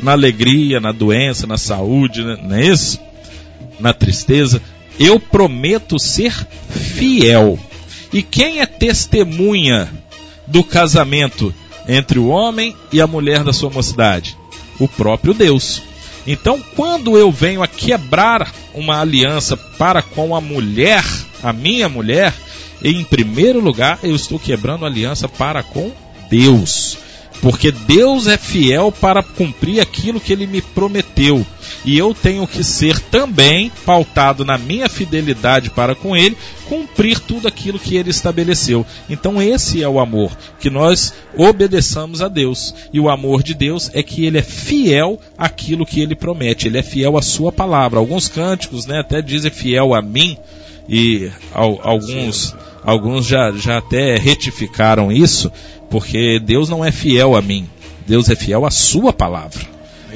na 0.00 0.12
alegria, 0.12 0.80
na 0.80 0.92
doença, 0.92 1.46
na 1.46 1.58
saúde, 1.58 2.24
né? 2.24 2.38
não 2.42 2.56
é 2.56 2.66
isso? 2.66 2.98
Na 3.78 3.92
tristeza. 3.92 4.60
Eu 4.98 5.20
prometo 5.20 5.98
ser 5.98 6.32
fiel. 6.68 7.58
E 8.12 8.22
quem 8.22 8.60
é 8.60 8.66
testemunha 8.66 9.88
do 10.46 10.64
casamento 10.64 11.54
entre 11.86 12.18
o 12.18 12.28
homem 12.28 12.74
e 12.92 13.00
a 13.00 13.06
mulher 13.06 13.44
da 13.44 13.52
sua 13.52 13.70
mocidade? 13.70 14.36
O 14.78 14.88
próprio 14.88 15.34
Deus. 15.34 15.82
Então, 16.26 16.62
quando 16.74 17.16
eu 17.16 17.30
venho 17.30 17.62
a 17.62 17.68
quebrar 17.68 18.52
uma 18.74 19.00
aliança 19.00 19.56
para 19.56 20.02
com 20.02 20.34
a 20.34 20.40
mulher, 20.40 21.04
a 21.42 21.52
minha 21.52 21.88
mulher, 21.88 22.34
em 22.82 23.04
primeiro 23.04 23.60
lugar, 23.60 23.98
eu 24.02 24.14
estou 24.14 24.38
quebrando 24.38 24.86
aliança 24.86 25.28
para 25.28 25.62
com 25.62 25.90
Deus. 26.30 26.98
Porque 27.40 27.70
Deus 27.70 28.26
é 28.26 28.36
fiel 28.36 28.90
para 28.90 29.22
cumprir 29.22 29.80
aquilo 29.80 30.20
que 30.20 30.32
ele 30.32 30.46
me 30.46 30.60
prometeu. 30.60 31.46
E 31.84 31.96
eu 31.96 32.12
tenho 32.12 32.46
que 32.46 32.64
ser 32.64 32.98
também 32.98 33.70
pautado 33.86 34.44
na 34.44 34.58
minha 34.58 34.88
fidelidade 34.88 35.70
para 35.70 35.94
com 35.94 36.16
ele, 36.16 36.36
cumprir 36.68 37.20
tudo 37.20 37.46
aquilo 37.46 37.78
que 37.78 37.96
ele 37.96 38.10
estabeleceu. 38.10 38.84
Então 39.08 39.40
esse 39.40 39.82
é 39.82 39.88
o 39.88 40.00
amor, 40.00 40.36
que 40.58 40.68
nós 40.68 41.14
obedeçamos 41.36 42.20
a 42.20 42.28
Deus. 42.28 42.74
E 42.92 42.98
o 42.98 43.08
amor 43.08 43.42
de 43.42 43.54
Deus 43.54 43.90
é 43.94 44.02
que 44.02 44.24
ele 44.24 44.38
é 44.38 44.42
fiel 44.42 45.20
àquilo 45.36 45.86
que 45.86 46.00
ele 46.00 46.16
promete, 46.16 46.66
ele 46.66 46.78
é 46.78 46.82
fiel 46.82 47.16
à 47.16 47.22
sua 47.22 47.52
palavra. 47.52 48.00
Alguns 48.00 48.28
cânticos, 48.28 48.84
né, 48.86 48.98
até 48.98 49.22
dizem 49.22 49.50
fiel 49.50 49.94
a 49.94 50.02
mim 50.02 50.36
e 50.88 51.30
ao, 51.52 51.80
alguns 51.86 52.54
alguns 52.88 53.26
já, 53.26 53.52
já 53.52 53.76
até 53.76 54.16
retificaram 54.16 55.12
isso, 55.12 55.52
porque 55.90 56.40
Deus 56.40 56.70
não 56.70 56.82
é 56.82 56.90
fiel 56.90 57.36
a 57.36 57.42
mim, 57.42 57.68
Deus 58.06 58.30
é 58.30 58.34
fiel 58.34 58.64
à 58.64 58.70
sua 58.70 59.12
palavra. 59.12 59.60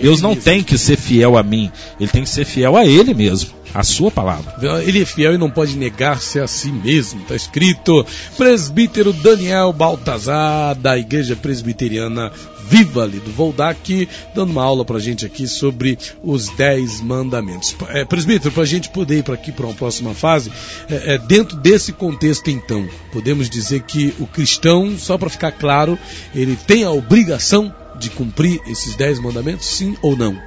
Deus 0.01 0.23
não 0.23 0.35
tem 0.35 0.63
que 0.63 0.79
ser 0.79 0.97
fiel 0.97 1.37
a 1.37 1.43
mim, 1.43 1.71
ele 2.01 2.09
tem 2.09 2.23
que 2.23 2.31
ser 2.31 2.47
fiel 2.47 2.75
a 2.75 2.87
ele 2.87 3.13
mesmo, 3.13 3.51
a 3.75 3.83
sua 3.83 4.11
palavra. 4.11 4.55
Ele 4.85 5.03
é 5.03 5.05
fiel 5.05 5.35
e 5.35 5.39
não 5.39 5.51
pode 5.51 5.77
negar-se 5.77 6.39
a 6.39 6.47
si 6.47 6.71
mesmo. 6.71 7.23
Está 7.23 7.35
escrito, 7.35 8.07
presbítero 8.37 9.13
Daniel 9.13 9.73
Baltazar, 9.73 10.75
da 10.75 10.99
Igreja 10.99 11.35
Presbiteriana 11.35 12.31
Viva 12.69 13.05
Lido. 13.05 13.31
Vou 13.31 13.53
dar 13.53 13.71
aqui, 13.71 14.09
dando 14.35 14.51
uma 14.51 14.63
aula 14.63 14.85
para 14.85 14.97
a 14.97 15.01
gente 15.01 15.27
aqui 15.27 15.47
sobre 15.47 15.99
os 16.23 16.49
dez 16.51 17.01
mandamentos. 17.01 17.75
É, 17.89 18.05
presbítero, 18.05 18.53
para 18.53 18.63
a 18.63 18.67
gente 18.67 18.89
poder 18.91 19.19
ir 19.19 19.23
para 19.23 19.35
aqui 19.35 19.53
para 19.53 19.67
uma 19.67 19.75
próxima 19.75 20.15
fase, 20.15 20.53
é, 20.89 21.15
é, 21.15 21.19
dentro 21.19 21.57
desse 21.57 21.93
contexto 21.93 22.51
então, 22.51 22.89
podemos 23.13 23.49
dizer 23.49 23.83
que 23.83 24.15
o 24.19 24.27
cristão, 24.27 24.97
só 24.99 25.17
para 25.19 25.31
ficar 25.31 25.53
claro, 25.53 25.99
ele 26.35 26.57
tem 26.57 26.85
a 26.85 26.91
obrigação 26.91 27.75
de 27.99 28.11
cumprir 28.11 28.61
esses 28.67 28.95
dez 28.97 29.19
mandamentos, 29.19 29.67
sim 29.67 29.97
ou 30.03 30.17
não? 30.17 30.41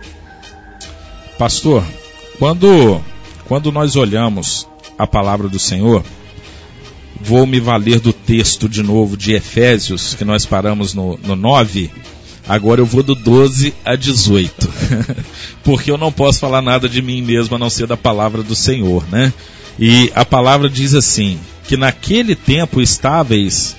Pastor, 1.37 1.83
quando, 2.39 3.01
quando 3.47 3.71
nós 3.71 3.95
olhamos 3.95 4.67
a 4.97 5.05
palavra 5.05 5.47
do 5.47 5.59
Senhor, 5.59 6.03
vou 7.19 7.45
me 7.45 7.59
valer 7.59 7.99
do 7.99 8.11
texto 8.11 8.67
de 8.67 8.83
novo 8.83 9.15
de 9.15 9.33
Efésios, 9.33 10.13
que 10.13 10.25
nós 10.25 10.45
paramos 10.45 10.93
no, 10.93 11.17
no 11.23 11.35
9. 11.35 11.89
Agora 12.47 12.81
eu 12.81 12.85
vou 12.85 13.01
do 13.01 13.15
12 13.15 13.73
a 13.83 13.95
18. 13.95 14.69
Porque 15.63 15.89
eu 15.89 15.97
não 15.97 16.11
posso 16.11 16.39
falar 16.39 16.61
nada 16.61 16.87
de 16.87 17.01
mim 17.01 17.21
mesmo 17.21 17.55
a 17.55 17.59
não 17.59 17.69
ser 17.69 17.87
da 17.87 17.97
palavra 17.97 18.43
do 18.43 18.55
Senhor, 18.55 19.03
né? 19.09 19.33
E 19.79 20.11
a 20.15 20.23
palavra 20.23 20.69
diz 20.69 20.93
assim: 20.93 21.39
que 21.67 21.75
naquele 21.75 22.35
tempo 22.35 22.81
estáveis 22.81 23.75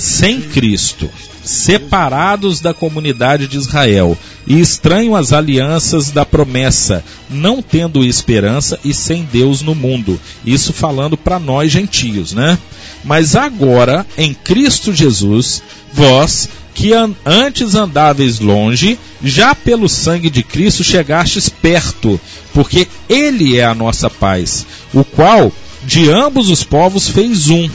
sem 0.00 0.40
Cristo, 0.40 1.10
separados 1.44 2.60
da 2.60 2.72
comunidade 2.72 3.46
de 3.46 3.56
Israel 3.56 4.16
e 4.46 4.60
estranho 4.60 5.14
às 5.14 5.32
alianças 5.32 6.10
da 6.10 6.24
promessa, 6.24 7.04
não 7.28 7.62
tendo 7.62 8.04
esperança 8.04 8.78
e 8.84 8.94
sem 8.94 9.28
Deus 9.30 9.62
no 9.62 9.74
mundo. 9.74 10.18
Isso 10.44 10.72
falando 10.72 11.16
para 11.16 11.38
nós 11.38 11.70
gentios, 11.70 12.32
né? 12.32 12.58
Mas 13.04 13.36
agora, 13.36 14.06
em 14.16 14.34
Cristo 14.34 14.92
Jesus, 14.92 15.62
vós 15.92 16.48
que 16.74 16.92
an 16.92 17.14
antes 17.26 17.74
andáveis 17.74 18.38
longe, 18.38 18.98
já 19.22 19.54
pelo 19.54 19.88
sangue 19.88 20.30
de 20.30 20.42
Cristo 20.42 20.84
chegastes 20.84 21.48
perto, 21.48 22.18
porque 22.54 22.86
Ele 23.08 23.58
é 23.58 23.64
a 23.64 23.74
nossa 23.74 24.08
paz, 24.08 24.66
o 24.94 25.04
qual 25.04 25.52
de 25.84 26.10
ambos 26.10 26.48
os 26.48 26.62
povos 26.62 27.08
fez 27.08 27.48
um 27.48 27.68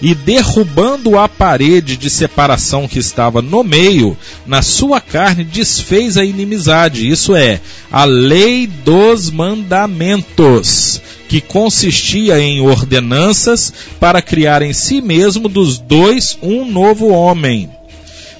e 0.00 0.14
derrubando 0.14 1.18
a 1.18 1.28
parede 1.28 1.96
de 1.96 2.08
separação 2.08 2.86
que 2.86 2.98
estava 2.98 3.42
no 3.42 3.64
meio, 3.64 4.16
na 4.46 4.62
sua 4.62 5.00
carne 5.00 5.44
desfez 5.44 6.16
a 6.16 6.24
inimizade, 6.24 7.08
isso 7.08 7.34
é, 7.34 7.60
a 7.90 8.04
lei 8.04 8.66
dos 8.66 9.30
mandamentos, 9.30 11.00
que 11.28 11.40
consistia 11.40 12.40
em 12.40 12.60
ordenanças 12.60 13.72
para 14.00 14.22
criar 14.22 14.62
em 14.62 14.72
si 14.72 15.00
mesmo 15.00 15.48
dos 15.48 15.78
dois 15.78 16.38
um 16.40 16.64
novo 16.64 17.08
homem, 17.08 17.68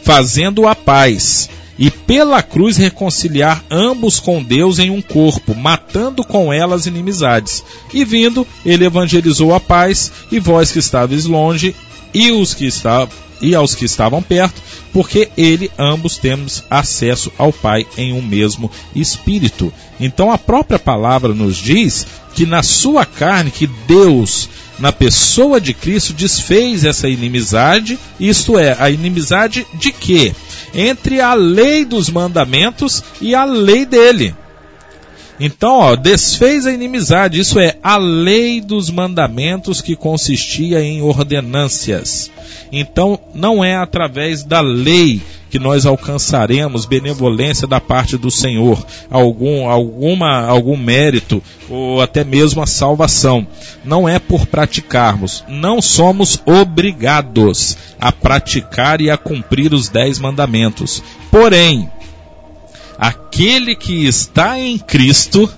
fazendo 0.02 0.66
a 0.66 0.74
paz 0.74 1.50
e 1.78 1.90
pela 1.90 2.42
cruz 2.42 2.76
reconciliar 2.76 3.64
ambos 3.70 4.18
com 4.18 4.42
Deus 4.42 4.78
em 4.78 4.90
um 4.90 5.00
corpo, 5.00 5.54
matando 5.54 6.24
com 6.24 6.52
elas 6.52 6.86
inimizades. 6.86 7.62
E 7.94 8.04
vindo, 8.04 8.46
ele 8.66 8.84
evangelizou 8.84 9.54
a 9.54 9.60
paz, 9.60 10.10
e 10.30 10.40
vós 10.40 10.72
que 10.72 10.80
estáveis 10.80 11.24
longe, 11.24 11.74
e 12.12 12.32
os 12.32 12.54
que 12.54 12.66
estavam 12.66 13.28
e 13.40 13.54
aos 13.54 13.74
que 13.74 13.84
estavam 13.84 14.20
perto, 14.20 14.60
porque 14.92 15.28
ele 15.36 15.70
ambos 15.78 16.16
temos 16.16 16.64
acesso 16.68 17.32
ao 17.38 17.52
Pai 17.52 17.86
em 17.96 18.12
um 18.12 18.20
mesmo 18.20 18.70
espírito. 18.96 19.72
Então 20.00 20.32
a 20.32 20.36
própria 20.38 20.78
palavra 20.78 21.32
nos 21.32 21.56
diz 21.56 22.04
que 22.34 22.44
na 22.44 22.62
sua 22.62 23.06
carne 23.06 23.50
que 23.50 23.66
Deus 23.66 24.48
na 24.78 24.92
pessoa 24.92 25.60
de 25.60 25.74
Cristo 25.74 26.12
desfez 26.12 26.84
essa 26.84 27.08
inimizade, 27.08 27.98
isto 28.18 28.58
é, 28.58 28.76
a 28.78 28.88
inimizade 28.88 29.66
de 29.74 29.90
quê? 29.90 30.32
Entre 30.74 31.20
a 31.20 31.34
lei 31.34 31.84
dos 31.84 32.10
mandamentos 32.10 33.02
e 33.20 33.34
a 33.34 33.44
lei 33.44 33.84
dele. 33.84 34.34
Então, 35.40 35.76
ó, 35.76 35.94
desfez 35.94 36.66
a 36.66 36.72
inimizade, 36.72 37.38
isso 37.38 37.60
é 37.60 37.76
a 37.82 37.96
lei 37.96 38.60
dos 38.60 38.90
mandamentos 38.90 39.80
que 39.80 39.94
consistia 39.94 40.80
em 40.82 41.00
ordenâncias. 41.00 42.30
Então, 42.72 43.20
não 43.34 43.64
é 43.64 43.76
através 43.76 44.42
da 44.42 44.60
lei 44.60 45.22
que 45.50 45.58
nós 45.58 45.86
alcançaremos 45.86 46.84
benevolência 46.84 47.66
da 47.66 47.80
parte 47.80 48.16
do 48.16 48.30
Senhor, 48.30 48.84
algum, 49.10 49.68
alguma, 49.68 50.46
algum 50.46 50.76
mérito 50.76 51.42
ou 51.68 52.00
até 52.00 52.24
mesmo 52.24 52.62
a 52.62 52.66
salvação. 52.66 53.46
Não 53.84 54.08
é 54.08 54.18
por 54.18 54.46
praticarmos, 54.46 55.44
não 55.48 55.80
somos 55.80 56.40
obrigados 56.44 57.76
a 58.00 58.12
praticar 58.12 59.00
e 59.00 59.10
a 59.10 59.16
cumprir 59.16 59.72
os 59.72 59.88
dez 59.88 60.18
mandamentos. 60.18 61.02
Porém, 61.30 61.90
aquele 62.98 63.74
que 63.74 64.06
está 64.06 64.58
em 64.58 64.78
Cristo, 64.78 65.48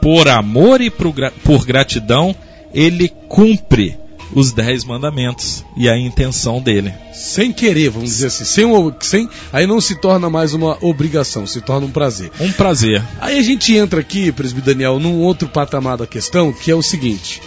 por 0.00 0.28
amor 0.28 0.80
e 0.80 0.90
por 0.90 1.64
gratidão, 1.64 2.34
ele 2.72 3.08
cumpre 3.28 3.96
os 4.32 4.52
dez 4.52 4.84
mandamentos 4.84 5.64
e 5.76 5.88
a 5.88 5.98
intenção 5.98 6.60
dele. 6.60 6.92
Sem 7.12 7.52
querer, 7.52 7.90
vamos 7.90 8.10
dizer 8.10 8.26
assim, 8.26 8.44
sem, 8.44 8.66
sem, 9.00 9.30
aí 9.52 9.66
não 9.66 9.80
se 9.80 9.94
torna 9.96 10.28
mais 10.28 10.52
uma 10.54 10.76
obrigação, 10.80 11.46
se 11.46 11.60
torna 11.60 11.86
um 11.86 11.90
prazer. 11.90 12.30
Um 12.40 12.52
prazer. 12.52 13.02
Aí 13.20 13.38
a 13.38 13.42
gente 13.42 13.74
entra 13.74 14.00
aqui, 14.00 14.32
presbítero 14.32 14.74
Daniel, 14.74 14.98
num 14.98 15.20
outro 15.20 15.48
patamar 15.48 15.96
da 15.96 16.06
questão, 16.06 16.52
que 16.52 16.70
é 16.70 16.74
o 16.74 16.82
seguinte. 16.82 17.40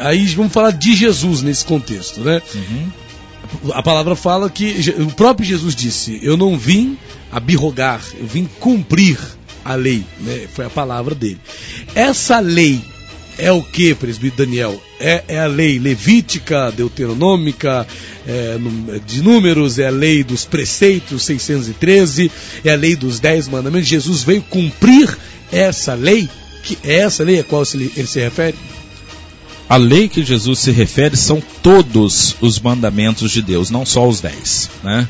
Aí 0.00 0.26
vamos 0.26 0.52
falar 0.52 0.70
de 0.70 0.94
Jesus 0.94 1.42
nesse 1.42 1.64
contexto, 1.64 2.20
né? 2.20 2.40
Uhum. 2.54 2.90
A 3.72 3.82
palavra 3.82 4.16
fala 4.16 4.48
que 4.48 4.94
o 4.98 5.12
próprio 5.12 5.46
Jesus 5.46 5.74
disse: 5.74 6.18
Eu 6.22 6.36
não 6.36 6.56
vim 6.56 6.96
abirrogar, 7.30 8.00
eu 8.18 8.26
vim 8.26 8.48
cumprir 8.58 9.18
a 9.64 9.74
lei. 9.74 10.04
Né? 10.20 10.46
Foi 10.52 10.64
a 10.64 10.70
palavra 10.70 11.14
dele. 11.14 11.40
Essa 11.94 12.40
lei 12.40 12.80
é 13.38 13.50
o 13.50 13.62
que, 13.62 13.94
presbítero 13.94 14.46
Daniel? 14.46 14.82
É, 15.00 15.24
é, 15.28 15.38
a 15.40 15.46
lei 15.46 15.78
levítica, 15.78 16.70
deuteronômica, 16.70 17.86
é, 18.26 18.56
de 19.06 19.22
números, 19.22 19.78
é 19.78 19.86
a 19.86 19.90
lei 19.90 20.22
dos 20.22 20.44
preceitos 20.44 21.24
613, 21.24 22.30
é 22.64 22.72
a 22.72 22.76
lei 22.76 22.94
dos 22.94 23.18
dez 23.18 23.48
mandamentos. 23.48 23.88
Jesus 23.88 24.22
veio 24.22 24.42
cumprir 24.42 25.16
essa 25.50 25.94
lei, 25.94 26.28
que 26.62 26.78
é 26.84 26.98
essa 26.98 27.24
lei 27.24 27.40
a 27.40 27.44
qual 27.44 27.62
ele 27.74 27.90
se 28.06 28.20
refere? 28.20 28.56
A 29.68 29.76
lei 29.76 30.08
que 30.08 30.22
Jesus 30.22 30.58
se 30.58 30.70
refere 30.70 31.16
são 31.16 31.42
todos 31.62 32.36
os 32.40 32.60
mandamentos 32.60 33.30
de 33.30 33.40
Deus, 33.40 33.70
não 33.70 33.86
só 33.86 34.06
os 34.06 34.20
dez. 34.20 34.68
Né? 34.82 35.08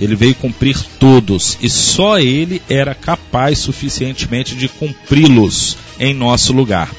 Ele 0.00 0.16
veio 0.16 0.34
cumprir 0.34 0.76
todos 0.98 1.56
e 1.60 1.70
só 1.70 2.18
ele 2.18 2.60
era 2.68 2.94
capaz 2.94 3.58
suficientemente 3.58 4.56
de 4.56 4.66
cumpri-los 4.68 5.76
em 5.98 6.12
nosso 6.12 6.52
lugar. 6.52 6.90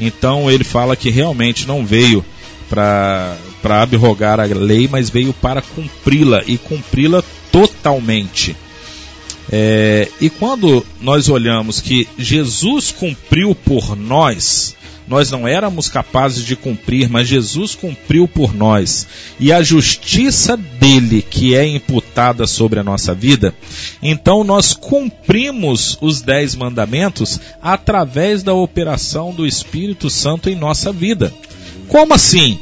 Então 0.00 0.50
ele 0.50 0.64
fala 0.64 0.96
que 0.96 1.10
realmente 1.10 1.66
não 1.66 1.84
veio 1.84 2.24
para 2.68 3.36
abrogar 3.82 4.40
a 4.40 4.44
lei, 4.44 4.88
mas 4.90 5.08
veio 5.08 5.32
para 5.32 5.62
cumpri-la 5.62 6.42
e 6.46 6.58
cumpri-la 6.58 7.22
totalmente. 7.50 8.56
É, 9.50 10.08
e 10.20 10.28
quando 10.28 10.84
nós 11.00 11.28
olhamos 11.28 11.80
que 11.80 12.08
Jesus 12.18 12.90
cumpriu 12.90 13.54
por 13.54 13.96
nós, 13.96 14.74
nós 15.06 15.30
não 15.30 15.46
éramos 15.46 15.88
capazes 15.88 16.44
de 16.44 16.56
cumprir, 16.56 17.08
mas 17.08 17.28
Jesus 17.28 17.74
cumpriu 17.74 18.26
por 18.26 18.52
nós. 18.52 19.06
E 19.38 19.52
a 19.52 19.62
justiça 19.62 20.56
dele, 20.56 21.22
que 21.22 21.54
é 21.54 21.64
imputada 21.64 22.05
sobre 22.46 22.80
a 22.80 22.82
nossa 22.82 23.14
vida, 23.14 23.54
então 24.02 24.42
nós 24.42 24.72
cumprimos 24.72 25.98
os 26.00 26.20
dez 26.22 26.54
mandamentos 26.54 27.40
através 27.62 28.42
da 28.42 28.54
operação 28.54 29.32
do 29.32 29.46
Espírito 29.46 30.08
Santo 30.08 30.48
em 30.48 30.56
nossa 30.56 30.92
vida. 30.92 31.32
Como 31.88 32.14
assim? 32.14 32.58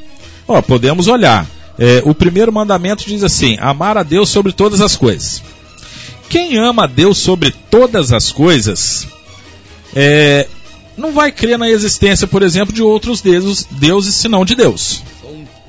Podemos 0.67 1.07
olhar. 1.07 1.47
É, 1.79 2.03
o 2.05 2.15
primeiro 2.15 2.53
mandamento 2.53 3.05
diz 3.05 3.23
assim: 3.23 3.57
amar 3.61 3.97
a 3.97 4.03
Deus 4.03 4.29
sobre 4.29 4.53
todas 4.53 4.81
as 4.81 4.97
coisas. 4.97 5.43
Quem 6.29 6.57
ama 6.57 6.85
a 6.85 6.87
Deus 6.87 7.19
sobre 7.19 7.53
todas 7.71 8.13
as 8.13 8.33
coisas, 8.33 9.07
é, 9.95 10.47
não 10.97 11.13
vai 11.13 11.31
crer 11.31 11.59
na 11.59 11.69
existência, 11.69 12.27
por 12.27 12.43
exemplo, 12.43 12.75
de 12.75 12.83
outros 12.83 13.21
deuses, 13.21 13.67
deuses 13.71 14.15
senão 14.15 14.45
de 14.45 14.55
Deus. 14.55 15.03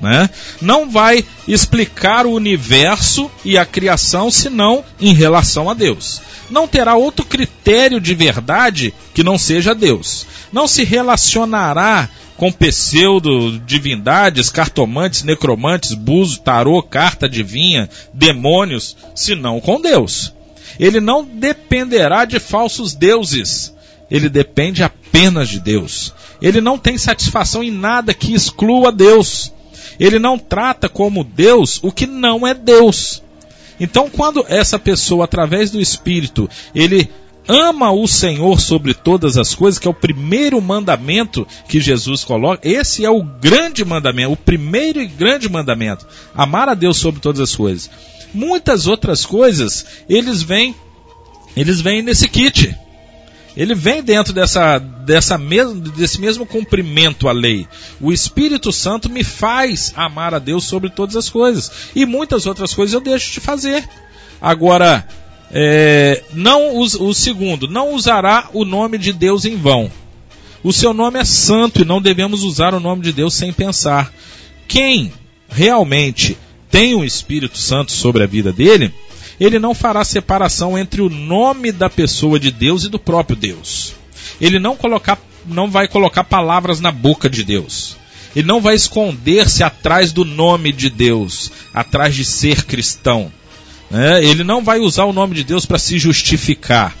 Né? 0.00 0.28
Não 0.60 0.90
vai 0.90 1.24
explicar 1.48 2.26
o 2.26 2.32
universo 2.32 3.30
e 3.44 3.56
a 3.56 3.64
criação 3.64 4.30
senão 4.30 4.84
em 5.00 5.14
relação 5.14 5.70
a 5.70 5.74
Deus. 5.74 6.20
Não 6.50 6.68
terá 6.68 6.94
outro 6.94 7.24
critério 7.24 8.00
de 8.00 8.14
verdade 8.14 8.92
que 9.14 9.24
não 9.24 9.38
seja 9.38 9.74
Deus. 9.74 10.26
Não 10.52 10.68
se 10.68 10.84
relacionará 10.84 12.08
com 12.36 12.52
pseudo-divindades, 12.52 14.50
cartomantes, 14.50 15.22
necromantes, 15.22 15.94
buzo, 15.94 16.40
tarô, 16.40 16.82
carta 16.82 17.24
adivinha, 17.24 17.88
demônios, 18.12 18.94
senão 19.14 19.60
com 19.60 19.80
Deus. 19.80 20.32
Ele 20.78 21.00
não 21.00 21.24
dependerá 21.24 22.26
de 22.26 22.38
falsos 22.38 22.92
deuses 22.92 23.74
ele 24.10 24.28
depende 24.28 24.82
apenas 24.82 25.48
de 25.48 25.58
Deus. 25.58 26.12
Ele 26.40 26.60
não 26.60 26.78
tem 26.78 26.96
satisfação 26.96 27.62
em 27.62 27.70
nada 27.70 28.14
que 28.14 28.34
exclua 28.34 28.92
Deus. 28.92 29.52
Ele 29.98 30.18
não 30.18 30.38
trata 30.38 30.88
como 30.88 31.24
Deus 31.24 31.80
o 31.82 31.90
que 31.90 32.06
não 32.06 32.46
é 32.46 32.54
Deus. 32.54 33.22
Então, 33.78 34.08
quando 34.08 34.44
essa 34.48 34.78
pessoa, 34.78 35.24
através 35.24 35.70
do 35.70 35.80
Espírito, 35.80 36.48
ele 36.74 37.10
ama 37.48 37.92
o 37.92 38.06
Senhor 38.06 38.60
sobre 38.60 38.94
todas 38.94 39.36
as 39.36 39.54
coisas, 39.54 39.78
que 39.78 39.86
é 39.86 39.90
o 39.90 39.94
primeiro 39.94 40.60
mandamento 40.60 41.46
que 41.68 41.80
Jesus 41.80 42.24
coloca, 42.24 42.66
esse 42.66 43.04
é 43.04 43.10
o 43.10 43.22
grande 43.22 43.84
mandamento, 43.84 44.32
o 44.32 44.36
primeiro 44.36 45.00
e 45.00 45.06
grande 45.06 45.48
mandamento. 45.48 46.06
Amar 46.34 46.68
a 46.68 46.74
Deus 46.74 46.96
sobre 46.96 47.20
todas 47.20 47.40
as 47.40 47.54
coisas. 47.54 47.90
Muitas 48.34 48.86
outras 48.86 49.24
coisas, 49.24 49.86
eles 50.08 50.42
vêm, 50.42 50.74
eles 51.56 51.80
vêm 51.80 52.02
nesse 52.02 52.28
kit 52.28 52.76
ele 53.56 53.74
vem 53.74 54.02
dentro 54.02 54.34
dessa, 54.34 54.78
dessa 54.78 55.38
mesmo, 55.38 55.80
desse 55.80 56.20
mesmo 56.20 56.44
cumprimento 56.44 57.26
à 57.26 57.32
lei. 57.32 57.66
O 58.00 58.12
Espírito 58.12 58.70
Santo 58.70 59.08
me 59.08 59.24
faz 59.24 59.94
amar 59.96 60.34
a 60.34 60.38
Deus 60.38 60.64
sobre 60.64 60.90
todas 60.90 61.16
as 61.16 61.30
coisas. 61.30 61.70
E 61.94 62.04
muitas 62.04 62.46
outras 62.46 62.74
coisas 62.74 62.92
eu 62.92 63.00
deixo 63.00 63.32
de 63.32 63.40
fazer. 63.40 63.88
Agora, 64.40 65.08
é, 65.50 66.22
não 66.34 66.76
o 66.78 67.14
segundo, 67.14 67.66
não 67.66 67.94
usará 67.94 68.50
o 68.52 68.64
nome 68.64 68.98
de 68.98 69.12
Deus 69.12 69.46
em 69.46 69.56
vão. 69.56 69.90
O 70.62 70.72
seu 70.72 70.92
nome 70.92 71.18
é 71.18 71.24
santo 71.24 71.80
e 71.80 71.84
não 71.84 72.02
devemos 72.02 72.42
usar 72.42 72.74
o 72.74 72.80
nome 72.80 73.02
de 73.02 73.12
Deus 73.12 73.32
sem 73.32 73.52
pensar. 73.52 74.12
Quem 74.68 75.12
realmente 75.48 76.36
tem 76.70 76.94
o 76.94 77.04
Espírito 77.04 77.56
Santo 77.56 77.92
sobre 77.92 78.24
a 78.24 78.26
vida 78.26 78.52
dele, 78.52 78.92
ele 79.40 79.58
não 79.58 79.74
fará 79.74 80.04
separação 80.04 80.78
entre 80.78 81.00
o 81.02 81.10
nome 81.10 81.72
da 81.72 81.90
pessoa 81.90 82.40
de 82.40 82.50
Deus 82.50 82.84
e 82.84 82.88
do 82.88 82.98
próprio 82.98 83.36
Deus. 83.36 83.94
Ele 84.40 84.58
não, 84.58 84.76
colocar, 84.76 85.18
não 85.46 85.70
vai 85.70 85.88
colocar 85.88 86.24
palavras 86.24 86.80
na 86.80 86.90
boca 86.90 87.28
de 87.28 87.44
Deus. 87.44 87.96
Ele 88.34 88.46
não 88.46 88.60
vai 88.60 88.74
esconder-se 88.74 89.62
atrás 89.62 90.12
do 90.12 90.24
nome 90.24 90.72
de 90.72 90.90
Deus, 90.90 91.50
atrás 91.72 92.14
de 92.14 92.24
ser 92.24 92.64
cristão. 92.64 93.32
É, 93.90 94.22
ele 94.24 94.44
não 94.44 94.62
vai 94.62 94.78
usar 94.78 95.04
o 95.04 95.12
nome 95.12 95.34
de 95.34 95.44
Deus 95.44 95.64
para 95.64 95.78
se 95.78 95.98
justificar. 95.98 96.94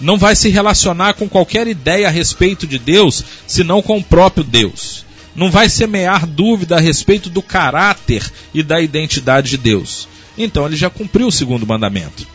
Não 0.00 0.18
vai 0.18 0.34
se 0.34 0.48
relacionar 0.48 1.14
com 1.14 1.28
qualquer 1.28 1.68
ideia 1.68 2.08
a 2.08 2.10
respeito 2.10 2.66
de 2.66 2.78
Deus, 2.78 3.22
senão 3.46 3.80
com 3.80 3.98
o 3.98 4.02
próprio 4.02 4.42
Deus. 4.42 5.04
Não 5.36 5.50
vai 5.50 5.68
semear 5.68 6.26
dúvida 6.26 6.76
a 6.76 6.80
respeito 6.80 7.30
do 7.30 7.40
caráter 7.40 8.28
e 8.52 8.62
da 8.62 8.80
identidade 8.80 9.50
de 9.50 9.58
Deus. 9.58 10.08
Então 10.36 10.66
ele 10.66 10.76
já 10.76 10.90
cumpriu 10.90 11.26
o 11.26 11.32
segundo 11.32 11.66
mandamento. 11.66 12.26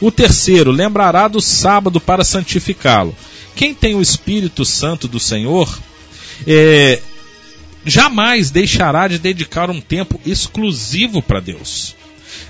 O 0.00 0.10
terceiro, 0.10 0.70
lembrará 0.70 1.28
do 1.28 1.40
sábado 1.40 2.00
para 2.00 2.24
santificá-lo. 2.24 3.14
Quem 3.54 3.74
tem 3.74 3.94
o 3.94 4.02
Espírito 4.02 4.64
Santo 4.64 5.06
do 5.06 5.20
Senhor, 5.20 5.78
é, 6.46 7.00
jamais 7.84 8.50
deixará 8.50 9.06
de 9.08 9.18
dedicar 9.18 9.70
um 9.70 9.80
tempo 9.80 10.20
exclusivo 10.24 11.22
para 11.22 11.40
Deus. 11.40 11.94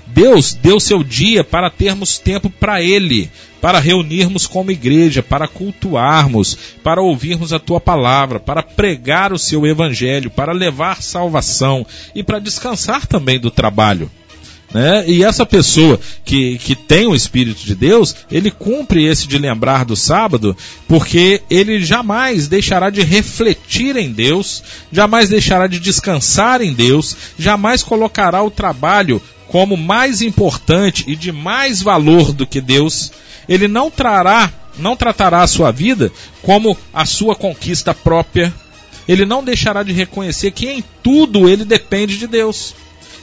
Deus 0.07 0.53
deu 0.53 0.79
seu 0.79 1.03
dia 1.03 1.43
para 1.43 1.69
termos 1.69 2.17
tempo 2.17 2.49
para 2.49 2.81
Ele, 2.81 3.29
para 3.61 3.79
reunirmos 3.79 4.45
como 4.45 4.71
igreja, 4.71 5.23
para 5.23 5.47
cultuarmos, 5.47 6.57
para 6.83 7.01
ouvirmos 7.01 7.53
a 7.53 7.59
Tua 7.59 7.79
palavra, 7.79 8.39
para 8.39 8.61
pregar 8.61 9.33
o 9.33 9.39
Seu 9.39 9.65
Evangelho, 9.65 10.29
para 10.29 10.51
levar 10.51 11.01
salvação 11.01 11.85
e 12.13 12.23
para 12.23 12.39
descansar 12.39 13.07
também 13.07 13.39
do 13.39 13.51
trabalho. 13.51 14.09
Né? 14.73 15.05
E 15.07 15.23
essa 15.23 15.45
pessoa 15.45 15.99
que, 16.25 16.57
que 16.57 16.75
tem 16.75 17.05
o 17.05 17.13
Espírito 17.13 17.63
de 17.63 17.75
Deus, 17.75 18.15
ele 18.31 18.49
cumpre 18.49 19.05
esse 19.05 19.27
de 19.27 19.37
lembrar 19.37 19.85
do 19.85 19.95
sábado, 19.95 20.57
porque 20.87 21.41
ele 21.49 21.83
jamais 21.83 22.47
deixará 22.47 22.89
de 22.89 23.01
refletir 23.03 23.95
em 23.95 24.11
Deus, 24.11 24.63
jamais 24.91 25.29
deixará 25.29 25.67
de 25.67 25.79
descansar 25.79 26.61
em 26.61 26.73
Deus, 26.73 27.15
jamais 27.37 27.83
colocará 27.83 28.41
o 28.41 28.49
trabalho 28.49 29.21
como 29.47 29.77
mais 29.77 30.23
importante 30.23 31.03
e 31.05 31.15
de 31.15 31.31
mais 31.31 31.81
valor 31.81 32.33
do 32.33 32.47
que 32.47 32.59
Deus. 32.59 33.11
Ele 33.47 33.67
não 33.67 33.91
trará 33.91 34.51
não 34.77 34.95
tratará 34.95 35.41
a 35.41 35.47
sua 35.47 35.71
vida 35.71 36.11
como 36.41 36.77
a 36.93 37.05
sua 37.05 37.35
conquista 37.35 37.93
própria. 37.93 38.53
Ele 39.07 39.25
não 39.25 39.43
deixará 39.43 39.83
de 39.83 39.91
reconhecer 39.91 40.51
que 40.51 40.67
em 40.67 40.83
tudo 41.03 41.47
ele 41.49 41.65
depende 41.65 42.17
de 42.17 42.25
Deus. 42.25 42.73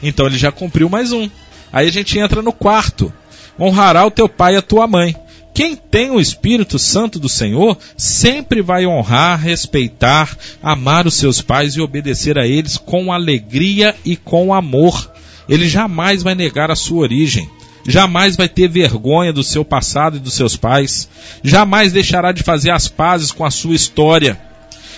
Então 0.03 0.27
ele 0.27 0.39
já 0.39 0.53
cumpriu 0.53 0.89
mais 0.89 1.13
um. 1.13 1.29
Aí 1.73 1.89
a 1.89 1.93
gente 1.93 2.19
entra 2.19 2.43
no 2.43 2.53
quarto. 2.53 3.13
Honrará 3.59 4.07
o 4.07 4.11
teu 4.11 4.29
pai 4.29 4.55
e 4.55 4.57
a 4.57 4.63
tua 4.63 4.87
mãe. 4.87 5.15
Quem 5.53 5.77
tem 5.77 6.11
o 6.11 6.21
Espírito 6.21 6.79
Santo 6.79 7.19
do 7.19 7.29
Senhor 7.29 7.77
sempre 7.97 8.63
vai 8.63 8.87
honrar, 8.87 9.41
respeitar, 9.41 10.37
amar 10.63 11.07
os 11.07 11.15
seus 11.15 11.43
pais 11.43 11.75
e 11.75 11.81
obedecer 11.81 12.39
a 12.39 12.47
eles 12.47 12.77
com 12.77 13.13
alegria 13.13 13.95
e 14.05 14.17
com 14.17 14.55
amor. 14.55 15.13
Ele 15.49 15.69
jamais 15.69 16.23
vai 16.23 16.35
negar 16.35 16.71
a 16.71 16.77
sua 16.77 17.03
origem. 17.03 17.49
Jamais 17.87 18.37
vai 18.37 18.49
ter 18.49 18.69
vergonha 18.69 19.33
do 19.33 19.43
seu 19.43 19.65
passado 19.65 20.17
e 20.17 20.21
dos 20.21 20.35
seus 20.35 20.57
pais. 20.57 21.09
Jamais 21.43 21.93
deixará 21.93 22.31
de 22.31 22.43
fazer 22.43 22.71
as 22.71 22.89
pazes 22.89 23.33
com 23.33 23.45
a 23.45 23.51
sua 23.51 23.75
história. 23.75 24.41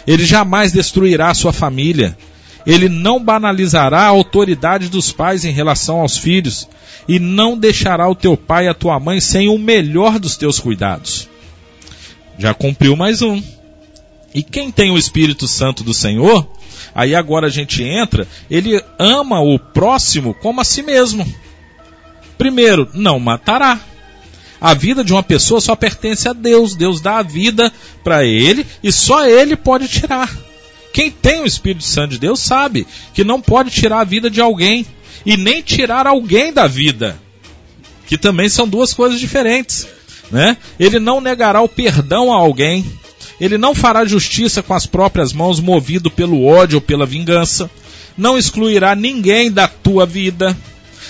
Ele 0.06 0.24
jamais 0.24 0.72
destruirá 0.72 1.30
a 1.30 1.34
sua 1.34 1.52
família. 1.52 2.16
Ele 2.66 2.88
não 2.88 3.22
banalizará 3.22 4.02
a 4.02 4.08
autoridade 4.08 4.88
dos 4.88 5.10
pais 5.10 5.44
em 5.44 5.50
relação 5.50 6.00
aos 6.00 6.16
filhos 6.16 6.68
e 7.08 7.18
não 7.18 7.58
deixará 7.58 8.08
o 8.08 8.14
teu 8.14 8.36
pai 8.36 8.66
e 8.66 8.68
a 8.68 8.74
tua 8.74 8.98
mãe 9.00 9.20
sem 9.20 9.48
o 9.48 9.58
melhor 9.58 10.18
dos 10.18 10.36
teus 10.36 10.58
cuidados. 10.58 11.28
Já 12.38 12.54
cumpriu 12.54 12.96
mais 12.96 13.22
um. 13.22 13.42
E 14.34 14.42
quem 14.42 14.70
tem 14.70 14.90
o 14.90 14.98
Espírito 14.98 15.46
Santo 15.46 15.84
do 15.84 15.92
Senhor, 15.92 16.48
aí 16.94 17.14
agora 17.14 17.48
a 17.48 17.50
gente 17.50 17.82
entra, 17.82 18.26
ele 18.50 18.82
ama 18.98 19.40
o 19.40 19.58
próximo 19.58 20.32
como 20.34 20.60
a 20.60 20.64
si 20.64 20.82
mesmo. 20.82 21.26
Primeiro, 22.38 22.88
não 22.94 23.20
matará. 23.20 23.78
A 24.60 24.74
vida 24.74 25.02
de 25.04 25.12
uma 25.12 25.22
pessoa 25.22 25.60
só 25.60 25.74
pertence 25.74 26.28
a 26.28 26.32
Deus. 26.32 26.76
Deus 26.76 27.00
dá 27.00 27.18
a 27.18 27.22
vida 27.22 27.70
para 28.04 28.24
ele 28.24 28.64
e 28.82 28.92
só 28.92 29.26
ele 29.26 29.56
pode 29.56 29.88
tirar. 29.88 30.30
Quem 30.93 31.11
tem 31.11 31.40
o 31.40 31.47
Espírito 31.47 31.84
Santo 31.84 32.12
de 32.12 32.18
Deus 32.18 32.40
sabe 32.40 32.86
que 33.14 33.24
não 33.24 33.40
pode 33.40 33.70
tirar 33.70 34.01
a 34.01 34.05
vida 34.05 34.28
de 34.28 34.40
alguém 34.40 34.86
e 35.24 35.36
nem 35.36 35.62
tirar 35.62 36.07
alguém 36.07 36.53
da 36.53 36.66
vida, 36.66 37.18
que 38.07 38.18
também 38.18 38.49
são 38.49 38.68
duas 38.68 38.93
coisas 38.93 39.18
diferentes, 39.18 39.86
né? 40.30 40.57
Ele 40.78 40.99
não 40.99 41.20
negará 41.20 41.61
o 41.62 41.68
perdão 41.68 42.32
a 42.32 42.36
alguém, 42.36 42.84
ele 43.40 43.57
não 43.57 43.74
fará 43.74 44.05
justiça 44.05 44.62
com 44.62 44.74
as 44.74 44.86
próprias 44.86 45.32
mãos, 45.32 45.61
movido 45.61 46.11
pelo 46.11 46.45
ódio 46.45 46.76
ou 46.76 46.82
pela 46.82 47.07
vingança, 47.07 47.70
não 48.16 48.36
excluirá 48.36 48.95
ninguém 48.95 49.51
da 49.51 49.66
tua 49.66 50.05
vida, 50.05 50.57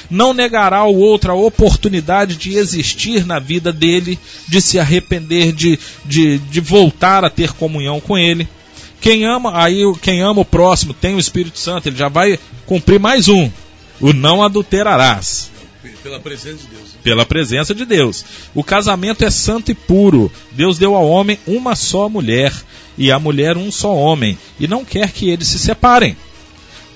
não 0.08 0.32
negará 0.32 0.78
ao 0.78 0.94
outro 0.94 1.32
a 1.32 1.34
oportunidade 1.34 2.36
de 2.36 2.56
existir 2.56 3.26
na 3.26 3.38
vida 3.38 3.72
dele, 3.72 4.18
de 4.46 4.60
se 4.60 4.78
arrepender, 4.78 5.52
de, 5.52 5.78
de, 6.04 6.38
de 6.38 6.60
voltar 6.60 7.24
a 7.24 7.30
ter 7.30 7.52
comunhão 7.52 8.00
com 8.00 8.16
ele. 8.16 8.46
Quem 9.02 9.24
ama, 9.24 9.60
aí 9.60 9.82
quem 10.00 10.22
ama 10.22 10.40
o 10.40 10.44
próximo 10.44 10.94
tem 10.94 11.16
o 11.16 11.18
Espírito 11.18 11.58
Santo, 11.58 11.88
ele 11.88 11.96
já 11.96 12.08
vai 12.08 12.38
cumprir 12.64 13.00
mais 13.00 13.28
um. 13.28 13.50
O 14.00 14.12
não 14.12 14.42
adulterarás. 14.42 15.50
Pela 16.04 16.20
presença 16.20 16.58
de 16.58 16.68
Deus. 16.68 16.88
Pela 17.02 17.26
presença 17.26 17.74
de 17.74 17.84
Deus. 17.84 18.24
O 18.54 18.62
casamento 18.62 19.24
é 19.24 19.30
santo 19.30 19.72
e 19.72 19.74
puro. 19.74 20.30
Deus 20.52 20.78
deu 20.78 20.94
ao 20.94 21.08
homem 21.08 21.36
uma 21.48 21.74
só 21.74 22.08
mulher 22.08 22.52
e 22.96 23.10
à 23.10 23.18
mulher 23.18 23.56
um 23.56 23.72
só 23.72 23.92
homem, 23.92 24.38
e 24.60 24.68
não 24.68 24.84
quer 24.84 25.10
que 25.10 25.28
eles 25.28 25.48
se 25.48 25.58
separem. 25.58 26.16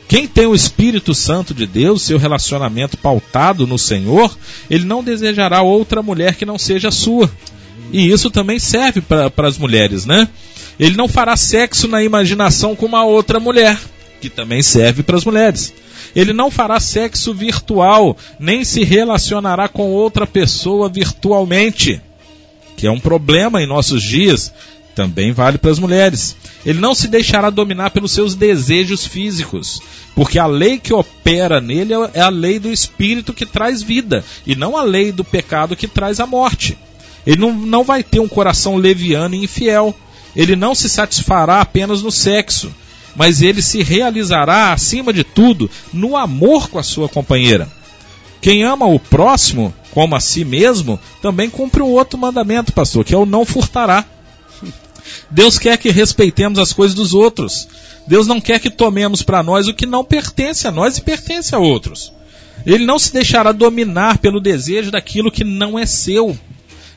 Quem 0.08 0.28
tem 0.28 0.46
o 0.46 0.54
Espírito 0.54 1.12
Santo 1.12 1.52
de 1.52 1.66
Deus, 1.66 2.02
seu 2.02 2.18
relacionamento 2.18 2.96
pautado 2.96 3.66
no 3.66 3.76
Senhor, 3.76 4.36
ele 4.70 4.84
não 4.84 5.02
desejará 5.02 5.62
outra 5.62 6.02
mulher 6.02 6.36
que 6.36 6.46
não 6.46 6.58
seja 6.58 6.92
sua. 6.92 7.28
E 7.92 8.10
isso 8.10 8.30
também 8.30 8.58
serve 8.58 9.00
para 9.00 9.48
as 9.48 9.58
mulheres, 9.58 10.04
né? 10.04 10.28
Ele 10.78 10.96
não 10.96 11.08
fará 11.08 11.36
sexo 11.36 11.88
na 11.88 12.02
imaginação 12.02 12.76
com 12.76 12.86
uma 12.86 13.04
outra 13.04 13.40
mulher, 13.40 13.78
que 14.20 14.28
também 14.28 14.62
serve 14.62 15.02
para 15.02 15.16
as 15.16 15.24
mulheres. 15.24 15.72
Ele 16.14 16.32
não 16.32 16.50
fará 16.50 16.80
sexo 16.80 17.34
virtual, 17.34 18.16
nem 18.38 18.64
se 18.64 18.84
relacionará 18.84 19.68
com 19.68 19.90
outra 19.90 20.26
pessoa 20.26 20.88
virtualmente, 20.88 22.00
que 22.76 22.86
é 22.86 22.90
um 22.90 23.00
problema 23.00 23.62
em 23.62 23.66
nossos 23.66 24.02
dias. 24.02 24.52
Também 24.94 25.30
vale 25.30 25.58
para 25.58 25.70
as 25.70 25.78
mulheres. 25.78 26.34
Ele 26.64 26.80
não 26.80 26.94
se 26.94 27.06
deixará 27.06 27.50
dominar 27.50 27.90
pelos 27.90 28.12
seus 28.12 28.34
desejos 28.34 29.06
físicos, 29.06 29.80
porque 30.14 30.38
a 30.38 30.46
lei 30.46 30.78
que 30.78 30.94
opera 30.94 31.60
nele 31.60 31.92
é 32.14 32.20
a 32.22 32.30
lei 32.30 32.58
do 32.58 32.72
espírito 32.72 33.34
que 33.34 33.44
traz 33.44 33.82
vida, 33.82 34.24
e 34.46 34.56
não 34.56 34.74
a 34.74 34.82
lei 34.82 35.12
do 35.12 35.22
pecado 35.22 35.76
que 35.76 35.86
traz 35.86 36.18
a 36.18 36.26
morte. 36.26 36.78
Ele 37.26 37.40
não, 37.40 37.52
não 37.52 37.84
vai 37.84 38.02
ter 38.02 38.20
um 38.20 38.28
coração 38.28 38.76
leviano 38.76 39.34
e 39.34 39.44
infiel, 39.44 39.94
ele 40.34 40.54
não 40.54 40.74
se 40.74 40.88
satisfará 40.88 41.60
apenas 41.60 42.02
no 42.02 42.12
sexo, 42.12 42.72
mas 43.16 43.42
ele 43.42 43.62
se 43.62 43.82
realizará, 43.82 44.72
acima 44.72 45.12
de 45.12 45.24
tudo, 45.24 45.70
no 45.92 46.16
amor 46.16 46.68
com 46.68 46.78
a 46.78 46.82
sua 46.82 47.08
companheira. 47.08 47.68
Quem 48.40 48.62
ama 48.62 48.86
o 48.86 49.00
próximo 49.00 49.74
como 49.96 50.14
a 50.14 50.20
si 50.20 50.44
mesmo, 50.44 51.00
também 51.22 51.48
cumpre 51.48 51.80
o 51.80 51.88
outro 51.88 52.18
mandamento, 52.18 52.70
pastor, 52.70 53.02
que 53.02 53.14
é 53.14 53.16
o 53.16 53.24
não 53.24 53.46
furtará. 53.46 54.04
Deus 55.30 55.58
quer 55.58 55.78
que 55.78 55.90
respeitemos 55.90 56.58
as 56.58 56.70
coisas 56.70 56.94
dos 56.94 57.14
outros. 57.14 57.66
Deus 58.06 58.26
não 58.26 58.38
quer 58.38 58.60
que 58.60 58.68
tomemos 58.68 59.22
para 59.22 59.42
nós 59.42 59.68
o 59.68 59.72
que 59.72 59.86
não 59.86 60.04
pertence 60.04 60.68
a 60.68 60.70
nós 60.70 60.98
e 60.98 61.00
pertence 61.00 61.54
a 61.54 61.58
outros. 61.58 62.12
Ele 62.66 62.84
não 62.84 62.98
se 62.98 63.10
deixará 63.10 63.52
dominar 63.52 64.18
pelo 64.18 64.38
desejo 64.38 64.90
daquilo 64.90 65.30
que 65.30 65.44
não 65.44 65.78
é 65.78 65.86
seu 65.86 66.38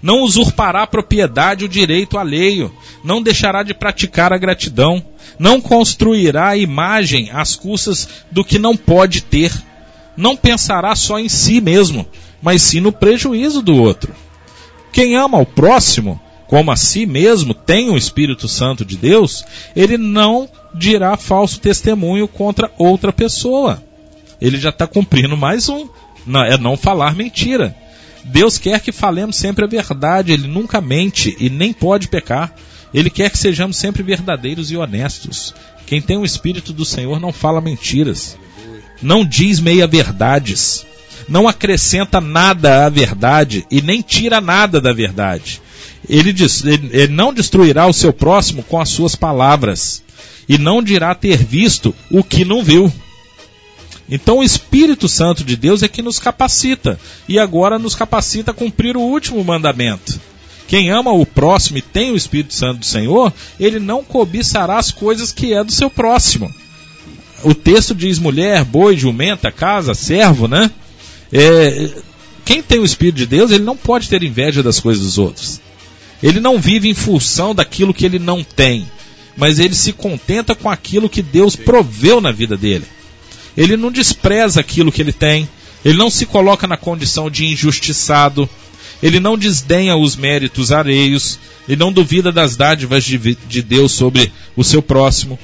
não 0.02 0.22
usurpará 0.22 0.88
propriedade 0.88 1.66
o 1.66 1.70
direito 1.70 2.18
alheio, 2.18 2.74
não 3.04 3.22
deixará 3.22 3.64
de 3.64 3.74
praticar 3.74 4.32
a 4.32 4.38
gratidão, 4.38 5.04
não 5.38 5.60
construirá 5.60 6.50
a 6.50 6.58
imagem 6.58 7.30
às 7.32 7.56
custas 7.56 8.08
do 8.32 8.44
que 8.44 8.58
não 8.58 8.76
pode 8.76 9.22
ter, 9.22 9.52
não 10.16 10.36
pensará 10.36 10.96
só 10.96 11.20
em 11.20 11.30
si 11.30 11.62
mesmo, 11.62 12.06
mas 12.42 12.62
sim 12.62 12.80
no 12.80 12.92
prejuízo 12.92 13.62
do 13.62 13.76
outro. 13.76 14.14
Quem 14.92 15.16
ama 15.16 15.38
o 15.38 15.46
próximo, 15.46 16.20
como 16.48 16.72
a 16.72 16.76
si 16.76 17.06
mesmo, 17.06 17.54
tem 17.54 17.90
o 17.90 17.98
Espírito 17.98 18.48
Santo 18.48 18.84
de 18.84 18.98
Deus, 18.98 19.46
ele 19.76 19.98
não 19.98 20.50
dirá 20.74 21.16
falso 21.16 21.60
testemunho 21.60 22.28
contra 22.28 22.72
outra 22.78 23.14
pessoa. 23.14 23.84
Ele 24.42 24.58
já 24.58 24.70
está 24.70 24.88
cumprindo 24.88 25.36
mais 25.38 25.70
um. 25.70 25.88
Não, 26.26 26.44
é 26.44 26.58
não 26.58 26.78
falar 26.78 27.16
mentira. 27.16 27.76
Deus 28.26 28.58
quer 28.58 28.80
que 28.82 28.92
falemos 28.92 29.36
sempre 29.36 29.66
a 29.66 29.68
verdade, 29.68 30.32
Ele 30.32 30.48
nunca 30.48 30.82
mente 30.82 31.36
e 31.40 31.50
nem 31.50 31.74
pode 31.74 32.08
pecar. 32.08 32.54
Ele 32.94 33.10
quer 33.10 33.30
que 33.30 33.38
sejamos 33.38 33.78
sempre 33.78 34.02
verdadeiros 34.04 34.72
e 34.72 34.78
honestos. 34.78 35.54
Quem 35.86 36.02
tem 36.02 36.18
o 36.18 36.26
Espírito 36.26 36.74
do 36.74 36.86
Senhor 36.86 37.20
não 37.20 37.34
fala 37.34 37.62
mentiras, 37.62 38.38
não 39.02 39.26
diz 39.26 39.60
meia-verdades, 39.60 40.86
não 41.28 41.48
acrescenta 41.48 42.22
nada 42.22 42.86
à 42.86 42.90
verdade 42.90 43.66
e 43.72 43.82
nem 43.82 44.02
tira 44.02 44.40
nada 44.40 44.80
da 44.80 44.94
verdade. 44.94 45.62
Ele, 46.08 46.32
diz, 46.32 46.64
ele, 46.64 46.90
ele 46.92 47.14
não 47.14 47.34
destruirá 47.34 47.88
o 47.88 47.94
seu 47.94 48.14
próximo 48.14 48.64
com 48.64 48.80
as 48.80 48.90
suas 48.90 49.16
palavras 49.16 50.04
e 50.48 50.58
não 50.58 50.82
dirá 50.82 51.14
ter 51.14 51.38
visto 51.38 51.94
o 52.10 52.24
que 52.24 52.46
não 52.46 52.64
viu. 52.64 52.92
Então 54.10 54.40
o 54.40 54.44
Espírito 54.44 55.08
Santo 55.08 55.44
de 55.44 55.56
Deus 55.56 55.84
é 55.84 55.88
que 55.88 56.02
nos 56.02 56.20
capacita 56.20 57.00
e 57.28 57.38
agora 57.38 57.78
nos 57.78 57.94
capacita 57.94 58.52
a 58.52 58.54
cumprir 58.54 58.98
o 58.98 59.02
último 59.02 59.44
mandamento. 59.44 60.20
Quem 60.68 60.90
ama 60.90 61.12
o 61.12 61.26
próximo 61.26 61.78
e 61.78 61.82
tem 61.82 62.12
o 62.12 62.16
Espírito 62.16 62.54
Santo 62.54 62.80
do 62.80 62.86
Senhor, 62.86 63.34
ele 63.60 63.80
não 63.80 64.04
cobiçará 64.04 64.78
as 64.78 64.92
coisas 64.92 65.32
que 65.32 65.54
é 65.54 65.64
do 65.64 65.72
seu 65.72 65.90
próximo. 65.90 66.54
O 67.44 67.54
texto 67.56 67.96
diz 67.96 68.20
mulher, 68.20 68.64
boi, 68.64 68.98
jumenta, 68.98 69.52
casa, 69.52 69.94
servo, 69.94 70.48
né? 70.48 70.70
É, 71.32 71.90
quem 72.46 72.62
tem 72.62 72.80
o 72.80 72.86
Espírito 72.86 73.16
de 73.16 73.26
Deus, 73.26 73.52
ele 73.52 73.64
não 73.64 73.78
pode 73.78 74.10
ter 74.10 74.24
inveja 74.24 74.62
das 74.62 74.80
coisas 74.80 75.04
dos 75.04 75.18
outros. 75.18 75.62
Ele 76.22 76.40
não 76.40 76.60
vive 76.60 76.90
em 76.90 76.94
função 76.94 77.56
daquilo 77.56 77.94
que 77.94 78.06
ele 78.06 78.20
não 78.20 78.44
tem, 78.44 78.86
mas 79.38 79.60
ele 79.60 79.74
se 79.74 79.94
contenta 79.94 80.54
com 80.54 80.70
aquilo 80.70 81.10
que 81.10 81.22
Deus 81.22 81.56
proveu 81.56 82.20
na 82.20 82.32
vida 82.32 82.58
dele. 82.58 82.86
Ele 83.60 83.76
não 83.76 83.92
despreza 83.92 84.62
aquilo 84.62 84.90
que 84.90 85.02
ele 85.02 85.12
tem, 85.12 85.48
ele 85.84 85.98
não 85.98 86.10
se 86.10 86.26
coloca 86.26 86.66
na 86.66 86.78
condição 86.78 87.30
de 87.30 87.46
injustiçado, 87.46 88.50
ele 89.04 89.20
não 89.20 89.38
desdenha 89.38 89.98
os 89.98 90.16
méritos 90.16 90.72
alheios, 90.72 91.38
ele 91.68 91.78
não 91.78 91.92
duvida 91.92 92.32
das 92.32 92.56
dádivas 92.56 93.04
de, 93.04 93.18
de 93.18 93.62
Deus 93.62 93.92
sobre 93.92 94.32
o 94.56 94.64
seu 94.64 94.82
próximo, 94.82 95.38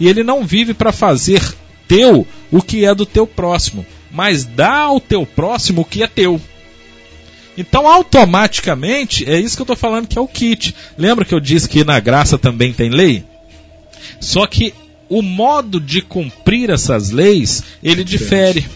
e 0.00 0.08
ele 0.08 0.24
não 0.24 0.46
vive 0.46 0.72
para 0.72 0.92
fazer 0.92 1.42
teu 1.86 2.26
o 2.50 2.62
que 2.62 2.86
é 2.86 2.94
do 2.94 3.04
teu 3.04 3.26
próximo, 3.26 3.84
mas 4.10 4.46
dá 4.46 4.78
ao 4.78 4.98
teu 4.98 5.26
próximo 5.26 5.82
o 5.82 5.84
que 5.84 6.02
é 6.02 6.06
teu. 6.06 6.40
Então, 7.56 7.86
automaticamente, 7.86 9.28
é 9.28 9.38
isso 9.38 9.56
que 9.56 9.60
eu 9.60 9.64
estou 9.64 9.76
falando 9.76 10.06
que 10.06 10.16
é 10.16 10.20
o 10.20 10.28
kit. 10.28 10.74
Lembra 10.96 11.24
que 11.24 11.34
eu 11.34 11.40
disse 11.40 11.68
que 11.68 11.84
na 11.84 11.98
graça 12.00 12.38
também 12.38 12.72
tem 12.72 12.88
lei? 12.88 13.24
Só 14.20 14.46
que 14.46 14.72
o 15.08 15.22
modo 15.22 15.80
de 15.80 16.02
cumprir 16.02 16.70
essas 16.70 17.10
leis, 17.10 17.62
ele 17.82 18.04
difere. 18.04 18.66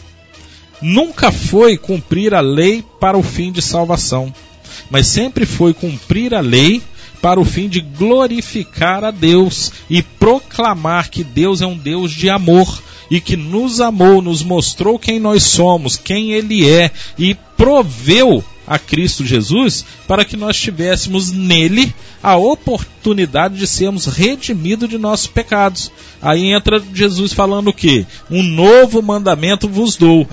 Nunca 0.80 1.30
foi 1.30 1.76
cumprir 1.76 2.34
a 2.34 2.40
lei 2.40 2.84
para 2.98 3.16
o 3.16 3.22
fim 3.22 3.52
de 3.52 3.62
salvação. 3.62 4.32
mas 4.90 5.06
sempre 5.06 5.46
foi 5.46 5.72
cumprir 5.72 6.34
a 6.34 6.40
lei 6.40 6.82
para 7.22 7.40
o 7.40 7.44
fim 7.44 7.68
de 7.68 7.80
glorificar 7.80 9.04
a 9.04 9.10
Deus 9.10 9.72
e 9.88 10.02
proclamar 10.02 11.08
que 11.08 11.22
Deus 11.22 11.62
é 11.62 11.66
um 11.66 11.76
Deus 11.78 12.10
de 12.10 12.28
amor 12.28 12.82
e 13.10 13.20
que 13.20 13.36
nos 13.36 13.80
amou, 13.80 14.20
nos 14.20 14.42
mostrou 14.42 14.98
quem 14.98 15.20
nós 15.20 15.44
somos, 15.44 15.96
quem 15.96 16.32
Ele 16.32 16.68
é 16.68 16.90
e 17.16 17.34
proveu 17.56 18.44
a 18.72 18.78
Cristo 18.78 19.24
Jesus 19.24 19.84
para 20.08 20.24
que 20.24 20.34
nós 20.34 20.58
tivéssemos 20.58 21.30
nele 21.30 21.94
a 22.22 22.36
oportunidade 22.36 23.58
de 23.58 23.66
sermos 23.66 24.06
redimidos 24.06 24.88
de 24.88 24.96
nossos 24.96 25.26
pecados. 25.26 25.92
Aí 26.22 26.52
entra 26.52 26.82
Jesus 26.94 27.34
falando 27.34 27.68
o 27.68 27.74
quê? 27.74 28.06
Um 28.30 28.42
novo 28.42 29.02
mandamento 29.02 29.68
vos 29.68 29.96
dou. 29.96 30.24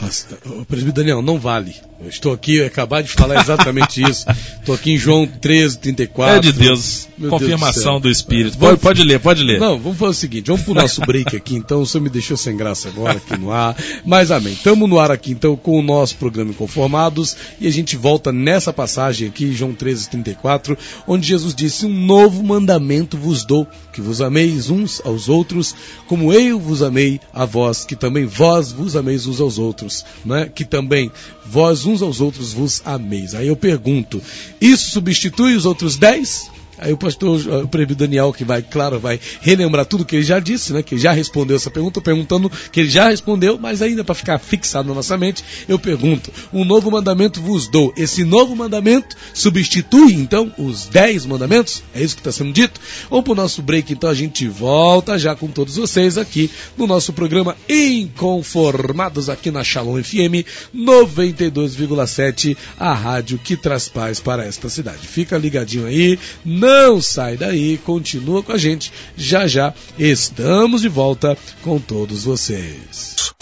Presbítero 0.68 0.94
Daniel, 0.94 1.22
não 1.22 1.38
vale. 1.38 1.76
Eu 2.02 2.08
estou 2.08 2.32
aqui, 2.32 2.64
acabar 2.64 3.04
de 3.04 3.12
falar 3.12 3.42
exatamente 3.42 4.02
isso. 4.02 4.26
Estou 4.60 4.74
aqui 4.74 4.94
em 4.94 4.98
João 4.98 5.28
13, 5.28 5.80
34. 5.80 6.36
É 6.36 6.40
de 6.40 6.54
Deus. 6.54 7.10
Meu 7.18 7.30
Confirmação 7.30 8.00
Deus 8.00 8.02
do, 8.02 8.04
do 8.04 8.10
Espírito. 8.10 8.58
Pode, 8.58 8.80
pode, 8.80 9.04
ler, 9.04 9.20
pode 9.20 9.44
ler. 9.44 9.60
Não, 9.60 9.78
vamos 9.78 9.98
fazer 9.98 10.12
o 10.12 10.14
seguinte, 10.14 10.48
vamos 10.48 10.62
pro 10.62 10.74
nosso 10.74 11.02
break 11.02 11.36
aqui, 11.36 11.56
então. 11.56 11.82
O 11.82 11.86
senhor 11.86 12.02
me 12.02 12.10
deixou 12.10 12.38
sem 12.38 12.56
graça 12.56 12.88
agora 12.88 13.18
aqui 13.18 13.38
no 13.38 13.52
ar. 13.52 13.76
Mas 14.06 14.32
amém. 14.32 14.54
Estamos 14.54 14.90
no 14.90 14.98
ar 14.98 15.12
aqui, 15.12 15.32
então, 15.32 15.58
com 15.58 15.78
o 15.78 15.82
nosso 15.82 16.16
programa 16.16 16.52
Inconformados. 16.52 17.36
E 17.60 17.68
a 17.68 17.72
gente 17.72 17.98
volta 17.98 18.29
nessa 18.32 18.72
passagem 18.72 19.28
aqui, 19.28 19.52
João 19.52 19.74
13, 19.74 20.10
34, 20.10 20.78
onde 21.08 21.28
Jesus 21.28 21.54
disse: 21.54 21.86
Um 21.86 22.06
novo 22.06 22.44
mandamento 22.44 23.18
vos 23.18 23.46
dou, 23.46 23.68
que 23.94 24.02
vos 24.02 24.22
ameis 24.22 24.70
uns 24.70 25.02
aos 25.06 25.30
outros, 25.30 25.76
como 26.08 26.34
eu 26.34 26.60
vos 26.60 26.82
amei 26.82 27.20
a 27.34 27.46
vós, 27.46 27.86
que 27.86 27.96
também 27.96 28.26
vós 28.26 28.72
vos 28.72 28.96
ameis 28.96 29.26
uns 29.28 29.40
aos 29.40 29.58
outros, 29.58 30.06
né? 30.26 30.50
Que 30.54 30.66
também 30.66 31.12
vós 31.46 31.86
uns 31.86 32.02
aos 32.02 32.22
outros 32.22 32.54
vos 32.54 32.82
ameis. 32.86 33.34
Aí 33.36 33.48
eu 33.48 33.56
pergunto, 33.56 34.22
isso 34.60 34.92
substitui 34.92 35.56
os 35.56 35.66
outros 35.66 35.98
dez? 35.98 36.50
Aí 36.82 36.94
o 36.94 36.98
pastor, 36.98 37.40
o 37.64 37.68
presbítero 37.68 38.08
Daniel, 38.08 38.32
que 38.32 38.46
vai, 38.46 38.62
claro, 38.62 39.00
vai 39.00 39.20
relembrar 39.42 39.86
tudo 39.86 40.06
que 40.06 40.16
ele 40.16 40.24
já 40.24 40.40
disse, 40.40 40.72
né? 40.72 40.82
Que 40.82 40.98
já 40.98 41.12
respondeu 41.12 41.56
essa 41.58 41.70
pergunta, 41.70 42.00
perguntando 42.00 42.50
que 42.72 42.80
ele 42.80 42.90
já 42.90 43.10
respondeu, 43.10 43.58
mas 43.60 43.82
ainda 43.82 44.04
para 44.04 44.16
ficar 44.16 44.40
fixado 44.40 44.88
na 44.88 44.96
nossa 44.96 45.18
mente, 45.18 45.44
eu 45.68 45.78
pergunto: 45.78 46.32
um 46.54 46.64
novo 46.64 46.90
mandamento 46.90 47.42
vos 47.42 47.68
dou. 47.68 47.94
Esse 47.98 48.24
novo 48.24 48.56
mandamento 48.56 49.16
substitui, 49.34 50.14
então, 50.14 50.52
os 50.58 50.86
dez 50.86 51.26
mandamentos? 51.26 51.84
É 51.94 52.02
isso 52.02 52.16
que 52.16 52.22
está 52.22 52.32
sendo 52.32 52.54
dito? 52.54 52.80
Ou 53.10 53.22
para 53.22 53.34
o 53.34 53.36
nosso 53.36 53.62
break, 53.62 53.92
então, 53.92 54.10
a 54.10 54.16
gente 54.16 54.48
volta 54.48 55.18
já 55.20 55.36
com 55.36 55.48
todos 55.48 55.76
vocês 55.76 56.18
aqui 56.18 56.50
no 56.78 56.88
nosso 56.88 57.12
programa 57.12 57.58
Inconformados, 57.68 59.30
aqui 59.30 59.52
na 59.52 59.64
Shalom 59.64 60.02
FM 60.02 60.48
92,7, 60.74 62.56
a 62.80 62.94
rádio 62.94 63.38
que 63.38 63.58
traz 63.58 63.90
paz 63.90 64.20
para 64.20 64.46
esta 64.46 64.70
cidade. 64.70 65.06
Fica 65.08 65.38
ligadinho 65.38 65.86
aí, 65.86 66.18
não 66.46 66.69
não 66.70 67.02
sai 67.02 67.36
daí, 67.36 67.80
continua 67.80 68.44
com 68.44 68.52
a 68.52 68.58
gente. 68.58 68.94
Já 69.18 69.48
já 69.48 69.74
estamos 69.98 70.82
de 70.82 70.88
volta 70.88 71.36
com 71.64 71.80
todos 71.80 72.24
vocês. 72.24 73.34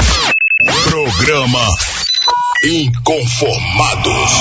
Programa 0.86 1.59
Inconformados. 2.64 4.32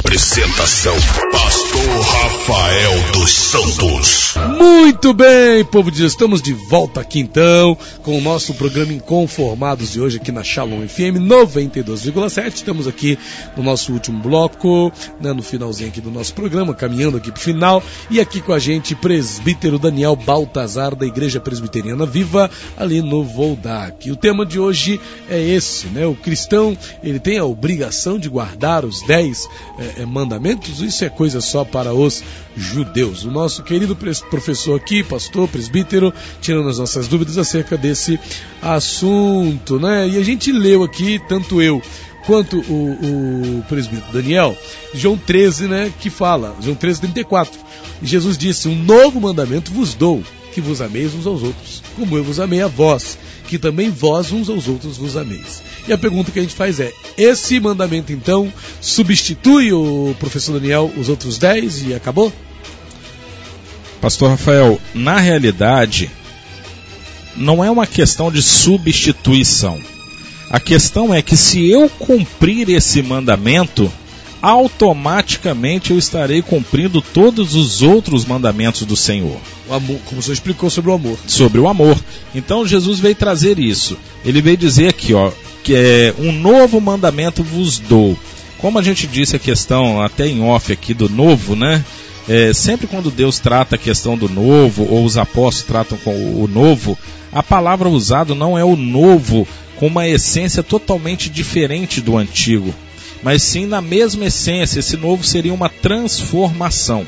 Apresentação: 0.00 0.96
Pastor 1.30 2.00
Rafael 2.00 3.12
dos 3.12 3.30
Santos. 3.32 4.34
Muito 4.58 5.14
bem, 5.14 5.64
povo 5.64 5.88
de 5.88 5.98
Deus, 5.98 6.10
estamos 6.10 6.42
de 6.42 6.52
volta 6.52 7.00
aqui 7.00 7.20
então 7.20 7.78
com 8.02 8.18
o 8.18 8.20
nosso 8.20 8.54
programa 8.54 8.92
Inconformados 8.92 9.92
de 9.92 10.00
hoje 10.00 10.16
aqui 10.16 10.32
na 10.32 10.42
Shalom 10.42 10.86
FM 10.88 11.20
92,7. 11.20 12.54
Estamos 12.54 12.88
aqui 12.88 13.16
no 13.56 13.62
nosso 13.62 13.92
último 13.92 14.20
bloco, 14.20 14.90
né, 15.20 15.32
no 15.32 15.42
finalzinho 15.42 15.90
aqui 15.90 16.00
do 16.00 16.10
nosso 16.10 16.34
programa, 16.34 16.74
caminhando 16.74 17.18
aqui 17.18 17.30
para 17.30 17.38
o 17.38 17.42
final. 17.42 17.80
E 18.10 18.18
aqui 18.18 18.40
com 18.40 18.52
a 18.52 18.58
gente, 18.58 18.96
presbítero 18.96 19.78
Daniel 19.78 20.16
Baltazar, 20.16 20.96
da 20.96 21.06
Igreja 21.06 21.38
Presbiteriana 21.38 22.04
Viva, 22.04 22.50
ali 22.76 23.00
no 23.00 23.22
Voldac. 23.22 24.10
O 24.10 24.16
tema 24.16 24.44
de 24.44 24.58
hoje 24.58 25.00
é 25.28 25.40
esse, 25.40 25.86
né? 25.86 26.04
O 26.04 26.16
cristão, 26.16 26.76
ele 27.00 27.20
tem 27.20 27.38
a 27.38 27.44
obrigação 27.60 28.18
de 28.18 28.26
guardar 28.26 28.86
os 28.86 29.02
dez 29.02 29.46
é, 29.98 30.06
mandamentos, 30.06 30.80
isso 30.80 31.04
é 31.04 31.10
coisa 31.10 31.42
só 31.42 31.62
para 31.62 31.92
os 31.92 32.24
judeus. 32.56 33.22
O 33.24 33.30
nosso 33.30 33.62
querido 33.62 33.94
professor 33.94 34.76
aqui, 34.76 35.04
pastor, 35.04 35.46
presbítero, 35.46 36.12
tirando 36.40 36.70
as 36.70 36.78
nossas 36.78 37.06
dúvidas 37.06 37.36
acerca 37.36 37.76
desse 37.76 38.18
assunto, 38.62 39.78
né? 39.78 40.08
E 40.08 40.16
a 40.16 40.24
gente 40.24 40.50
leu 40.50 40.82
aqui, 40.82 41.20
tanto 41.28 41.60
eu 41.60 41.82
quanto 42.26 42.60
o, 42.60 43.58
o 43.58 43.64
presbítero 43.68 44.10
Daniel, 44.10 44.56
João 44.94 45.18
13, 45.18 45.68
né, 45.68 45.92
que 46.00 46.08
fala, 46.08 46.56
João 46.60 46.76
13, 46.76 47.00
34. 47.02 47.60
Jesus 48.02 48.38
disse: 48.38 48.68
Um 48.68 48.74
novo 48.74 49.20
mandamento 49.20 49.70
vos 49.70 49.92
dou, 49.92 50.22
que 50.54 50.62
vos 50.62 50.80
ameis 50.80 51.14
uns 51.14 51.26
aos 51.26 51.42
outros, 51.42 51.82
como 51.94 52.16
eu 52.16 52.24
vos 52.24 52.40
amei 52.40 52.62
a 52.62 52.68
vós, 52.68 53.18
que 53.46 53.58
também 53.58 53.90
vós 53.90 54.32
uns 54.32 54.48
aos 54.48 54.66
outros 54.66 54.96
vos 54.96 55.16
ameis. 55.16 55.62
E 55.90 55.92
a 55.92 55.98
pergunta 55.98 56.30
que 56.30 56.38
a 56.38 56.42
gente 56.42 56.54
faz 56.54 56.78
é: 56.78 56.92
esse 57.18 57.58
mandamento 57.58 58.12
então 58.12 58.52
substitui 58.80 59.72
o 59.72 60.14
professor 60.20 60.52
Daniel 60.52 60.88
os 60.96 61.08
outros 61.08 61.36
dez 61.36 61.82
e 61.84 61.92
acabou? 61.92 62.32
Pastor 64.00 64.30
Rafael, 64.30 64.80
na 64.94 65.18
realidade, 65.18 66.08
não 67.36 67.64
é 67.64 67.68
uma 67.68 67.88
questão 67.88 68.30
de 68.30 68.40
substituição. 68.40 69.80
A 70.48 70.60
questão 70.60 71.12
é 71.12 71.20
que 71.20 71.36
se 71.36 71.68
eu 71.68 71.88
cumprir 71.88 72.70
esse 72.70 73.02
mandamento, 73.02 73.92
automaticamente 74.42 75.90
eu 75.90 75.98
estarei 75.98 76.40
cumprindo 76.42 77.02
todos 77.02 77.54
os 77.54 77.82
outros 77.82 78.24
mandamentos 78.24 78.82
do 78.82 78.96
Senhor. 78.96 79.36
O 79.68 79.74
amor, 79.74 79.98
como 80.06 80.22
você 80.22 80.32
explicou 80.32 80.70
sobre 80.70 80.90
o 80.90 80.94
amor. 80.94 81.18
Sobre 81.26 81.60
o 81.60 81.68
amor. 81.68 81.98
Então 82.34 82.66
Jesus 82.66 82.98
veio 82.98 83.14
trazer 83.14 83.58
isso. 83.58 83.96
Ele 84.24 84.40
veio 84.40 84.56
dizer 84.56 84.88
aqui, 84.88 85.12
ó, 85.12 85.30
que 85.62 85.74
é 85.74 86.14
um 86.18 86.32
novo 86.32 86.80
mandamento 86.80 87.42
vos 87.42 87.78
dou. 87.78 88.16
Como 88.58 88.78
a 88.78 88.82
gente 88.82 89.06
disse 89.06 89.36
a 89.36 89.38
questão 89.38 90.00
até 90.00 90.26
em 90.26 90.42
off 90.42 90.72
aqui 90.72 90.94
do 90.94 91.08
novo, 91.08 91.54
né? 91.54 91.84
É, 92.28 92.52
sempre 92.52 92.86
quando 92.86 93.10
Deus 93.10 93.38
trata 93.38 93.74
a 93.74 93.78
questão 93.78 94.16
do 94.16 94.28
novo, 94.28 94.86
ou 94.88 95.04
os 95.04 95.16
apóstolos 95.16 95.62
tratam 95.62 95.98
com 95.98 96.14
o 96.42 96.46
novo, 96.46 96.96
a 97.32 97.42
palavra 97.42 97.88
usada 97.88 98.34
não 98.34 98.56
é 98.56 98.64
o 98.64 98.76
novo 98.76 99.48
com 99.76 99.86
uma 99.86 100.06
essência 100.06 100.62
totalmente 100.62 101.30
diferente 101.30 102.00
do 102.00 102.16
antigo 102.16 102.74
mas 103.22 103.42
sim 103.42 103.66
na 103.66 103.80
mesma 103.80 104.26
essência. 104.26 104.80
Esse 104.80 104.96
novo 104.96 105.24
seria 105.24 105.54
uma 105.54 105.68
transformação. 105.68 107.06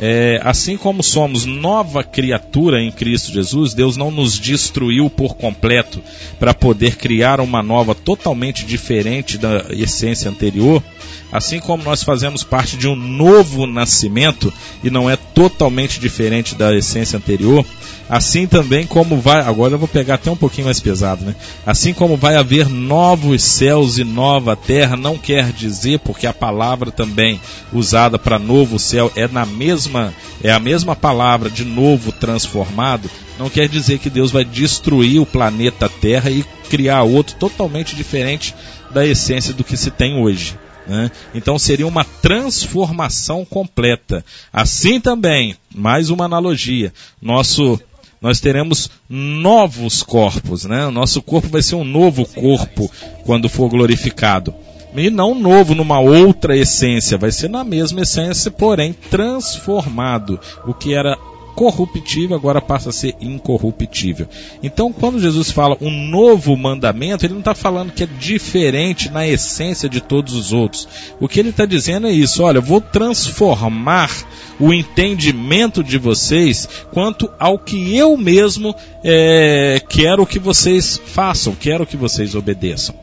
É, 0.00 0.40
assim 0.42 0.76
como 0.76 1.04
somos 1.04 1.44
nova 1.44 2.02
criatura 2.02 2.82
em 2.82 2.90
Cristo 2.90 3.32
Jesus, 3.32 3.74
Deus 3.74 3.96
não 3.96 4.10
nos 4.10 4.38
destruiu 4.40 5.08
por 5.08 5.36
completo 5.36 6.02
para 6.38 6.52
poder 6.52 6.96
criar 6.96 7.40
uma 7.40 7.62
nova 7.62 7.94
totalmente 7.94 8.64
diferente 8.64 9.38
da 9.38 9.66
essência 9.70 10.28
anterior. 10.28 10.82
Assim 11.30 11.60
como 11.60 11.84
nós 11.84 12.02
fazemos 12.02 12.42
parte 12.42 12.76
de 12.76 12.88
um 12.88 12.96
novo 12.96 13.66
nascimento 13.66 14.52
e 14.82 14.90
não 14.90 15.08
é 15.08 15.16
totalmente 15.16 16.00
diferente 16.00 16.54
da 16.54 16.74
essência 16.74 17.16
anterior, 17.16 17.64
assim 18.08 18.46
também 18.46 18.86
como 18.86 19.18
vai, 19.20 19.40
agora 19.40 19.74
eu 19.74 19.78
vou 19.78 19.88
pegar 19.88 20.14
até 20.14 20.30
um 20.30 20.36
pouquinho 20.36 20.66
mais 20.66 20.80
pesado, 20.80 21.24
né? 21.24 21.34
Assim 21.64 21.92
como 21.92 22.16
vai 22.16 22.36
haver 22.36 22.68
novos 22.68 23.42
céus 23.42 23.98
e 23.98 24.04
nova 24.04 24.54
terra, 24.54 24.96
não 24.96 25.16
quer 25.16 25.52
dizer 25.52 25.98
porque 26.00 26.26
a 26.26 26.32
palavra 26.32 26.90
também 26.90 27.40
usada 27.72 28.18
para 28.18 28.38
novo 28.38 28.78
céu 28.78 29.10
é 29.16 29.26
na 29.26 29.46
mesma 29.46 30.12
é 30.42 30.50
a 30.50 30.60
mesma 30.60 30.94
palavra 30.94 31.48
de 31.48 31.64
novo 31.64 32.12
transformado, 32.12 33.10
não 33.38 33.48
quer 33.48 33.68
dizer 33.68 33.98
que 33.98 34.10
Deus 34.10 34.30
vai 34.30 34.44
destruir 34.44 35.20
o 35.20 35.26
planeta 35.26 35.88
Terra 35.88 36.30
e 36.30 36.44
criar 36.68 37.02
outro 37.02 37.36
totalmente 37.36 37.96
diferente 37.96 38.54
da 38.90 39.06
essência 39.06 39.52
do 39.52 39.64
que 39.64 39.76
se 39.76 39.90
tem 39.90 40.22
hoje. 40.22 40.56
Né? 40.86 41.10
Então 41.34 41.58
seria 41.58 41.86
uma 41.86 42.04
transformação 42.04 43.44
completa. 43.44 44.24
Assim 44.52 45.00
também, 45.00 45.56
mais 45.74 46.10
uma 46.10 46.26
analogia, 46.26 46.92
nosso 47.20 47.80
nós 48.24 48.40
teremos 48.40 48.88
novos 49.06 50.02
corpos, 50.02 50.64
né? 50.64 50.86
O 50.86 50.90
nosso 50.90 51.20
corpo 51.20 51.48
vai 51.48 51.60
ser 51.60 51.74
um 51.74 51.84
novo 51.84 52.24
corpo 52.24 52.90
quando 53.26 53.50
for 53.50 53.68
glorificado. 53.68 54.54
E 54.96 55.10
não 55.10 55.34
novo 55.34 55.74
numa 55.74 56.00
outra 56.00 56.56
essência, 56.56 57.18
vai 57.18 57.30
ser 57.30 57.50
na 57.50 57.62
mesma 57.62 58.00
essência, 58.00 58.50
porém 58.50 58.94
transformado. 59.10 60.40
O 60.66 60.72
que 60.72 60.94
era 60.94 61.18
corruptível 61.54 62.36
agora 62.36 62.60
passa 62.60 62.90
a 62.90 62.92
ser 62.92 63.14
incorruptível. 63.20 64.26
Então, 64.62 64.92
quando 64.92 65.20
Jesus 65.20 65.50
fala 65.50 65.76
um 65.80 65.90
novo 65.90 66.56
mandamento, 66.56 67.24
ele 67.24 67.34
não 67.34 67.40
está 67.40 67.54
falando 67.54 67.92
que 67.92 68.02
é 68.02 68.08
diferente 68.18 69.10
na 69.10 69.26
essência 69.26 69.88
de 69.88 70.00
todos 70.00 70.34
os 70.34 70.52
outros. 70.52 70.88
O 71.20 71.28
que 71.28 71.40
ele 71.40 71.50
está 71.50 71.64
dizendo 71.64 72.06
é 72.06 72.12
isso: 72.12 72.42
olha, 72.42 72.60
vou 72.60 72.80
transformar 72.80 74.10
o 74.58 74.72
entendimento 74.72 75.82
de 75.82 75.98
vocês 75.98 76.68
quanto 76.92 77.30
ao 77.38 77.58
que 77.58 77.96
eu 77.96 78.16
mesmo 78.16 78.74
é, 79.02 79.82
quero 79.88 80.26
que 80.26 80.38
vocês 80.38 81.00
façam, 81.04 81.54
quero 81.54 81.86
que 81.86 81.96
vocês 81.96 82.34
obedeçam. 82.34 82.94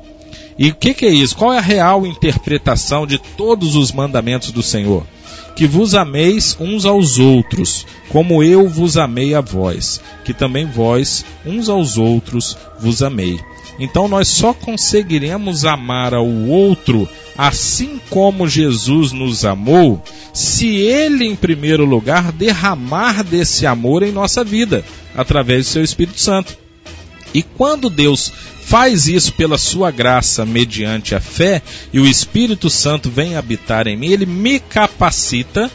E 0.58 0.70
o 0.70 0.76
que, 0.76 0.93
que 0.93 1.06
é 1.06 1.10
isso? 1.10 1.36
Qual 1.36 1.52
é 1.52 1.58
a 1.58 1.62
real 1.62 2.06
interpretação 2.06 3.08
de 3.08 3.18
todos 3.18 3.76
os 3.76 3.91
mandamentos 3.91 4.52
do 4.52 4.62
Senhor? 4.62 5.06
Que 5.56 5.68
vos 5.68 5.93
ameis 5.93 6.56
uns 6.60 6.86
aos 6.86 7.20
outros, 7.20 7.86
como 8.10 8.41
eu 8.43 8.68
vos 8.68 8.97
amei 8.97 9.36
a 9.36 9.41
vós, 9.41 10.02
que 10.24 10.34
também 10.34 10.66
vós 10.66 11.26
uns 11.45 11.70
aos 11.70 11.97
outros 11.97 12.58
vos 12.80 13.04
amei. 13.04 13.39
Então 13.80 14.08
nós 14.08 14.28
só 14.28 14.54
conseguiremos 14.54 15.66
amar 15.66 16.14
ao 16.14 16.28
outro 16.28 17.08
assim 17.38 17.99
como 18.10 18.47
Jesus 18.47 19.12
nos 19.12 19.45
amou, 19.45 20.02
se 20.34 20.76
ele, 20.76 21.26
em 21.26 21.36
primeiro 21.36 21.86
lugar, 21.86 22.32
derramar 22.32 23.24
desse 23.24 23.66
amor 23.66 24.04
em 24.04 24.12
nossa 24.12 24.43
vida, 24.43 24.84
através 25.16 25.66
do 25.66 25.70
seu 25.72 25.84
Espírito 25.84 26.20
Santo. 26.20 26.56
E 27.34 27.41
quando 27.41 27.89
Deus 27.89 28.32
faz 28.61 29.07
isso 29.07 29.34
pela 29.34 29.57
sua 29.57 29.91
graça, 29.91 30.45
mediante 30.45 31.15
a 31.15 31.19
fé, 31.19 31.61
e 31.91 31.99
o 31.99 32.07
Espírito 32.07 32.69
Santo 32.69 33.09
vem 33.09 33.36
habitar 33.36 33.88
em 33.88 33.97
mim, 33.97 34.07
ele 34.07 34.25
me 34.25 34.59
capacita 34.59 35.71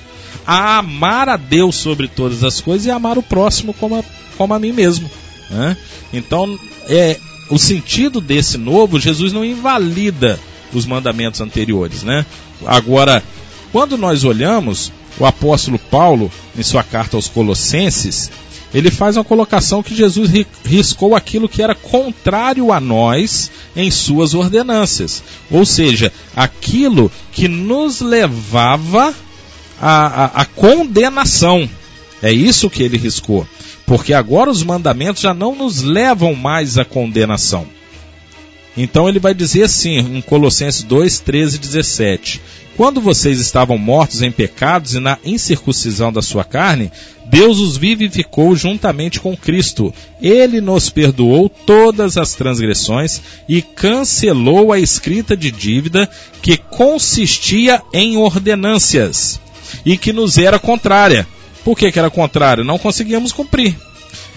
a 0.47 0.79
amar 0.79 1.29
a 1.29 1.37
Deus 1.37 1.77
sobre 1.77 2.09
todas 2.09 2.45
as 2.45 2.61
coisas 2.61 2.87
e 2.87 2.91
amar 2.91 3.19
o 3.19 3.23
próximo 3.23 3.75
como 3.75 3.97
a, 3.97 4.05
como 4.37 4.55
a 4.55 4.59
mim 4.59 4.73
mesmo. 4.73 5.11
Né? 5.51 5.77
Então, 6.13 6.59
é, 6.89 7.19
o 7.51 7.59
sentido 7.59 8.21
desse 8.21 8.57
novo, 8.57 9.01
Jesus 9.01 9.33
não 9.33 9.45
invalida 9.45 10.39
os 10.73 10.85
mandamentos 10.85 11.41
anteriores, 11.41 12.03
né? 12.03 12.27
Agora, 12.65 13.23
quando 13.73 13.97
nós 13.97 14.25
olhamos 14.25 14.93
o 15.19 15.25
apóstolo 15.25 15.79
Paulo 15.79 16.31
em 16.57 16.63
sua 16.63 16.83
carta 16.83 17.17
aos 17.17 17.29
Colossenses, 17.29 18.31
ele 18.77 18.91
faz 18.91 19.17
uma 19.17 19.25
colocação 19.25 19.83
que 19.83 19.95
Jesus 19.95 20.31
riscou 20.63 21.17
aquilo 21.17 21.49
que 21.49 21.63
era 21.63 21.75
contrário 21.75 22.71
a 22.71 22.79
nós 22.79 23.51
em 23.75 23.91
suas 23.91 24.35
ordenâncias, 24.35 25.23
ou 25.51 25.65
seja, 25.65 26.13
aquilo 26.37 27.11
que 27.33 27.49
nos 27.49 28.03
levava 28.03 29.15
à, 29.81 30.25
à, 30.25 30.43
à 30.43 30.45
condenação. 30.45 31.67
É 32.23 32.31
isso 32.31 32.69
que 32.69 32.83
ele 32.83 32.99
riscou, 32.99 33.49
porque 33.87 34.13
agora 34.13 34.51
os 34.51 34.63
mandamentos 34.63 35.23
já 35.23 35.33
não 35.33 35.55
nos 35.55 35.81
levam 35.81 36.35
mais 36.35 36.77
à 36.77 36.85
condenação. 36.85 37.67
Então 38.77 39.09
ele 39.09 39.19
vai 39.19 39.33
dizer 39.33 39.63
assim, 39.63 39.99
em 39.99 40.21
Colossenses 40.21 40.83
2, 40.83 41.21
13 41.21 41.57
e 41.57 41.59
17: 41.61 42.41
Quando 42.77 43.01
vocês 43.01 43.41
estavam 43.41 43.79
mortos 43.79 44.21
em 44.21 44.31
pecados 44.31 44.95
e 44.95 45.01
na 45.01 45.19
incircuncisão 45.25 46.13
da 46.13 46.21
sua 46.21 46.45
carne, 46.45 46.93
Deus 47.25 47.59
os 47.59 47.77
vivificou 47.77 48.55
juntamente 48.55 49.19
com 49.19 49.37
Cristo. 49.37 49.93
Ele 50.21 50.61
nos 50.61 50.91
perdoou 50.91 51.49
todas 51.49 52.19
as 52.19 52.35
transgressões 52.35 53.21
e 53.49 53.63
cancelou 53.63 54.73
a 54.73 54.79
escrita 54.79 55.37
de 55.37 55.51
dívida 55.51 56.09
que 56.43 56.57
consistia 56.57 57.83
em 57.93 58.17
ordenâncias 58.17 59.41
e 59.85 59.97
que 59.97 60.13
nos 60.13 60.37
era 60.37 60.59
contrária. 60.59 61.27
Por 61.65 61.77
que, 61.77 61.91
que 61.91 61.99
era 61.99 62.11
contrária? 62.11 62.63
Não 62.63 62.79
conseguíamos 62.79 63.33
cumprir. 63.33 63.75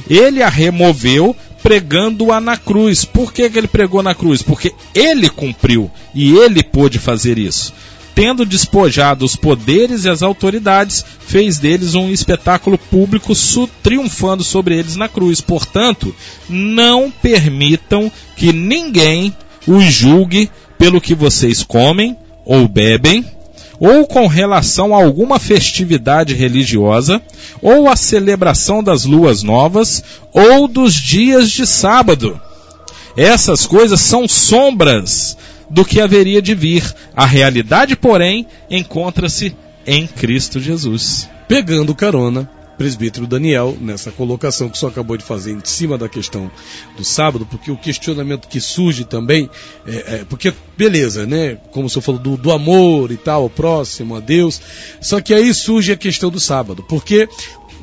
Ele 0.10 0.42
a 0.42 0.50
removeu 0.50 1.36
pregando-a 1.62 2.39
na 2.39 2.57
cruz. 2.57 3.05
Por 3.05 3.34
que, 3.34 3.49
que 3.49 3.57
ele 3.57 3.68
pregou 3.68 4.01
na 4.01 4.16
cruz? 4.16 4.41
Porque 4.41 4.74
ele 4.93 5.30
cumpriu 5.30 5.89
e 6.14 6.36
ele 6.36 6.64
pôde 6.64 6.99
fazer 6.99 7.38
isso. 7.38 7.74
Tendo 8.16 8.45
despojado 8.45 9.24
os 9.24 9.36
poderes 9.36 10.03
e 10.03 10.10
as 10.10 10.22
autoridades, 10.22 11.05
fez 11.20 11.57
deles 11.57 11.95
um 11.95 12.12
espetáculo 12.12 12.78
público, 12.78 13.34
triunfando 13.82 14.43
sobre 14.43 14.78
eles 14.78 14.95
na 14.95 15.07
cruz. 15.07 15.39
Portanto, 15.39 16.14
não 16.49 17.10
permitam 17.10 18.12
que 18.36 18.51
ninguém 18.51 19.34
os 19.66 19.86
julgue 19.86 20.49
pelo 20.78 20.99
que 20.99 21.16
vocês 21.16 21.64
comem 21.64 22.18
ou 22.45 22.68
bebem 22.68 23.24
ou 23.80 24.06
com 24.06 24.28
relação 24.28 24.94
a 24.94 24.98
alguma 24.98 25.40
festividade 25.40 26.34
religiosa, 26.34 27.22
ou 27.62 27.90
a 27.90 27.96
celebração 27.96 28.84
das 28.84 29.06
luas 29.06 29.42
novas, 29.42 30.04
ou 30.34 30.68
dos 30.68 30.94
dias 30.94 31.50
de 31.50 31.66
sábado. 31.66 32.40
Essas 33.16 33.66
coisas 33.66 34.00
são 34.02 34.28
sombras 34.28 35.38
do 35.70 35.86
que 35.86 36.02
haveria 36.02 36.42
de 36.42 36.54
vir. 36.54 36.94
A 37.16 37.26
realidade, 37.26 37.96
porém, 37.96 38.46
encontra-se 38.70 39.56
em 39.86 40.06
Cristo 40.06 40.60
Jesus. 40.60 41.30
Pegando 41.48 41.96
carona 41.96 42.59
presbítero 42.80 43.28
Daniel 43.28 43.78
nessa 43.82 44.10
colocação 44.10 44.70
que 44.70 44.78
senhor 44.78 44.92
acabou 44.92 45.18
de 45.18 45.24
fazer 45.26 45.52
em 45.52 45.60
cima 45.66 45.98
da 45.98 46.08
questão 46.08 46.50
do 46.96 47.04
sábado, 47.04 47.46
porque 47.46 47.70
o 47.70 47.76
questionamento 47.76 48.48
que 48.48 48.62
surge 48.62 49.04
também, 49.04 49.50
é, 49.86 49.96
é, 49.96 50.26
porque 50.30 50.54
beleza, 50.78 51.26
né? 51.26 51.58
Como 51.72 51.88
o 51.88 51.90
senhor 51.90 52.02
falou 52.02 52.22
do, 52.22 52.38
do 52.38 52.52
amor 52.54 53.12
e 53.12 53.18
tal, 53.18 53.50
próximo 53.50 54.16
a 54.16 54.22
Deus, 54.22 54.62
só 55.02 55.20
que 55.20 55.34
aí 55.34 55.54
surge 55.54 55.92
a 55.92 55.98
questão 55.98 56.30
do 56.30 56.40
sábado, 56.40 56.82
porque 56.88 57.28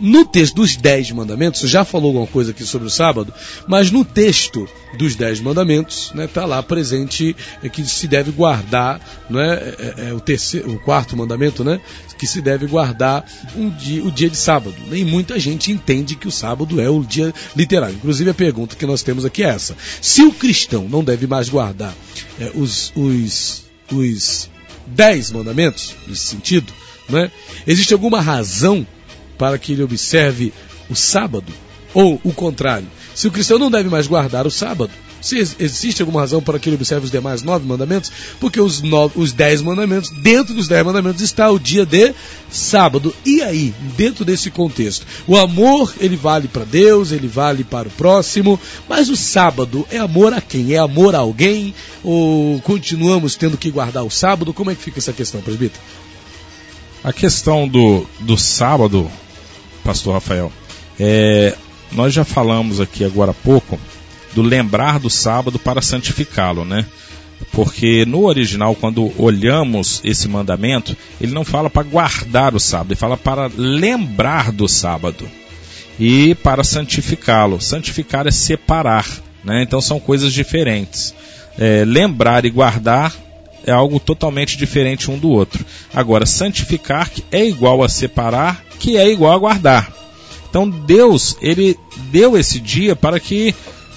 no 0.00 0.24
texto 0.24 0.56
dos 0.56 0.76
Dez 0.76 1.10
Mandamentos, 1.10 1.68
já 1.68 1.84
falou 1.84 2.08
alguma 2.08 2.26
coisa 2.26 2.50
aqui 2.50 2.64
sobre 2.64 2.86
o 2.86 2.90
sábado, 2.90 3.32
mas 3.66 3.90
no 3.90 4.04
texto 4.04 4.68
dos 4.98 5.16
Dez 5.16 5.40
Mandamentos, 5.40 6.12
está 6.16 6.42
né, 6.42 6.46
lá 6.46 6.62
presente 6.62 7.34
é, 7.62 7.68
que 7.68 7.84
se 7.84 8.06
deve 8.06 8.30
guardar, 8.30 9.00
não 9.28 9.40
é, 9.40 9.54
é, 9.54 10.08
é, 10.08 10.12
o, 10.12 10.20
terceiro, 10.20 10.72
o 10.72 10.78
quarto 10.78 11.16
mandamento, 11.16 11.64
né, 11.64 11.80
que 12.18 12.26
se 12.26 12.40
deve 12.40 12.66
guardar 12.66 13.24
um 13.56 13.70
dia, 13.70 14.04
o 14.04 14.10
dia 14.10 14.28
de 14.28 14.36
sábado. 14.36 14.74
Nem 14.88 15.04
muita 15.04 15.38
gente 15.38 15.72
entende 15.72 16.16
que 16.16 16.28
o 16.28 16.32
sábado 16.32 16.80
é 16.80 16.88
o 16.88 17.02
dia 17.02 17.32
literário. 17.54 17.96
Inclusive 17.96 18.30
a 18.30 18.34
pergunta 18.34 18.76
que 18.76 18.86
nós 18.86 19.02
temos 19.02 19.24
aqui 19.24 19.42
é 19.42 19.48
essa: 19.48 19.76
se 20.00 20.22
o 20.22 20.32
cristão 20.32 20.88
não 20.88 21.02
deve 21.02 21.26
mais 21.26 21.48
guardar 21.48 21.94
é, 22.40 22.50
os, 22.54 22.92
os, 22.94 23.64
os 23.92 24.50
dez 24.86 25.30
mandamentos, 25.30 25.94
nesse 26.06 26.26
sentido, 26.26 26.72
né, 27.08 27.30
existe 27.66 27.92
alguma 27.92 28.20
razão 28.20 28.86
para 29.36 29.58
que 29.58 29.72
ele 29.72 29.82
observe 29.82 30.52
o 30.88 30.94
sábado? 30.94 31.52
Ou 31.96 32.20
o 32.22 32.30
contrário, 32.30 32.86
se 33.14 33.26
o 33.26 33.30
cristão 33.30 33.58
não 33.58 33.70
deve 33.70 33.88
mais 33.88 34.06
guardar 34.06 34.46
o 34.46 34.50
sábado, 34.50 34.90
se 35.18 35.38
existe 35.38 36.02
alguma 36.02 36.20
razão 36.20 36.42
para 36.42 36.58
que 36.58 36.68
ele 36.68 36.76
observe 36.76 37.06
os 37.06 37.10
demais 37.10 37.42
nove 37.42 37.66
mandamentos? 37.66 38.12
Porque 38.38 38.60
os, 38.60 38.82
nove, 38.82 39.14
os 39.16 39.32
dez 39.32 39.62
mandamentos, 39.62 40.10
dentro 40.10 40.52
dos 40.52 40.68
dez 40.68 40.84
mandamentos 40.84 41.22
está 41.22 41.50
o 41.50 41.58
dia 41.58 41.86
de 41.86 42.12
sábado. 42.50 43.16
E 43.24 43.40
aí, 43.40 43.72
dentro 43.96 44.26
desse 44.26 44.50
contexto, 44.50 45.06
o 45.26 45.38
amor 45.38 45.94
ele 45.98 46.16
vale 46.16 46.48
para 46.48 46.66
Deus, 46.66 47.12
ele 47.12 47.28
vale 47.28 47.64
para 47.64 47.88
o 47.88 47.92
próximo, 47.92 48.60
mas 48.86 49.08
o 49.08 49.16
sábado 49.16 49.88
é 49.90 49.96
amor 49.96 50.34
a 50.34 50.40
quem? 50.42 50.74
É 50.74 50.78
amor 50.78 51.14
a 51.14 51.20
alguém? 51.20 51.74
Ou 52.04 52.60
continuamos 52.60 53.36
tendo 53.36 53.56
que 53.56 53.70
guardar 53.70 54.04
o 54.04 54.10
sábado? 54.10 54.52
Como 54.52 54.70
é 54.70 54.74
que 54.74 54.82
fica 54.82 54.98
essa 54.98 55.14
questão, 55.14 55.40
presbítero? 55.40 55.80
A 57.02 57.10
questão 57.10 57.66
do, 57.66 58.06
do 58.20 58.36
sábado, 58.36 59.10
pastor 59.82 60.12
Rafael, 60.12 60.52
é, 61.00 61.56
nós 61.92 62.12
já 62.12 62.24
falamos 62.24 62.80
aqui 62.80 63.04
agora 63.04 63.30
há 63.30 63.34
pouco 63.34 63.78
do 64.34 64.42
lembrar 64.42 64.98
do 64.98 65.08
sábado 65.08 65.58
para 65.58 65.80
santificá-lo, 65.80 66.64
né? 66.64 66.84
Porque 67.52 68.04
no 68.06 68.24
original, 68.24 68.74
quando 68.74 69.12
olhamos 69.18 70.00
esse 70.04 70.28
mandamento, 70.28 70.96
ele 71.20 71.32
não 71.32 71.44
fala 71.44 71.70
para 71.70 71.82
guardar 71.82 72.54
o 72.54 72.60
sábado, 72.60 72.92
ele 72.92 73.00
fala 73.00 73.16
para 73.16 73.50
lembrar 73.56 74.52
do 74.52 74.68
sábado 74.68 75.28
e 75.98 76.34
para 76.36 76.64
santificá-lo. 76.64 77.60
Santificar 77.60 78.26
é 78.26 78.30
separar, 78.30 79.06
né? 79.44 79.62
Então 79.62 79.80
são 79.80 79.98
coisas 79.98 80.32
diferentes. 80.32 81.14
É, 81.58 81.84
lembrar 81.86 82.44
e 82.44 82.50
guardar 82.50 83.14
é 83.66 83.72
algo 83.72 83.98
totalmente 83.98 84.56
diferente 84.56 85.10
um 85.10 85.18
do 85.18 85.28
outro. 85.28 85.64
Agora, 85.92 86.24
santificar 86.24 87.10
é 87.32 87.44
igual 87.44 87.82
a 87.82 87.88
separar, 87.88 88.64
que 88.78 88.96
é 88.96 89.10
igual 89.10 89.32
a 89.32 89.38
guardar. 89.38 89.92
Então 90.48 90.68
Deus, 90.68 91.36
ele 91.40 91.78
deu 92.10 92.36
esse 92.36 92.60
dia 92.60 92.94
para 92.94 93.18
que 93.18 93.54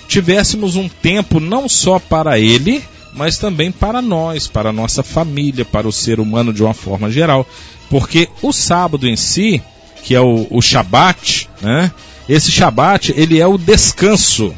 tivéssemos 0.08 0.76
um 0.76 0.90
tempo 0.90 1.40
não 1.40 1.70
só 1.70 2.00
para 2.00 2.40
ele, 2.40 2.84
mas 3.14 3.38
também 3.38 3.72
para 3.72 4.02
nós, 4.02 4.48
para 4.48 4.70
a 4.70 4.74
nossa 4.74 5.04
família, 5.04 5.66
para 5.66 5.88
o 5.88 5.92
ser 5.92 6.20
humano 6.20 6.54
de 6.54 6.64
uma 6.64 6.74
forma 6.74 7.12
geral. 7.12 7.48
Porque 7.90 8.28
o 8.42 8.52
sábado 8.52 9.08
em 9.08 9.16
si, 9.16 9.62
que 10.04 10.16
é 10.16 10.22
o, 10.22 10.48
o 10.50 10.62
Shabat, 10.62 11.50
né? 11.62 11.92
Esse 12.28 12.52
Shabat, 12.52 13.14
ele 13.16 13.40
é 13.40 13.48
o 13.48 13.58
descanso. 13.58 14.54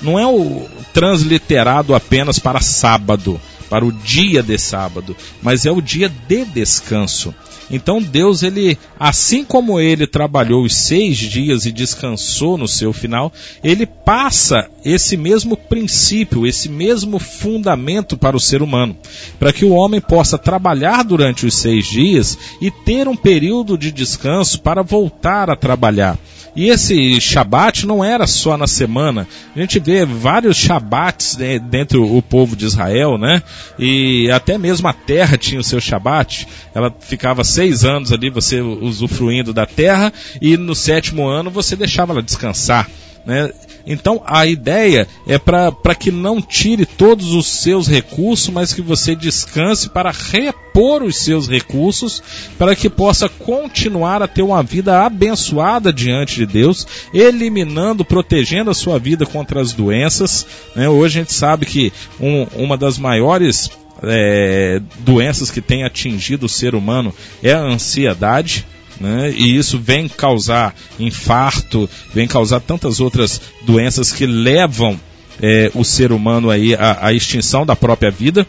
Não 0.00 0.18
é 0.18 0.26
o 0.26 0.66
transliterado 0.92 1.94
apenas 1.94 2.38
para 2.38 2.60
sábado, 2.60 3.40
para 3.70 3.86
o 3.86 3.92
dia 3.92 4.42
de 4.42 4.58
sábado, 4.58 5.16
mas 5.40 5.64
é 5.64 5.70
o 5.70 5.80
dia 5.80 6.12
de 6.28 6.44
descanso. 6.44 7.32
Então 7.70 8.02
Deus, 8.02 8.42
ele, 8.42 8.76
assim 8.98 9.44
como 9.44 9.78
ele 9.78 10.04
trabalhou 10.04 10.64
os 10.64 10.74
seis 10.74 11.16
dias 11.16 11.64
e 11.64 11.72
descansou 11.72 12.58
no 12.58 12.66
seu 12.66 12.92
final, 12.92 13.32
ele 13.62 13.86
passa 13.86 14.68
esse 14.84 15.16
mesmo 15.16 15.56
princípio, 15.56 16.46
esse 16.46 16.68
mesmo 16.68 17.20
fundamento 17.20 18.18
para 18.18 18.36
o 18.36 18.40
ser 18.40 18.60
humano, 18.60 18.96
para 19.38 19.52
que 19.52 19.64
o 19.64 19.70
homem 19.70 20.00
possa 20.00 20.36
trabalhar 20.36 21.04
durante 21.04 21.46
os 21.46 21.54
seis 21.54 21.86
dias 21.86 22.36
e 22.60 22.72
ter 22.72 23.06
um 23.06 23.16
período 23.16 23.78
de 23.78 23.92
descanso 23.92 24.60
para 24.60 24.82
voltar 24.82 25.48
a 25.48 25.54
trabalhar. 25.54 26.18
E 26.54 26.68
esse 26.68 27.20
Shabat 27.20 27.86
não 27.86 28.04
era 28.04 28.26
só 28.26 28.56
na 28.56 28.66
semana. 28.66 29.26
A 29.54 29.60
gente 29.60 29.78
vê 29.78 30.04
vários 30.04 30.56
Shabats 30.56 31.36
né, 31.36 31.58
dentro 31.58 32.06
do 32.06 32.22
povo 32.22 32.56
de 32.56 32.64
Israel, 32.64 33.16
né? 33.16 33.42
E 33.78 34.30
até 34.30 34.58
mesmo 34.58 34.88
a 34.88 34.92
terra 34.92 35.38
tinha 35.38 35.60
o 35.60 35.64
seu 35.64 35.80
Shabat. 35.80 36.46
Ela 36.74 36.94
ficava 36.98 37.44
seis 37.44 37.84
anos 37.84 38.12
ali, 38.12 38.30
você 38.30 38.60
usufruindo 38.60 39.52
da 39.52 39.66
terra, 39.66 40.12
e 40.40 40.56
no 40.56 40.74
sétimo 40.74 41.26
ano 41.28 41.50
você 41.50 41.76
deixava 41.76 42.12
ela 42.12 42.22
descansar. 42.22 42.88
Né? 43.24 43.50
Então 43.86 44.22
a 44.26 44.46
ideia 44.46 45.06
é 45.26 45.38
para 45.38 45.94
que 45.94 46.10
não 46.10 46.40
tire 46.40 46.84
todos 46.86 47.32
os 47.32 47.46
seus 47.46 47.88
recursos, 47.88 48.48
mas 48.48 48.72
que 48.72 48.82
você 48.82 49.14
descanse 49.14 49.88
para 49.88 50.10
repor 50.10 51.02
os 51.02 51.16
seus 51.16 51.48
recursos, 51.48 52.22
para 52.58 52.74
que 52.76 52.88
possa 52.88 53.28
continuar 53.28 54.22
a 54.22 54.28
ter 54.28 54.42
uma 54.42 54.62
vida 54.62 55.04
abençoada 55.04 55.92
diante 55.92 56.36
de 56.36 56.46
Deus, 56.46 56.86
eliminando, 57.12 58.04
protegendo 58.04 58.70
a 58.70 58.74
sua 58.74 58.98
vida 58.98 59.26
contra 59.26 59.60
as 59.60 59.72
doenças. 59.72 60.46
Né? 60.74 60.88
Hoje 60.88 61.18
a 61.18 61.22
gente 61.22 61.32
sabe 61.32 61.66
que 61.66 61.92
um, 62.20 62.44
uma 62.56 62.76
das 62.76 62.98
maiores 62.98 63.70
é, 64.02 64.80
doenças 65.00 65.50
que 65.50 65.60
tem 65.60 65.84
atingido 65.84 66.46
o 66.46 66.48
ser 66.48 66.74
humano 66.74 67.14
é 67.42 67.52
a 67.52 67.60
ansiedade 67.60 68.66
né? 69.00 69.32
E 69.34 69.56
isso 69.56 69.78
vem 69.78 70.06
causar 70.08 70.74
infarto, 70.98 71.88
vem 72.12 72.28
causar 72.28 72.60
tantas 72.60 73.00
outras 73.00 73.40
doenças 73.62 74.12
que 74.12 74.26
levam 74.26 75.00
é, 75.40 75.70
o 75.74 75.84
ser 75.84 76.12
humano 76.12 76.50
aí 76.50 76.74
à, 76.74 77.06
à 77.06 77.12
extinção 77.12 77.64
da 77.64 77.74
própria 77.74 78.10
vida. 78.10 78.46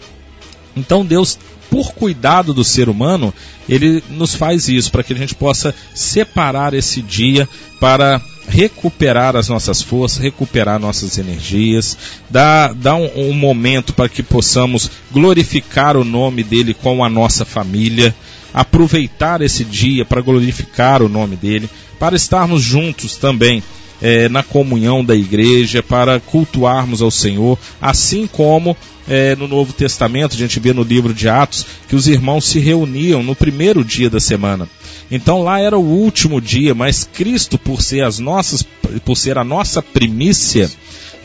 Então 0.76 1.06
Deus 1.06 1.40
por 1.72 1.94
cuidado 1.94 2.54
do 2.54 2.66
ser 2.66 2.90
humano, 2.90 3.34
ele 3.68 4.04
nos 4.10 4.36
faz 4.36 4.68
isso, 4.68 4.92
para 4.92 5.04
que 5.04 5.14
a 5.14 5.18
gente 5.18 5.34
possa 5.34 5.74
separar 5.96 6.74
esse 6.74 7.02
dia 7.02 7.48
para 7.80 8.22
recuperar 8.50 9.38
as 9.38 9.48
nossas 9.48 9.82
forças, 9.82 10.18
recuperar 10.18 10.78
nossas 10.78 11.18
energias, 11.18 11.98
dar, 12.30 12.74
dar 12.74 12.96
um, 12.96 13.10
um 13.16 13.34
momento 13.34 13.94
para 13.94 14.10
que 14.10 14.22
possamos 14.22 14.92
glorificar 15.14 15.96
o 15.96 16.04
nome 16.04 16.44
dele 16.44 16.74
com 16.74 17.06
a 17.06 17.10
nossa 17.10 17.46
família, 17.46 18.14
aproveitar 18.54 19.42
esse 19.42 19.64
dia 19.64 20.06
para 20.06 20.22
glorificar 20.22 21.02
o 21.02 21.10
nome 21.10 21.36
dele, 21.36 21.70
para 22.00 22.16
estarmos 22.16 22.62
juntos 22.62 23.16
também 23.16 23.64
é, 24.02 24.28
na 24.28 24.42
comunhão 24.42 25.06
da 25.06 25.16
igreja, 25.16 25.84
para 25.84 26.20
cultuarmos 26.20 27.02
ao 27.02 27.12
Senhor, 27.12 27.58
assim 27.80 28.28
como 28.28 28.76
é, 29.08 29.36
no 29.36 29.48
Novo 29.48 29.74
Testamento, 29.74 30.36
a 30.36 30.38
gente 30.38 30.60
vê 30.60 30.74
no 30.74 30.84
livro 30.84 31.14
de 31.14 31.30
Atos, 31.30 31.66
que 31.88 31.96
os 31.96 32.08
irmãos 32.08 32.46
se 32.46 32.60
reuniam 32.60 33.22
no 33.22 33.36
primeiro 33.36 33.84
dia 33.84 34.10
da 34.10 34.20
semana. 34.20 34.68
Então 35.10 35.44
lá 35.44 35.60
era 35.60 35.78
o 35.78 35.84
último 35.84 36.40
dia, 36.40 36.74
mas 36.74 37.04
Cristo, 37.04 37.58
por 37.58 37.82
ser 37.82 38.04
as 38.04 38.20
nossas, 38.20 38.64
por 39.04 39.16
ser 39.16 39.38
a 39.38 39.44
nossa 39.44 39.82
primícia, 39.82 40.70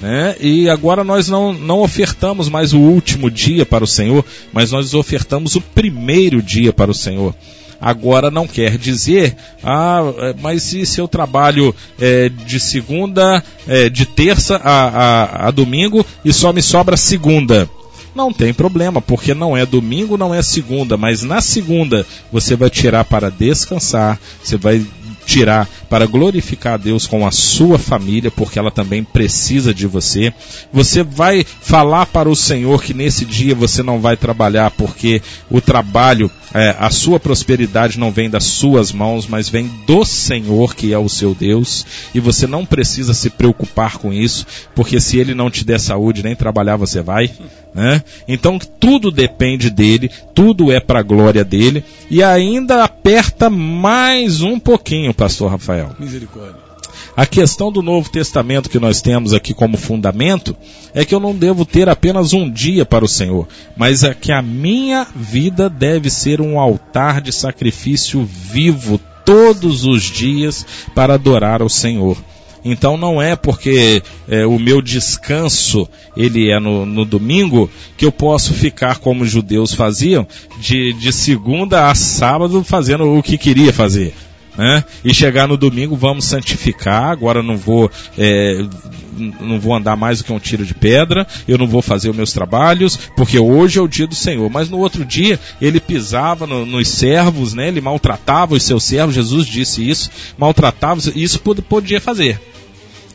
né? 0.01 0.36
E 0.40 0.68
agora 0.68 1.03
nós 1.03 1.28
não, 1.28 1.53
não 1.53 1.80
ofertamos 1.80 2.49
mais 2.49 2.72
o 2.72 2.78
último 2.78 3.30
dia 3.30 3.64
para 3.64 3.84
o 3.84 3.86
Senhor, 3.86 4.24
mas 4.53 4.72
nós 4.72 4.94
ofertamos 4.94 5.57
o 5.57 5.61
primeiro 5.61 6.42
dia 6.42 6.72
para 6.72 6.90
o 6.90 6.94
Senhor. 6.94 7.34
Agora 7.80 8.30
não 8.30 8.47
quer 8.47 8.78
dizer, 8.78 9.36
ah, 9.62 10.01
é, 10.18 10.34
mas 10.40 10.62
se, 10.62 10.86
se 10.86 11.01
eu 11.01 11.07
trabalho 11.07 11.74
é, 12.01 12.28
de 12.28 12.59
segunda, 12.59 13.42
é, 13.66 13.88
de 13.90 14.07
terça 14.07 14.57
a, 14.57 14.88
a, 14.88 15.49
a 15.49 15.51
domingo 15.51 16.05
e 16.24 16.32
só 16.32 16.53
me 16.53 16.62
sobra 16.62 16.97
segunda. 16.97 17.68
Não 18.14 18.32
tem 18.32 18.55
problema, 18.55 19.03
porque 19.03 19.34
não 19.34 19.55
é 19.55 19.66
domingo, 19.66 20.16
não 20.16 20.34
é 20.34 20.40
segunda, 20.40 20.97
mas 20.97 21.22
na 21.22 21.42
segunda 21.42 22.07
você 22.32 22.57
vai 22.57 22.70
tirar 22.70 23.05
para 23.05 23.30
descansar, 23.30 24.18
você 24.42 24.57
vai 24.57 24.82
tirar 25.27 25.68
para 25.91 26.07
glorificar 26.07 26.74
a 26.74 26.77
Deus 26.79 27.07
com 27.07 27.27
a 27.27 27.31
sua 27.31 27.79
família, 27.79 28.31
porque 28.31 28.59
ela 28.59 28.70
também 28.70 29.03
precisa 29.03 29.74
de 29.74 29.87
você. 29.87 30.33
Você 30.72 31.03
vai 31.03 31.45
falar 31.45 32.07
para 32.07 32.29
o 32.29 32.37
Senhor 32.37 32.83
que 32.83 32.95
nesse 32.95 33.24
dia 33.24 33.55
você 33.55 33.83
não 33.83 34.01
vai 34.01 34.16
trabalhar, 34.16 34.70
porque 34.70 35.20
o 35.51 35.61
trabalho, 35.61 36.31
é, 36.55 36.74
a 36.79 36.89
sua 36.91 37.18
prosperidade 37.18 37.99
não 37.99 38.12
vem 38.12 38.31
das 38.31 38.45
suas 38.45 38.93
mãos, 38.93 39.27
mas 39.27 39.49
vem 39.49 39.68
do 39.87 40.05
Senhor, 40.05 40.74
que 40.74 40.93
é 40.93 40.99
o 40.99 41.09
seu 41.09 41.35
Deus, 41.35 41.85
e 42.14 42.20
você 42.20 42.47
não 42.47 42.64
precisa 42.64 43.12
se 43.12 43.29
preocupar 43.29 43.99
com 43.99 44.12
isso, 44.12 44.47
porque 44.74 45.01
se 45.01 45.18
Ele 45.18 45.35
não 45.35 45.51
te 45.51 45.64
der 45.64 45.81
saúde, 45.81 46.22
nem 46.22 46.37
trabalhar 46.37 46.77
você 46.77 47.03
vai. 47.03 47.33
Né? 47.77 48.03
Então 48.27 48.59
tudo 48.59 49.11
depende 49.11 49.68
dele, 49.68 50.11
tudo 50.35 50.72
é 50.72 50.81
para 50.81 51.01
a 51.01 51.03
glória 51.03 51.45
dele, 51.45 51.85
e 52.11 52.22
ainda 52.22 52.83
aperta 52.83 53.51
mais 53.51 54.41
um 54.41 54.59
pouquinho 54.59 55.12
pastor 55.12 55.51
Rafael. 55.51 55.91
Misericórdia. 55.99 56.57
A 57.14 57.27
questão 57.27 57.70
do 57.70 57.83
Novo 57.83 58.09
Testamento 58.09 58.70
que 58.70 58.79
nós 58.79 59.03
temos 59.03 59.35
aqui 59.35 59.53
como 59.53 59.77
fundamento 59.77 60.57
é 60.95 61.05
que 61.05 61.14
eu 61.14 61.20
não 61.20 61.35
devo 61.35 61.66
ter 61.66 61.87
apenas 61.87 62.33
um 62.33 62.51
dia 62.51 62.87
para 62.87 63.05
o 63.05 63.09
Senhor, 63.09 63.47
mas 63.77 64.03
é 64.05 64.14
que 64.14 64.33
a 64.33 64.41
minha 64.41 65.07
vida 65.14 65.68
deve 65.68 66.09
ser 66.09 66.41
um 66.41 66.59
altar 66.59 67.20
de 67.20 67.31
sacrifício 67.31 68.24
vivo 68.24 68.99
todos 69.22 69.85
os 69.85 70.03
dias 70.03 70.64
para 70.95 71.12
adorar 71.12 71.61
ao 71.61 71.68
Senhor. 71.68 72.16
Então 72.71 72.97
não 72.97 73.23
é 73.23 73.37
porque 73.37 74.03
é, 74.29 74.45
o 74.45 74.59
meu 74.59 74.83
descanso 74.83 75.89
ele 76.17 76.51
é 76.51 76.59
no, 76.59 76.85
no, 76.85 77.05
domingo 77.05 77.71
que 77.97 78.05
eu 78.05 78.11
posso 78.11 78.53
ficar 78.53 78.99
como 78.99 79.23
os 79.23 79.31
judeus 79.31 79.73
faziam 79.73 80.27
de, 80.59 80.93
de 80.95 81.12
segunda 81.12 81.89
a 81.89 81.95
sábado 81.95 82.64
fazendo 82.64 83.17
o 83.17 83.23
que 83.23 83.39
queria 83.39 83.73
fazer 83.73 84.12
né? 84.57 84.85
E 85.05 85.12
chegar 85.12 85.47
no 85.47 85.57
domingo, 85.57 85.97
vamos 85.97 86.25
santificar. 86.25 87.11
Agora 87.11 87.43
não 87.43 87.57
vou, 87.57 87.91
é, 88.17 88.64
não 89.41 89.61
vou 89.61 89.75
andar 89.75 89.97
mais 89.97 90.19
do 90.19 90.25
que 90.25 90.33
um 90.33 90.39
tiro 90.39 90.64
de 90.64 90.75
pedra. 90.75 91.27
Eu 91.47 91.59
não 91.59 91.67
vou 91.67 91.83
fazer 91.83 92.11
os 92.11 92.17
meus 92.17 92.33
trabalhos, 92.33 92.97
porque 93.17 93.39
hoje 93.39 93.79
é 93.79 93.83
o 93.83 93.89
dia 93.89 94.07
do 94.07 94.14
Senhor. 94.14 94.49
Mas 94.51 94.71
no 94.71 94.79
outro 94.79 95.05
dia 95.05 95.39
ele 95.61 95.79
pisava 95.79 96.47
no, 96.47 96.64
nos 96.64 96.89
servos, 96.89 97.53
né? 97.53 97.69
Ele 97.69 97.81
maltratava 97.81 98.55
os 98.55 98.62
seus 98.62 98.85
servos. 98.85 99.14
Jesus 99.14 99.47
disse 99.47 99.89
isso, 99.89 100.11
maltratava. 100.39 101.01
Isso 101.14 101.39
podia 101.41 102.01
fazer. 102.01 102.41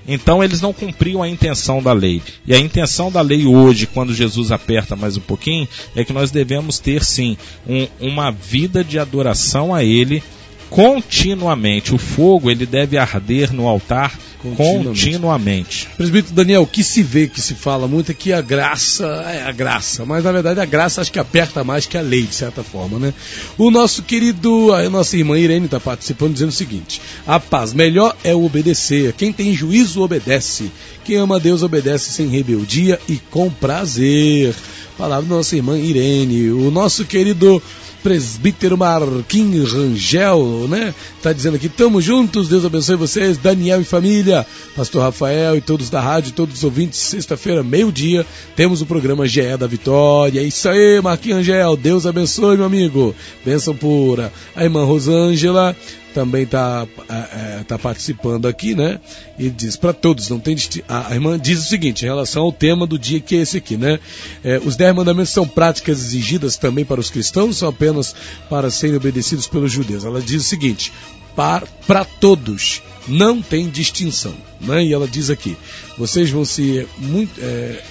Então 0.08 0.44
eles 0.44 0.62
não 0.62 0.74
cumpriam 0.74 1.22
a 1.22 1.30
intenção 1.30 1.82
da 1.82 1.94
lei. 1.94 2.22
E 2.46 2.54
a 2.54 2.60
intenção 2.60 3.12
da 3.12 3.22
lei 3.22 3.46
hoje, 3.46 3.88
quando 3.88 4.14
Jesus 4.14 4.52
aperta 4.52 4.96
mais 4.96 5.18
um 5.18 5.22
pouquinho, 5.22 5.68
é 5.96 6.04
que 6.04 6.14
nós 6.14 6.32
devemos 6.32 6.80
ter 6.80 7.04
sim 7.04 7.38
um, 7.68 7.88
uma 8.00 8.32
vida 8.32 8.84
de 8.84 8.98
adoração 8.98 9.74
a 9.74 9.84
Ele 9.84 10.24
continuamente. 10.72 11.94
O 11.94 11.98
fogo 11.98 12.50
ele 12.50 12.66
deve 12.66 12.98
arder 12.98 13.54
no 13.54 13.68
altar 13.68 14.18
continuamente. 14.42 15.04
continuamente. 15.04 15.88
Presbítero 15.98 16.34
Daniel, 16.34 16.62
o 16.64 16.68
que 16.68 16.82
se 16.82 17.04
vê, 17.04 17.28
que 17.28 17.42
se 17.42 17.54
fala 17.54 17.88
muito 17.90 18.12
é 18.12 18.16
que 18.16 18.32
a 18.32 18.42
graça 18.42 19.06
é 19.06 19.44
a 19.44 19.52
graça, 19.52 20.06
mas 20.06 20.24
na 20.24 20.32
verdade 20.32 20.62
a 20.62 20.66
graça 20.66 21.02
acho 21.02 21.12
que 21.12 21.20
aperta 21.20 21.64
mais 21.64 21.86
que 21.86 21.98
a 21.98 22.02
lei, 22.02 22.24
de 22.24 22.34
certa 22.34 22.64
forma, 22.64 22.98
né? 22.98 23.14
O 23.58 23.70
nosso 23.70 24.02
querido, 24.02 24.74
a 24.74 24.90
nossa 24.90 25.18
irmã 25.18 25.38
Irene 25.38 25.66
está 25.66 25.80
participando 25.80 26.34
dizendo 26.34 26.50
o 26.50 26.54
seguinte: 26.54 27.02
a 27.28 27.40
paz, 27.40 27.74
melhor 27.74 28.16
é 28.24 28.34
obedecer. 28.34 29.14
Quem 29.14 29.32
tem 29.34 29.54
juízo 29.54 30.02
obedece. 30.02 30.72
Quem 31.04 31.18
ama 31.18 31.40
Deus 31.40 31.64
obedece 31.64 32.12
sem 32.12 32.28
rebeldia 32.28 32.98
e 33.10 33.18
com 33.30 33.50
prazer. 33.50 34.56
Palavra 34.98 35.28
da 35.28 35.36
nossa 35.36 35.56
irmã 35.56 35.78
Irene. 35.78 36.52
O 36.52 36.72
nosso 36.72 37.04
querido 37.06 37.62
presbítero 38.04 38.78
Marquinhos 38.78 39.74
Rangel, 39.74 40.68
né? 40.68 40.94
Tá 41.22 41.32
dizendo 41.32 41.56
aqui, 41.56 41.70
tamo 41.70 42.02
juntos, 42.02 42.48
Deus 42.48 42.66
abençoe 42.66 42.96
vocês, 42.96 43.38
Daniel 43.38 43.82
e 43.82 43.84
família, 43.84 44.46
pastor 44.76 45.04
Rafael 45.04 45.56
e 45.56 45.62
todos 45.62 45.90
da 45.90 46.02
rádio, 46.02 46.32
todos 46.32 46.58
os 46.58 46.64
ouvintes, 46.64 47.00
sexta-feira, 47.00 47.64
meio-dia, 47.64 48.26
temos 48.56 48.82
o 48.82 48.86
programa 48.86 49.28
GE 49.28 49.58
da 49.58 49.68
Vitória. 49.68 50.40
É 50.40 50.44
isso 50.44 50.68
aí, 50.68 51.00
Marquinhos 51.02 51.40
Rangel, 51.40 51.78
Deus 51.78 52.06
abençoe, 52.06 52.58
meu 52.58 52.66
amigo. 52.66 53.16
Bênção 53.46 53.76
pura. 53.76 54.32
A 54.56 54.64
irmã 54.64 54.84
Rosângela, 54.84 55.76
também 56.14 56.44
está 56.44 56.88
é, 57.10 57.60
é, 57.60 57.64
tá 57.68 57.78
participando 57.78 58.48
aqui, 58.48 58.76
né? 58.76 59.00
E 59.38 59.50
diz 59.50 59.76
para 59.76 59.94
todos, 59.94 60.30
não 60.30 60.40
tem 60.40 60.56
a, 60.88 61.10
a, 61.10 61.14
irmã 61.14 61.40
diz 61.40 61.60
o 61.60 61.68
seguinte 61.68 62.04
em 62.04 62.08
relação 62.08 62.44
ao 62.44 62.52
tema 62.52 62.86
do 62.86 62.98
dia 63.00 63.20
que 63.20 63.36
é 63.36 63.40
esse 63.40 63.58
aqui, 63.58 63.78
né? 63.78 64.00
É, 64.44 64.60
os 64.64 64.76
dez 64.76 64.94
mandamentos 64.96 65.32
são 65.32 65.48
práticas 65.48 66.00
exigidas 66.00 66.58
também 66.58 66.86
para 66.86 67.00
os 67.00 67.10
cristãos, 67.10 67.58
são 67.58 67.70
apenas 67.70 68.16
para 68.50 68.70
serem 68.70 68.96
obedecidos 68.96 69.48
pelos 69.48 69.72
judeus. 69.72 70.04
Ela 70.04 70.22
diz 70.22 70.44
o 70.44 70.48
seguinte: 70.48 70.92
para 71.36 72.06
todos 72.20 72.82
não 73.08 73.42
tem 73.42 73.70
distinção, 73.70 74.36
né? 74.60 74.84
E 74.84 74.94
ela 74.94 75.08
diz 75.08 75.30
aqui: 75.30 75.58
vocês 75.98 76.30
vão 76.30 76.46
ser 76.46 76.88
muito 76.98 77.40
é, 77.42 77.82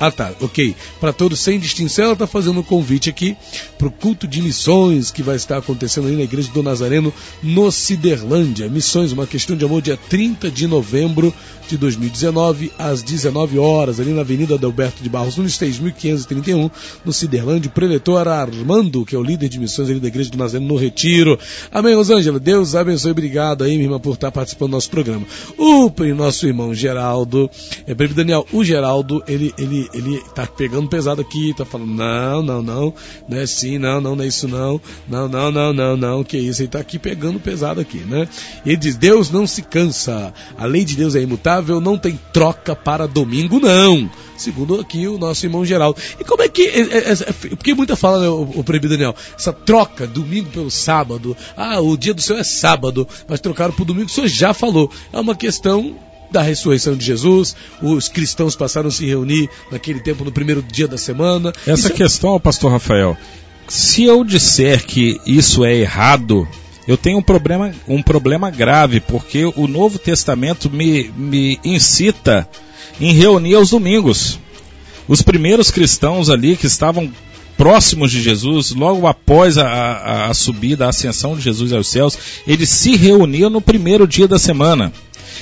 Ah, 0.00 0.12
tá, 0.12 0.32
ok. 0.40 0.76
Para 1.00 1.12
todos 1.12 1.40
sem 1.40 1.58
distinção, 1.58 2.04
ela 2.04 2.12
está 2.12 2.26
fazendo 2.26 2.60
um 2.60 2.62
convite 2.62 3.10
aqui 3.10 3.36
para 3.76 3.88
o 3.88 3.90
culto 3.90 4.28
de 4.28 4.40
missões 4.40 5.10
que 5.10 5.22
vai 5.22 5.34
estar 5.34 5.58
acontecendo 5.58 6.06
ali 6.06 6.16
na 6.16 6.22
Igreja 6.22 6.50
do 6.52 6.62
Nazareno, 6.62 7.12
no 7.42 7.70
Ciderlândia. 7.72 8.68
Missões, 8.68 9.10
uma 9.10 9.26
questão 9.26 9.56
de 9.56 9.64
amor, 9.64 9.82
dia 9.82 9.96
30 10.08 10.50
de 10.50 10.66
novembro 10.68 11.34
de 11.68 11.76
2019, 11.76 12.72
às 12.78 13.02
19 13.02 13.58
horas, 13.58 14.00
ali 14.00 14.12
na 14.12 14.22
Avenida 14.22 14.54
Adalberto 14.54 15.02
de 15.02 15.08
Barros, 15.08 15.36
no 15.36 15.44
6.531, 15.44 16.70
no 17.04 17.12
Ciderlândia. 17.12 17.68
O 17.68 17.72
preletor 17.72 18.26
Armando, 18.28 19.04
que 19.04 19.14
é 19.14 19.18
o 19.18 19.22
líder 19.22 19.48
de 19.48 19.58
missões 19.58 19.90
ali 19.90 20.00
da 20.00 20.08
Igreja 20.08 20.30
do 20.30 20.38
Nazareno, 20.38 20.68
no 20.68 20.76
Retiro. 20.76 21.38
Amém, 21.72 21.94
Rosângela. 21.94 22.38
Deus 22.38 22.74
abençoe. 22.74 23.10
Obrigado 23.10 23.64
aí, 23.64 23.72
minha 23.72 23.84
irmã, 23.84 23.98
por 23.98 24.14
estar 24.14 24.30
participando 24.30 24.70
do 24.70 24.74
nosso 24.74 24.90
programa. 24.90 25.26
O 25.56 25.90
nosso 26.14 26.46
irmão 26.46 26.72
Geraldo, 26.72 27.50
é, 27.86 27.94
Daniel, 27.94 28.46
o 28.52 28.64
Geraldo, 28.64 29.22
ele, 29.26 29.52
ele 29.58 29.87
ele, 29.92 30.22
tá 30.34 30.46
pegando 30.46 30.88
pesado 30.88 31.20
aqui, 31.20 31.54
tá 31.54 31.64
falando, 31.64 31.92
não, 31.92 32.42
não, 32.42 32.62
não, 32.62 32.94
não 33.28 33.38
é 33.38 33.42
assim, 33.42 33.78
não, 33.78 34.00
não, 34.00 34.16
não 34.16 34.24
é 34.24 34.26
isso 34.26 34.48
não, 34.48 34.80
não, 35.08 35.28
não, 35.28 35.50
não, 35.50 35.72
não, 35.72 35.96
não, 35.96 36.24
que 36.24 36.38
isso, 36.38 36.62
ele 36.62 36.68
tá 36.68 36.78
aqui 36.78 36.98
pegando 36.98 37.40
pesado 37.40 37.80
aqui, 37.80 37.98
né? 37.98 38.28
E 38.64 38.70
ele 38.70 38.76
diz, 38.76 38.96
Deus 38.96 39.30
não 39.30 39.46
se 39.46 39.62
cansa, 39.62 40.32
a 40.56 40.64
lei 40.64 40.84
de 40.84 40.96
Deus 40.96 41.14
é 41.14 41.20
imutável, 41.20 41.80
não 41.80 41.98
tem 41.98 42.18
troca 42.32 42.74
para 42.74 43.06
domingo, 43.06 43.60
não. 43.60 44.10
Segundo 44.38 44.80
aqui 44.80 45.08
o 45.08 45.18
nosso 45.18 45.44
irmão 45.44 45.64
Geraldo. 45.64 46.00
E 46.18 46.22
como 46.22 46.42
é 46.42 46.48
que. 46.48 46.62
É, 46.62 46.80
é, 46.80 47.12
é, 47.12 47.32
porque 47.32 47.74
muita 47.74 47.96
fala, 47.96 48.20
né, 48.20 48.28
o, 48.28 48.42
o 48.42 48.62
Daniel, 48.62 49.14
essa 49.36 49.52
troca, 49.52 50.06
domingo 50.06 50.48
pelo 50.50 50.70
sábado. 50.70 51.36
Ah, 51.56 51.80
o 51.80 51.96
dia 51.96 52.14
do 52.14 52.22
Senhor 52.22 52.38
é 52.38 52.44
sábado, 52.44 53.06
mas 53.26 53.40
trocaram 53.40 53.74
para 53.74 53.82
o 53.82 53.86
domingo, 53.86 54.06
o 54.06 54.10
senhor 54.10 54.28
já 54.28 54.54
falou. 54.54 54.90
É 55.12 55.18
uma 55.18 55.34
questão 55.34 55.96
da 56.30 56.42
ressurreição 56.42 56.96
de 56.96 57.04
Jesus, 57.04 57.56
os 57.82 58.08
cristãos 58.08 58.54
passaram 58.54 58.88
a 58.88 58.90
se 58.92 59.06
reunir 59.06 59.48
naquele 59.70 60.00
tempo 60.00 60.24
no 60.24 60.32
primeiro 60.32 60.62
dia 60.62 60.86
da 60.86 60.98
semana. 60.98 61.52
Essa 61.66 61.88
isso... 61.88 61.94
questão, 61.94 62.38
pastor 62.38 62.72
Rafael, 62.72 63.16
se 63.68 64.04
eu 64.04 64.24
disser 64.24 64.84
que 64.84 65.20
isso 65.26 65.64
é 65.64 65.74
errado, 65.74 66.46
eu 66.86 66.96
tenho 66.96 67.18
um 67.18 67.22
problema, 67.22 67.72
um 67.86 68.02
problema 68.02 68.50
grave, 68.50 69.00
porque 69.00 69.44
o 69.44 69.66
Novo 69.66 69.98
Testamento 69.98 70.70
me, 70.70 71.10
me 71.16 71.60
incita 71.62 72.48
em 73.00 73.12
reunir 73.12 73.54
aos 73.54 73.70
domingos. 73.70 74.38
Os 75.06 75.22
primeiros 75.22 75.70
cristãos 75.70 76.30
ali 76.30 76.56
que 76.56 76.66
estavam 76.66 77.10
próximos 77.58 78.12
de 78.12 78.22
Jesus, 78.22 78.70
logo 78.70 79.06
após 79.06 79.58
a, 79.58 79.66
a, 79.66 80.30
a 80.30 80.34
subida, 80.34 80.86
a 80.86 80.90
ascensão 80.90 81.36
de 81.36 81.42
Jesus 81.42 81.72
aos 81.72 81.88
céus, 81.88 82.16
eles 82.46 82.70
se 82.70 82.96
reuniam 82.96 83.50
no 83.50 83.60
primeiro 83.60 84.06
dia 84.06 84.28
da 84.28 84.38
semana. 84.38 84.92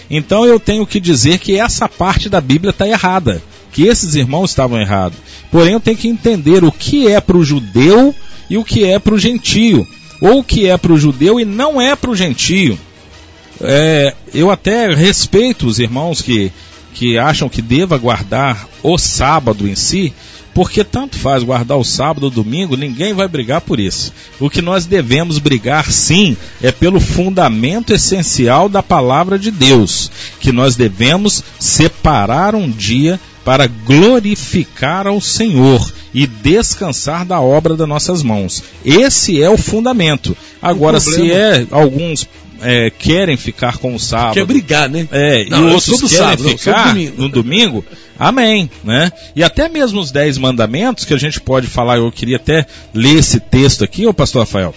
Então 0.08 0.46
eu 0.46 0.58
tenho 0.58 0.86
que 0.86 0.98
dizer 0.98 1.38
que 1.38 1.58
essa 1.58 1.88
parte 1.88 2.30
da 2.30 2.40
Bíblia 2.40 2.70
está 2.70 2.88
errada, 2.88 3.42
que 3.70 3.86
esses 3.86 4.14
irmãos 4.14 4.50
estavam 4.50 4.80
errados. 4.80 5.18
Porém, 5.50 5.74
eu 5.74 5.80
tenho 5.80 5.96
que 5.96 6.08
entender 6.08 6.64
o 6.64 6.72
que 6.72 7.06
é 7.06 7.20
para 7.20 7.36
o 7.36 7.44
judeu 7.44 8.14
e 8.48 8.56
o 8.56 8.64
que 8.64 8.84
é 8.84 8.98
para 8.98 9.14
o 9.14 9.18
gentio, 9.18 9.86
ou 10.20 10.38
o 10.38 10.44
que 10.44 10.66
é 10.66 10.76
para 10.78 10.92
o 10.92 10.98
judeu 10.98 11.38
e 11.38 11.44
não 11.44 11.80
é 11.80 11.94
para 11.94 12.10
o 12.10 12.16
gentio. 12.16 12.78
É, 13.60 14.14
eu 14.32 14.50
até 14.50 14.92
respeito 14.94 15.66
os 15.66 15.78
irmãos 15.78 16.22
que, 16.22 16.50
que 16.94 17.18
acham 17.18 17.48
que 17.48 17.60
deva 17.60 17.98
guardar 17.98 18.66
o 18.82 18.96
sábado 18.96 19.68
em 19.68 19.74
si, 19.74 20.14
porque 20.56 20.82
tanto 20.82 21.18
faz 21.18 21.42
guardar 21.42 21.76
o 21.76 21.84
sábado 21.84 22.24
ou 22.24 22.30
domingo, 22.30 22.78
ninguém 22.78 23.12
vai 23.12 23.28
brigar 23.28 23.60
por 23.60 23.78
isso. 23.78 24.10
O 24.40 24.48
que 24.48 24.62
nós 24.62 24.86
devemos 24.86 25.38
brigar 25.38 25.92
sim 25.92 26.34
é 26.62 26.72
pelo 26.72 26.98
fundamento 26.98 27.92
essencial 27.92 28.66
da 28.66 28.82
palavra 28.82 29.38
de 29.38 29.50
Deus, 29.50 30.10
que 30.40 30.52
nós 30.52 30.74
devemos 30.74 31.44
separar 31.58 32.54
um 32.54 32.70
dia 32.70 33.20
para 33.44 33.66
glorificar 33.66 35.06
ao 35.06 35.20
Senhor 35.20 35.92
e 36.14 36.26
descansar 36.26 37.26
da 37.26 37.38
obra 37.38 37.76
das 37.76 37.86
nossas 37.86 38.22
mãos. 38.22 38.62
Esse 38.82 39.42
é 39.42 39.50
o 39.50 39.58
fundamento. 39.58 40.34
Agora, 40.62 40.96
o 40.96 41.00
se 41.00 41.30
é 41.32 41.66
alguns 41.70 42.26
é, 42.62 42.90
querem 42.90 43.36
ficar 43.36 43.78
com 43.78 43.94
o 43.94 43.98
sábado. 43.98 44.34
Quer 44.34 44.44
brigar, 44.44 44.88
né? 44.88 45.08
É, 45.10 45.44
não, 45.48 45.68
e 45.68 45.72
outros 45.72 46.00
querem 46.00 46.08
sábado, 46.08 46.48
ficar 46.50 46.86
não, 46.86 46.92
domingo. 46.94 47.22
no 47.22 47.28
domingo. 47.28 47.84
Amém, 48.18 48.70
né? 48.82 49.12
E 49.34 49.42
até 49.42 49.68
mesmo 49.68 50.00
os 50.00 50.10
dez 50.10 50.38
mandamentos 50.38 51.04
que 51.04 51.14
a 51.14 51.18
gente 51.18 51.40
pode 51.40 51.66
falar, 51.66 51.98
eu 51.98 52.10
queria 52.10 52.36
até 52.36 52.66
ler 52.94 53.18
esse 53.18 53.40
texto 53.40 53.84
aqui, 53.84 54.06
ô 54.06 54.14
pastor 54.14 54.40
Rafael. 54.42 54.74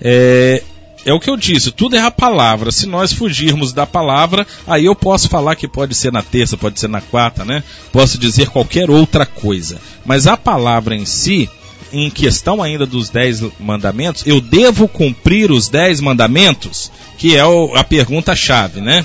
É, 0.00 0.62
é 1.04 1.12
o 1.12 1.20
que 1.20 1.30
eu 1.30 1.36
disse, 1.36 1.70
tudo 1.70 1.96
é 1.96 2.00
a 2.00 2.10
palavra. 2.10 2.70
Se 2.70 2.86
nós 2.86 3.12
fugirmos 3.12 3.72
da 3.72 3.86
palavra, 3.86 4.46
aí 4.66 4.84
eu 4.84 4.94
posso 4.94 5.28
falar 5.28 5.56
que 5.56 5.68
pode 5.68 5.94
ser 5.94 6.12
na 6.12 6.22
terça, 6.22 6.56
pode 6.56 6.78
ser 6.78 6.88
na 6.88 7.00
quarta, 7.00 7.44
né? 7.44 7.62
Posso 7.92 8.18
dizer 8.18 8.48
qualquer 8.48 8.90
outra 8.90 9.24
coisa. 9.24 9.78
Mas 10.04 10.26
a 10.26 10.36
palavra 10.36 10.94
em 10.94 11.06
si, 11.06 11.48
em 11.92 12.10
questão 12.10 12.62
ainda 12.62 12.86
dos 12.86 13.10
dez 13.10 13.42
mandamentos, 13.58 14.24
eu 14.26 14.40
devo 14.40 14.86
cumprir 14.88 15.50
os 15.50 15.68
dez 15.68 16.00
mandamentos? 16.00 16.90
Que 17.18 17.36
é 17.36 17.42
a 17.74 17.84
pergunta-chave, 17.84 18.80
né? 18.80 19.04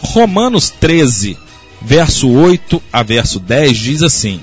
Romanos 0.00 0.70
13, 0.70 1.36
verso 1.82 2.28
8 2.28 2.82
a 2.92 3.02
verso 3.02 3.40
10 3.40 3.76
diz 3.76 4.02
assim: 4.02 4.40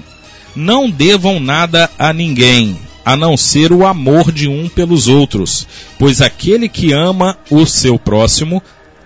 Não 0.56 0.90
devam 0.90 1.40
nada 1.40 1.90
a 1.98 2.12
ninguém, 2.12 2.78
a 3.06 3.16
não 3.16 3.38
ser 3.38 3.72
o 3.72 3.86
amor 3.86 4.32
de 4.32 4.48
um 4.48 4.68
pelos 4.68 5.08
outros, 5.08 5.68
pois 6.00 6.22
aquele 6.22 6.68
que 6.68 6.92
ama 6.92 7.38
o 7.50 7.66
seu 7.66 8.00
próximo 8.00 8.62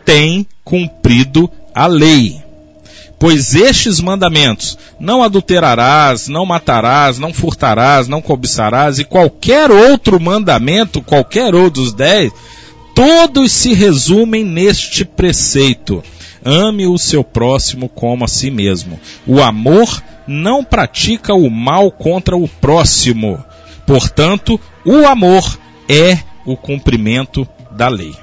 tem 0.06 0.46
cumprido 0.64 1.50
a 1.74 1.86
lei. 1.88 2.47
Pois 3.20 3.56
estes 3.56 4.00
mandamentos, 4.00 4.78
não 5.00 5.24
adulterarás, 5.24 6.28
não 6.28 6.46
matarás, 6.46 7.18
não 7.18 7.34
furtarás, 7.34 8.08
não 8.08 8.22
cobiçarás, 8.22 9.00
e 9.00 9.04
qualquer 9.04 9.72
outro 9.72 10.20
mandamento, 10.20 11.02
qualquer 11.02 11.56
outro 11.56 11.82
dos 11.82 11.94
dez, 11.94 12.32
todos 12.94 13.52
se 13.52 13.74
resumem 13.74 14.44
neste 14.44 15.04
preceito 15.04 16.04
Ame 16.50 16.88
o 16.88 16.98
seu 16.98 17.26
próximo 17.26 17.90
como 17.90 18.24
a 18.24 18.28
si 18.28 18.50
mesmo. 18.50 18.98
O 19.26 19.42
amor 19.42 20.02
não 20.26 20.64
pratica 20.64 21.34
o 21.34 21.50
mal 21.50 21.92
contra 21.92 22.38
o 22.38 22.48
próximo. 22.48 23.44
Portanto, 23.86 24.58
o 24.86 25.06
amor 25.06 25.60
é 25.90 26.20
o 26.46 26.56
cumprimento 26.56 27.46
da 27.72 27.90
lei. 27.90 28.16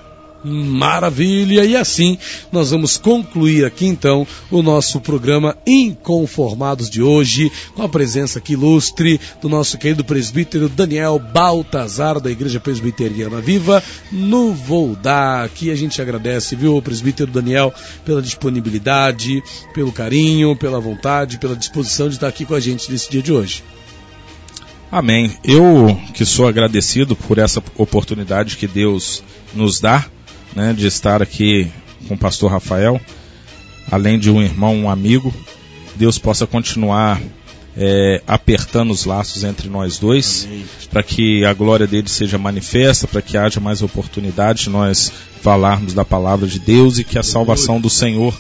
Maravilha! 0.45 1.65
E 1.65 1.75
assim 1.75 2.19
nós 2.53 2.71
vamos 2.71 2.99
concluir 2.99 3.65
aqui 3.65 3.87
então 3.87 4.27
o 4.51 4.63
nosso 4.63 5.01
programa 5.01 5.57
Inconformados 5.67 6.91
de 6.91 7.01
hoje, 7.01 7.51
com 7.75 7.83
a 7.83 7.89
presença 7.89 8.39
aqui 8.39 8.53
ilustre 8.53 9.19
do 9.41 9.49
nosso 9.49 9.79
querido 9.79 10.05
presbítero 10.05 10.69
Daniel 10.69 11.19
Baltazar, 11.19 12.21
da 12.21 12.31
Igreja 12.31 12.61
Presbiteriana 12.61 13.41
Viva, 13.41 13.83
no 14.13 14.53
Voldar. 14.53 15.45
Aqui 15.47 15.71
a 15.71 15.75
gente 15.75 16.01
agradece, 16.03 16.55
viu, 16.55 16.81
presbítero 16.83 17.33
Daniel, 17.33 17.73
pela 18.05 18.21
disponibilidade, 18.21 19.43
pelo 19.73 19.93
carinho, 19.93 20.55
pela 20.55 20.79
vontade, 20.79 21.39
pela 21.39 21.57
disposição 21.57 22.09
de 22.09 22.17
estar 22.17 22.29
aqui 22.29 22.45
com 22.45 22.55
a 22.55 22.61
gente 22.61 22.93
nesse 22.93 23.11
dia 23.11 23.23
de 23.23 23.33
hoje. 23.33 23.65
Amém. 24.93 25.33
Eu 25.43 25.99
que 26.13 26.25
sou 26.25 26.47
agradecido 26.47 27.17
por 27.17 27.39
essa 27.39 27.63
oportunidade 27.77 28.57
que 28.57 28.67
Deus 28.67 29.25
nos 29.55 29.81
dá 29.81 30.07
né, 30.55 30.73
de 30.73 30.87
estar 30.87 31.23
aqui 31.23 31.71
com 32.07 32.15
o 32.15 32.19
pastor 32.19 32.51
Rafael, 32.51 33.01
além 33.91 34.19
de 34.19 34.31
um 34.31 34.43
irmão, 34.43 34.75
um 34.75 34.91
amigo. 34.91 35.33
Deus 35.97 36.19
possa 36.19 36.47
continuar 36.47 37.21
é, 37.77 38.23
apertando 38.27 38.91
os 38.91 39.05
laços 39.05 39.45
entre 39.45 39.69
nós 39.69 39.99
dois, 39.99 40.49
para 40.91 41.03
que 41.03 41.45
a 41.45 41.53
glória 41.53 41.87
dele 41.87 42.09
seja 42.09 42.39
manifesta, 42.39 43.07
para 43.07 43.23
que 43.23 43.37
haja 43.37 43.61
mais 43.61 43.83
oportunidade 43.83 44.65
de 44.65 44.71
nós 44.71 45.13
falarmos 45.41 45.93
da 45.93 46.05
palavra 46.05 46.47
de 46.47 46.59
Deus 46.59 46.99
e 46.99 47.05
que 47.05 47.19
a 47.19 47.23
salvação 47.23 47.81
do 47.81 47.91
Senhor, 47.91 48.35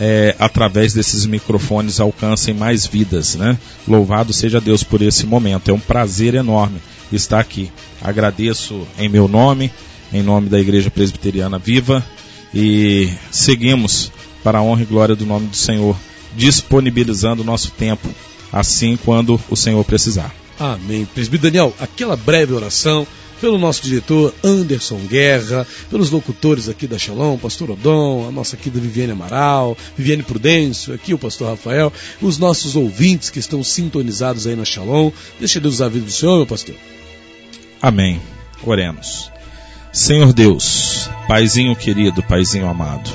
é, 0.00 0.34
através 0.38 0.92
desses 0.92 1.24
microfones, 1.24 2.00
alcancem 2.00 2.54
mais 2.54 2.86
vidas. 2.86 3.34
Né? 3.36 3.58
Louvado 3.88 4.32
seja 4.32 4.60
Deus 4.60 4.82
por 4.82 5.00
esse 5.00 5.26
momento. 5.26 5.70
É 5.70 5.74
um 5.74 5.80
prazer 5.80 6.34
enorme 6.34 6.78
estar 7.12 7.40
aqui. 7.40 7.70
Agradeço 8.02 8.86
em 8.98 9.08
meu 9.08 9.28
nome 9.28 9.70
em 10.12 10.22
nome 10.22 10.48
da 10.48 10.60
Igreja 10.60 10.90
Presbiteriana 10.90 11.58
Viva 11.58 12.04
e 12.54 13.10
seguimos 13.30 14.12
para 14.42 14.58
a 14.58 14.62
honra 14.62 14.82
e 14.82 14.86
glória 14.86 15.16
do 15.16 15.26
nome 15.26 15.48
do 15.48 15.56
Senhor, 15.56 15.96
disponibilizando 16.36 17.42
o 17.42 17.44
nosso 17.44 17.70
tempo, 17.72 18.08
assim 18.52 18.98
quando 19.04 19.40
o 19.50 19.56
Senhor 19.56 19.82
precisar. 19.84 20.34
Amém. 20.58 21.04
Presbítero 21.06 21.50
Daniel, 21.50 21.74
aquela 21.80 22.16
breve 22.16 22.52
oração 22.52 23.06
pelo 23.40 23.58
nosso 23.58 23.82
diretor 23.82 24.32
Anderson 24.42 24.98
Guerra, 25.08 25.66
pelos 25.90 26.10
locutores 26.10 26.68
aqui 26.68 26.86
da 26.86 26.96
Shalom, 26.96 27.36
pastor 27.36 27.70
Odon, 27.72 28.26
a 28.28 28.32
nossa 28.32 28.56
aqui 28.56 28.70
da 28.70 28.80
Viviane 28.80 29.12
Amaral, 29.12 29.76
Viviane 29.96 30.22
Prudêncio, 30.22 30.94
aqui 30.94 31.12
o 31.12 31.18
pastor 31.18 31.50
Rafael, 31.50 31.92
os 32.22 32.38
nossos 32.38 32.76
ouvintes 32.76 33.30
que 33.30 33.38
estão 33.38 33.62
sintonizados 33.62 34.46
aí 34.46 34.54
na 34.56 34.64
Shalom. 34.64 35.10
Deixa 35.38 35.60
Deus 35.60 35.74
usar 35.74 35.86
a 35.86 35.90
vida 35.90 36.06
do 36.06 36.12
Senhor, 36.12 36.36
meu 36.36 36.46
pastor. 36.46 36.74
Amém. 37.82 38.20
Oremos. 38.64 39.33
Senhor 39.94 40.32
Deus, 40.32 41.08
Paizinho 41.28 41.76
querido, 41.76 42.20
Paizinho 42.20 42.68
amado, 42.68 43.08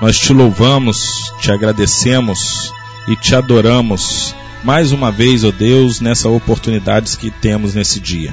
nós 0.00 0.16
te 0.16 0.32
louvamos, 0.32 1.32
te 1.40 1.50
agradecemos 1.50 2.72
e 3.08 3.16
te 3.16 3.34
adoramos 3.34 4.32
mais 4.62 4.92
uma 4.92 5.10
vez, 5.10 5.42
ó 5.42 5.50
Deus, 5.50 6.00
nessa 6.00 6.28
oportunidade 6.28 7.16
que 7.18 7.28
temos 7.28 7.74
nesse 7.74 7.98
dia. 7.98 8.32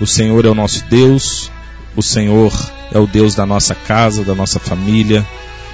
O 0.00 0.08
Senhor 0.08 0.44
é 0.44 0.48
o 0.48 0.56
nosso 0.56 0.84
Deus, 0.86 1.52
o 1.94 2.02
Senhor 2.02 2.52
é 2.90 2.98
o 2.98 3.06
Deus 3.06 3.32
da 3.32 3.46
nossa 3.46 3.76
casa, 3.76 4.24
da 4.24 4.34
nossa 4.34 4.58
família, 4.58 5.24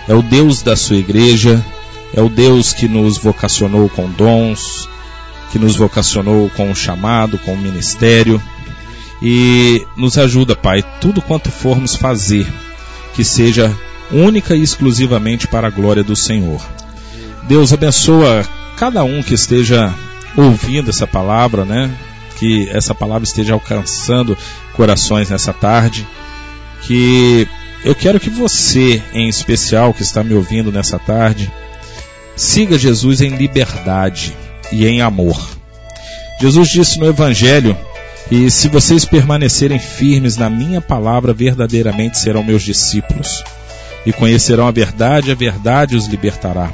é 0.06 0.12
o 0.12 0.20
Deus 0.20 0.60
da 0.60 0.76
sua 0.76 0.96
igreja, 0.96 1.64
é 2.12 2.20
o 2.20 2.28
Deus 2.28 2.74
que 2.74 2.86
nos 2.86 3.16
vocacionou 3.16 3.88
com 3.88 4.10
dons, 4.10 4.90
que 5.50 5.58
nos 5.58 5.74
vocacionou 5.74 6.50
com 6.50 6.70
um 6.70 6.74
chamado, 6.74 7.38
com 7.38 7.54
um 7.54 7.58
ministério. 7.58 8.42
E 9.22 9.86
nos 9.96 10.18
ajuda, 10.18 10.54
Pai, 10.54 10.84
tudo 11.00 11.22
quanto 11.22 11.50
formos 11.50 11.96
fazer, 11.96 12.46
que 13.14 13.24
seja 13.24 13.74
única 14.10 14.54
e 14.54 14.62
exclusivamente 14.62 15.46
para 15.46 15.68
a 15.68 15.70
glória 15.70 16.02
do 16.02 16.14
Senhor. 16.14 16.60
Deus 17.44 17.72
abençoa 17.72 18.44
cada 18.76 19.04
um 19.04 19.22
que 19.22 19.34
esteja 19.34 19.94
ouvindo 20.36 20.90
essa 20.90 21.06
palavra, 21.06 21.64
né? 21.64 21.90
Que 22.38 22.68
essa 22.70 22.94
palavra 22.94 23.24
esteja 23.24 23.54
alcançando 23.54 24.36
corações 24.74 25.30
nessa 25.30 25.52
tarde. 25.52 26.06
Que 26.82 27.48
eu 27.84 27.94
quero 27.94 28.20
que 28.20 28.30
você, 28.30 29.02
em 29.12 29.28
especial, 29.28 29.94
que 29.94 30.02
está 30.02 30.22
me 30.22 30.34
ouvindo 30.34 30.72
nessa 30.72 30.98
tarde, 30.98 31.50
Siga 32.36 32.76
Jesus 32.76 33.20
em 33.20 33.36
liberdade 33.36 34.34
e 34.72 34.86
em 34.86 35.00
amor. 35.00 35.40
Jesus 36.40 36.68
disse 36.68 36.98
no 36.98 37.06
Evangelho: 37.06 37.76
E 38.30 38.50
se 38.50 38.68
vocês 38.68 39.04
permanecerem 39.04 39.78
firmes 39.78 40.36
na 40.36 40.48
minha 40.48 40.80
palavra, 40.80 41.32
verdadeiramente 41.34 42.18
serão 42.18 42.42
meus 42.42 42.62
discípulos. 42.62 43.44
E 44.06 44.12
conhecerão 44.12 44.66
a 44.66 44.70
verdade, 44.70 45.30
a 45.30 45.34
verdade 45.34 45.96
os 45.96 46.06
libertará. 46.06 46.72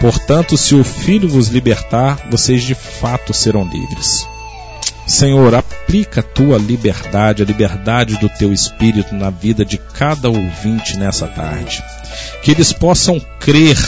Portanto, 0.00 0.56
se 0.56 0.74
o 0.74 0.84
Filho 0.84 1.28
vos 1.28 1.48
libertar, 1.48 2.28
vocês 2.30 2.62
de 2.62 2.74
fato 2.74 3.34
serão 3.34 3.64
livres. 3.64 4.26
Senhor, 5.06 5.54
aplica 5.54 6.20
a 6.20 6.22
tua 6.22 6.58
liberdade, 6.58 7.42
a 7.42 7.46
liberdade 7.46 8.16
do 8.18 8.28
teu 8.28 8.52
espírito 8.52 9.14
na 9.14 9.30
vida 9.30 9.64
de 9.64 9.78
cada 9.78 10.28
ouvinte 10.28 10.96
nessa 10.96 11.26
tarde. 11.26 11.82
Que 12.42 12.52
eles 12.52 12.72
possam 12.72 13.20
crer 13.40 13.78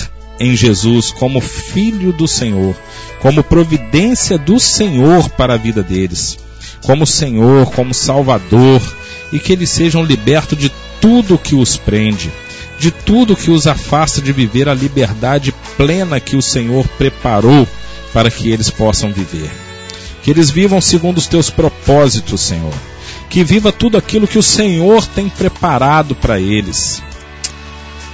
em 0.41 0.57
Jesus 0.57 1.12
como 1.12 1.41
Filho 1.41 2.12
do 2.12 2.27
Senhor, 2.27 2.75
como 3.21 3.45
providência 3.45 4.39
do 4.39 4.59
Senhor 4.59 5.29
para 5.31 5.55
a 5.55 5.59
vida 5.59 5.83
deles, 5.83 6.39
como 6.83 7.07
Senhor, 7.07 7.71
como 7.73 7.95
Salvador, 7.95 8.81
e 9.33 9.39
que 9.39 9.53
eles 9.53 9.71
sejam 9.71 10.05
libertos 10.05 10.59
de 10.59 10.73
tudo 11.01 11.39
que 11.39 11.55
os 11.55 11.77
prende, 11.77 12.31
de 12.79 12.91
tudo 12.91 13.37
que 13.37 13.51
os 13.51 13.67
afasta 13.67 14.21
de 14.21 14.33
viver 14.33 14.69
a 14.69 14.75
liberdade 14.75 15.55
plena 15.77 16.21
que 16.21 16.37
o 16.37 16.43
Senhor 16.43 16.87
preparou 16.99 17.67
para 18.13 18.31
que 18.31 18.51
eles 18.51 18.71
possam 18.71 19.13
viver. 19.13 19.51
Que 20.23 20.31
eles 20.31 20.51
vivam 20.51 20.81
segundo 20.81 21.19
os 21.19 21.27
teus 21.27 21.49
propósitos, 21.49 22.41
Senhor. 22.41 22.75
Que 23.29 23.45
viva 23.45 23.73
tudo 23.73 23.97
aquilo 23.97 24.27
que 24.27 24.39
o 24.39 24.43
Senhor 24.43 25.07
tem 25.07 25.29
preparado 25.29 26.15
para 26.15 26.39
eles. 26.39 27.03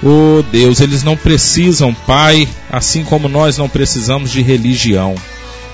Oh 0.03 0.43
Deus, 0.51 0.79
eles 0.79 1.03
não 1.03 1.17
precisam, 1.17 1.93
Pai, 1.93 2.47
assim 2.69 3.03
como 3.03 3.27
nós 3.27 3.57
não 3.57 3.67
precisamos 3.67 4.31
de 4.31 4.41
religião. 4.41 5.15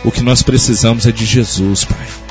O 0.04 0.12
que 0.12 0.22
nós 0.22 0.42
precisamos 0.42 1.06
é 1.06 1.12
de 1.12 1.26
Jesus, 1.26 1.84
Pai. 1.86 2.23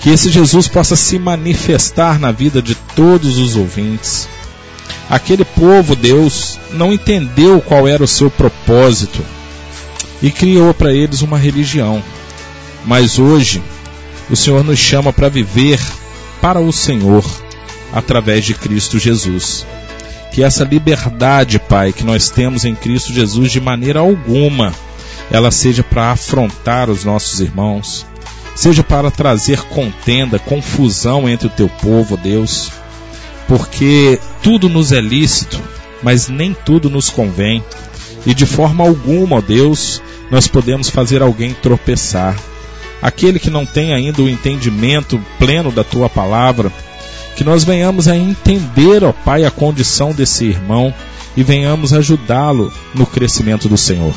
Que 0.00 0.10
esse 0.10 0.30
Jesus 0.30 0.66
possa 0.66 0.96
se 0.96 1.18
manifestar 1.18 2.18
na 2.18 2.32
vida 2.32 2.62
de 2.62 2.74
todos 2.74 3.38
os 3.38 3.56
ouvintes. 3.56 4.28
Aquele 5.08 5.44
povo, 5.44 5.94
Deus, 5.94 6.58
não 6.72 6.92
entendeu 6.92 7.60
qual 7.60 7.86
era 7.86 8.02
o 8.02 8.08
seu 8.08 8.30
propósito 8.30 9.20
e 10.22 10.30
criou 10.30 10.72
para 10.72 10.92
eles 10.92 11.22
uma 11.22 11.38
religião. 11.38 12.02
Mas 12.86 13.18
hoje, 13.18 13.62
o 14.30 14.36
Senhor 14.36 14.64
nos 14.64 14.78
chama 14.78 15.12
para 15.12 15.28
viver 15.28 15.80
para 16.40 16.60
o 16.60 16.72
Senhor 16.72 17.24
através 17.92 18.44
de 18.44 18.54
Cristo 18.54 18.98
Jesus 18.98 19.66
que 20.30 20.42
essa 20.42 20.64
liberdade, 20.64 21.58
Pai, 21.58 21.92
que 21.92 22.04
nós 22.04 22.30
temos 22.30 22.64
em 22.64 22.74
Cristo 22.74 23.12
Jesus, 23.12 23.50
de 23.50 23.60
maneira 23.60 24.00
alguma, 24.00 24.72
ela 25.30 25.50
seja 25.50 25.82
para 25.82 26.12
afrontar 26.12 26.88
os 26.88 27.04
nossos 27.04 27.40
irmãos, 27.40 28.06
seja 28.54 28.82
para 28.82 29.10
trazer 29.10 29.62
contenda, 29.64 30.38
confusão 30.38 31.28
entre 31.28 31.46
o 31.46 31.50
teu 31.50 31.68
povo, 31.68 32.16
Deus, 32.16 32.70
porque 33.46 34.18
tudo 34.42 34.68
nos 34.68 34.92
é 34.92 35.00
lícito, 35.00 35.60
mas 36.02 36.28
nem 36.28 36.54
tudo 36.54 36.90
nos 36.90 37.10
convém, 37.10 37.64
e 38.26 38.34
de 38.34 38.46
forma 38.46 38.84
alguma, 38.84 39.40
Deus, 39.40 40.02
nós 40.30 40.46
podemos 40.46 40.88
fazer 40.88 41.22
alguém 41.22 41.54
tropeçar. 41.54 42.36
Aquele 43.02 43.38
que 43.38 43.48
não 43.48 43.64
tem 43.64 43.94
ainda 43.94 44.20
o 44.22 44.28
entendimento 44.28 45.20
pleno 45.38 45.72
da 45.72 45.82
tua 45.82 46.08
palavra, 46.08 46.70
que 47.34 47.42
nós 47.42 47.64
venhamos 47.64 48.08
a 48.08 48.16
entender, 48.16 49.02
ó 49.02 49.12
Pai, 49.12 49.44
a 49.44 49.50
condição 49.50 50.12
desse 50.12 50.44
irmão 50.44 50.92
e 51.36 51.42
venhamos 51.42 51.94
ajudá-lo 51.94 52.72
no 52.94 53.06
crescimento 53.06 53.68
do 53.68 53.78
Senhor. 53.78 54.14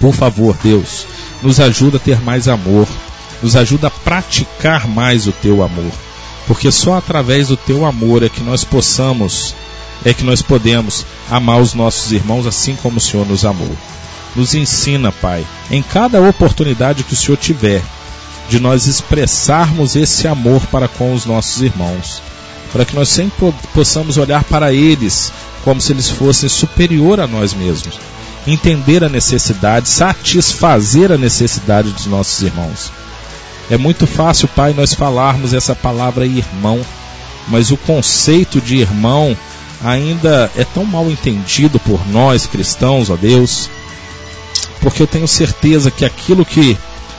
Por 0.00 0.12
favor, 0.12 0.54
Deus, 0.62 1.06
nos 1.42 1.60
ajuda 1.60 1.96
a 1.96 2.00
ter 2.00 2.20
mais 2.20 2.46
amor, 2.46 2.86
nos 3.44 3.54
ajuda 3.54 3.86
a 3.86 3.90
praticar 3.90 4.88
mais 4.88 5.28
o 5.28 5.32
teu 5.32 5.62
amor, 5.62 5.92
porque 6.46 6.72
só 6.72 6.96
através 6.96 7.48
do 7.48 7.56
teu 7.56 7.84
amor 7.84 8.22
é 8.22 8.28
que 8.28 8.42
nós 8.42 8.64
possamos, 8.64 9.54
é 10.04 10.12
que 10.12 10.24
nós 10.24 10.42
podemos 10.42 11.04
amar 11.30 11.60
os 11.60 11.74
nossos 11.74 12.10
irmãos 12.10 12.46
assim 12.46 12.74
como 12.74 12.96
o 12.96 13.00
Senhor 13.00 13.26
nos 13.26 13.44
amou. 13.44 13.76
Nos 14.34 14.54
ensina, 14.54 15.12
Pai, 15.12 15.46
em 15.70 15.82
cada 15.82 16.20
oportunidade 16.20 17.04
que 17.04 17.12
o 17.12 17.16
Senhor 17.16 17.36
tiver, 17.36 17.82
de 18.48 18.58
nós 18.58 18.86
expressarmos 18.86 19.94
esse 19.94 20.26
amor 20.26 20.60
para 20.66 20.88
com 20.88 21.14
os 21.14 21.24
nossos 21.24 21.62
irmãos 21.62 22.20
para 22.74 22.84
que 22.84 22.96
nós 22.96 23.08
sempre 23.08 23.54
possamos 23.72 24.18
olhar 24.18 24.42
para 24.42 24.72
eles 24.72 25.32
como 25.62 25.80
se 25.80 25.92
eles 25.92 26.10
fossem 26.10 26.48
superior 26.48 27.20
a 27.20 27.26
nós 27.28 27.54
mesmos, 27.54 28.00
entender 28.48 29.04
a 29.04 29.08
necessidade, 29.08 29.88
satisfazer 29.88 31.12
a 31.12 31.16
necessidade 31.16 31.92
dos 31.92 32.06
nossos 32.06 32.42
irmãos. 32.42 32.90
É 33.70 33.78
muito 33.78 34.06
fácil, 34.06 34.48
Pai, 34.48 34.74
nós 34.74 34.92
falarmos 34.92 35.54
essa 35.54 35.74
palavra 35.74 36.26
irmão, 36.26 36.80
mas 37.48 37.70
o 37.70 37.76
conceito 37.76 38.60
de 38.60 38.76
irmão 38.76 39.36
ainda 39.82 40.50
é 40.56 40.64
tão 40.64 40.84
mal 40.84 41.10
entendido 41.10 41.78
por 41.80 42.06
nós 42.08 42.46
cristãos, 42.46 43.10
ó 43.10 43.16
Deus, 43.16 43.70
porque 44.80 45.02
eu 45.02 45.06
tenho 45.06 45.26
certeza 45.26 45.90
que 45.90 46.04
aquilo 46.04 46.44
que 46.44 46.76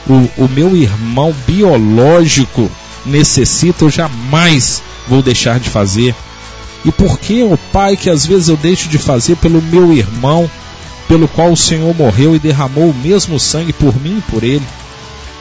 o, 0.08 0.44
o 0.44 0.48
meu 0.48 0.76
irmão 0.76 1.34
biológico 1.46 2.70
necessita, 3.04 3.84
eu 3.84 3.90
jamais 3.90 4.82
vou 5.08 5.22
deixar 5.22 5.58
de 5.58 5.68
fazer? 5.68 6.14
E 6.84 6.92
por 6.92 7.18
que, 7.18 7.42
ó 7.42 7.56
Pai, 7.72 7.96
que 7.96 8.08
às 8.08 8.24
vezes 8.24 8.48
eu 8.48 8.56
deixo 8.56 8.88
de 8.88 8.98
fazer 8.98 9.36
pelo 9.36 9.60
meu 9.60 9.92
irmão, 9.92 10.48
pelo 11.08 11.26
qual 11.26 11.50
o 11.50 11.56
Senhor 11.56 11.92
morreu 11.94 12.36
e 12.36 12.38
derramou 12.38 12.90
o 12.90 12.94
mesmo 12.94 13.38
sangue 13.40 13.72
por 13.72 14.00
mim 14.00 14.18
e 14.18 14.30
por 14.30 14.44
ele? 14.44 14.62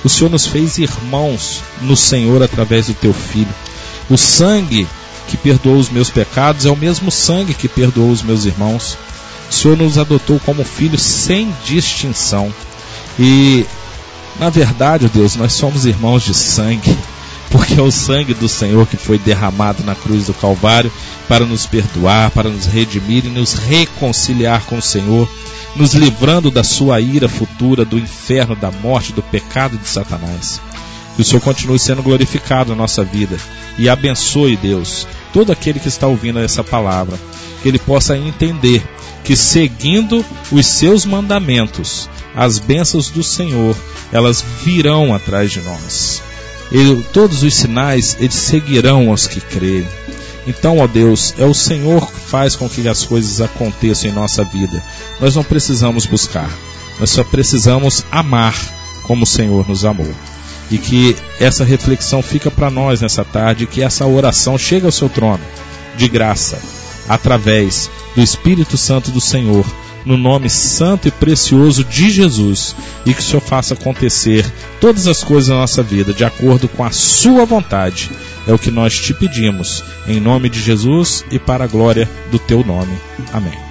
O 0.05 0.09
Senhor 0.09 0.29
nos 0.29 0.45
fez 0.45 0.77
irmãos 0.77 1.63
no 1.81 1.97
Senhor 1.97 2.43
através 2.43 2.85
do 2.85 2.93
teu 2.93 3.11
filho. 3.11 3.53
O 4.07 4.15
sangue 4.15 4.87
que 5.27 5.35
perdoou 5.35 5.77
os 5.77 5.89
meus 5.89 6.11
pecados 6.11 6.67
é 6.67 6.69
o 6.69 6.75
mesmo 6.75 7.09
sangue 7.09 7.55
que 7.55 7.67
perdoou 7.67 8.11
os 8.11 8.21
meus 8.21 8.45
irmãos. 8.45 8.95
O 9.49 9.53
Senhor 9.53 9.75
nos 9.75 9.97
adotou 9.97 10.39
como 10.45 10.63
filhos 10.63 11.01
sem 11.01 11.51
distinção. 11.65 12.53
E, 13.19 13.65
na 14.39 14.51
verdade, 14.51 15.09
Deus, 15.09 15.35
nós 15.35 15.53
somos 15.53 15.87
irmãos 15.87 16.21
de 16.21 16.35
sangue 16.35 16.95
porque 17.49 17.75
é 17.75 17.81
o 17.81 17.91
sangue 17.91 18.33
do 18.33 18.49
Senhor 18.49 18.87
que 18.87 18.97
foi 18.97 19.17
derramado 19.17 19.83
na 19.83 19.95
cruz 19.95 20.27
do 20.27 20.33
Calvário 20.33 20.91
para 21.27 21.45
nos 21.45 21.65
perdoar, 21.65 22.31
para 22.31 22.49
nos 22.49 22.65
redimir 22.65 23.25
e 23.25 23.29
nos 23.29 23.53
reconciliar 23.53 24.65
com 24.65 24.77
o 24.77 24.81
Senhor, 24.81 25.29
nos 25.75 25.93
livrando 25.93 26.49
da 26.49 26.63
sua 26.63 26.99
ira 26.99 27.27
futura, 27.27 27.83
do 27.83 27.97
inferno, 27.97 28.55
da 28.55 28.71
morte, 28.71 29.13
do 29.13 29.21
pecado 29.21 29.77
de 29.77 29.87
Satanás. 29.87 30.61
Que 31.15 31.21
o 31.21 31.25
Senhor 31.25 31.41
continue 31.41 31.79
sendo 31.79 32.03
glorificado 32.03 32.71
na 32.71 32.75
nossa 32.75 33.03
vida 33.03 33.37
e 33.77 33.87
abençoe, 33.87 34.57
Deus, 34.57 35.07
todo 35.33 35.51
aquele 35.51 35.79
que 35.79 35.87
está 35.87 36.07
ouvindo 36.07 36.39
essa 36.39 36.63
palavra, 36.63 37.17
que 37.61 37.69
ele 37.69 37.79
possa 37.79 38.17
entender 38.17 38.83
que 39.23 39.35
seguindo 39.35 40.23
os 40.51 40.65
seus 40.65 41.05
mandamentos, 41.05 42.09
as 42.35 42.59
bênçãos 42.59 43.09
do 43.09 43.23
Senhor, 43.23 43.75
elas 44.11 44.43
virão 44.63 45.13
atrás 45.13 45.51
de 45.51 45.61
nós. 45.61 46.21
Ele, 46.71 47.03
todos 47.13 47.43
os 47.43 47.55
sinais 47.55 48.17
eles 48.19 48.35
seguirão 48.35 49.09
aos 49.09 49.27
que 49.27 49.39
creem. 49.39 49.87
Então, 50.47 50.79
ó 50.79 50.87
Deus, 50.87 51.33
é 51.37 51.45
o 51.45 51.53
Senhor 51.53 52.07
que 52.11 52.19
faz 52.19 52.55
com 52.55 52.69
que 52.69 52.87
as 52.87 53.03
coisas 53.03 53.41
aconteçam 53.41 54.09
em 54.09 54.13
nossa 54.13 54.43
vida. 54.43 54.81
Nós 55.19 55.35
não 55.35 55.43
precisamos 55.43 56.05
buscar, 56.05 56.49
nós 56.99 57.09
só 57.09 57.23
precisamos 57.23 58.05
amar 58.11 58.55
como 59.03 59.23
o 59.23 59.27
Senhor 59.27 59.67
nos 59.67 59.85
amou. 59.85 60.13
E 60.69 60.77
que 60.77 61.15
essa 61.39 61.63
reflexão 61.63 62.21
fica 62.21 62.49
para 62.49 62.71
nós 62.71 63.01
nessa 63.01 63.23
tarde, 63.23 63.67
que 63.67 63.81
essa 63.81 64.05
oração 64.05 64.57
chegue 64.57 64.85
ao 64.85 64.91
seu 64.91 65.07
trono 65.09 65.43
de 65.95 66.07
graça, 66.07 66.59
através 67.07 67.89
do 68.15 68.21
Espírito 68.21 68.77
Santo 68.77 69.11
do 69.11 69.21
Senhor, 69.21 69.65
no 70.05 70.17
nome 70.17 70.49
santo 70.49 71.07
e 71.07 71.11
precioso 71.11 71.83
de 71.83 72.09
Jesus 72.09 72.75
e 73.05 73.13
que 73.13 73.19
o 73.19 73.23
Senhor 73.23 73.41
faça 73.41 73.73
acontecer 73.73 74.45
todas 74.79 75.07
as 75.07 75.23
coisas 75.23 75.49
na 75.49 75.55
nossa 75.55 75.81
vida 75.81 76.13
de 76.13 76.23
acordo 76.23 76.67
com 76.67 76.83
a 76.83 76.91
Sua 76.91 77.45
vontade. 77.45 78.11
É 78.47 78.53
o 78.53 78.59
que 78.59 78.69
nós 78.69 78.99
te 78.99 79.13
pedimos, 79.13 79.83
em 80.07 80.19
nome 80.19 80.49
de 80.49 80.61
Jesus 80.61 81.25
e 81.31 81.39
para 81.39 81.63
a 81.63 81.67
glória 81.67 82.09
do 82.31 82.37
Teu 82.37 82.63
nome. 82.63 82.95
Amém. 83.33 83.64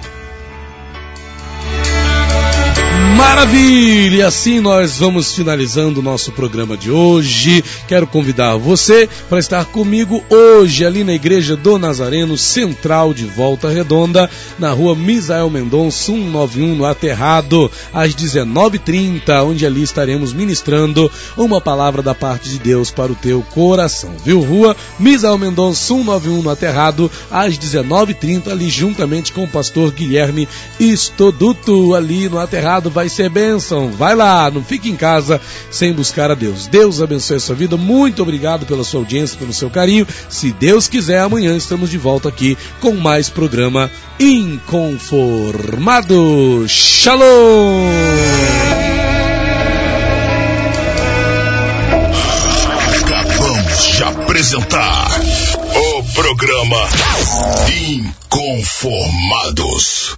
Maravilha! 3.15 4.27
Assim 4.27 4.59
nós 4.59 4.97
vamos 4.97 5.33
finalizando 5.33 6.01
o 6.01 6.03
nosso 6.03 6.33
programa 6.33 6.75
de 6.75 6.91
hoje. 6.91 7.63
Quero 7.87 8.05
convidar 8.05 8.57
você 8.57 9.07
para 9.29 9.39
estar 9.39 9.63
comigo 9.65 10.21
hoje 10.29 10.85
ali 10.85 11.01
na 11.01 11.13
Igreja 11.13 11.55
do 11.55 11.79
Nazareno 11.79 12.37
Central 12.37 13.13
de 13.13 13.25
Volta 13.25 13.69
Redonda, 13.69 14.29
na 14.59 14.71
rua 14.71 14.95
Misael 14.95 15.49
Mendonça 15.49 16.05
191 16.07 16.75
no 16.75 16.85
Aterrado, 16.85 17.71
às 17.93 18.13
19h30, 18.13 19.45
onde 19.45 19.65
ali 19.65 19.83
estaremos 19.83 20.33
ministrando 20.33 21.09
uma 21.37 21.61
palavra 21.61 22.01
da 22.01 22.13
parte 22.13 22.49
de 22.49 22.59
Deus 22.59 22.91
para 22.91 23.13
o 23.13 23.15
teu 23.15 23.41
coração. 23.53 24.11
Viu? 24.25 24.41
Rua 24.41 24.75
Misael 24.99 25.37
Mendonça 25.37 25.79
191 25.85 26.41
no 26.41 26.49
Aterrado, 26.49 27.09
às 27.31 27.57
19h30, 27.57 28.51
ali 28.51 28.69
juntamente 28.69 29.31
com 29.31 29.45
o 29.45 29.49
pastor 29.49 29.91
Guilherme 29.91 30.49
Estoduto, 30.77 31.95
ali 31.95 32.27
no 32.27 32.39
Aterrado. 32.39 32.91
Vai 33.05 33.09
ser 33.11 33.29
bênção. 33.29 33.91
Vai 33.91 34.15
lá, 34.15 34.49
não 34.49 34.63
fique 34.63 34.89
em 34.89 34.95
casa 34.95 35.39
sem 35.69 35.93
buscar 35.93 36.31
a 36.31 36.33
Deus. 36.33 36.65
Deus 36.65 37.03
abençoe 37.03 37.37
a 37.37 37.39
sua 37.39 37.55
vida. 37.55 37.77
Muito 37.77 38.23
obrigado 38.23 38.65
pela 38.65 38.83
sua 38.83 39.01
audiência, 39.01 39.37
pelo 39.37 39.53
seu 39.53 39.69
carinho. 39.69 40.07
Se 40.27 40.51
Deus 40.51 40.87
quiser, 40.87 41.19
amanhã 41.19 41.55
estamos 41.55 41.91
de 41.91 41.99
volta 41.99 42.29
aqui 42.29 42.57
com 42.81 42.95
mais 42.95 43.29
programa 43.29 43.91
Inconformado. 44.19 46.65
Shalom! 46.67 47.85
Acabamos 53.03 53.97
de 53.97 54.03
apresentar 54.03 55.11
o 55.75 56.03
programa 56.15 56.89
Inconformados. 57.69 60.17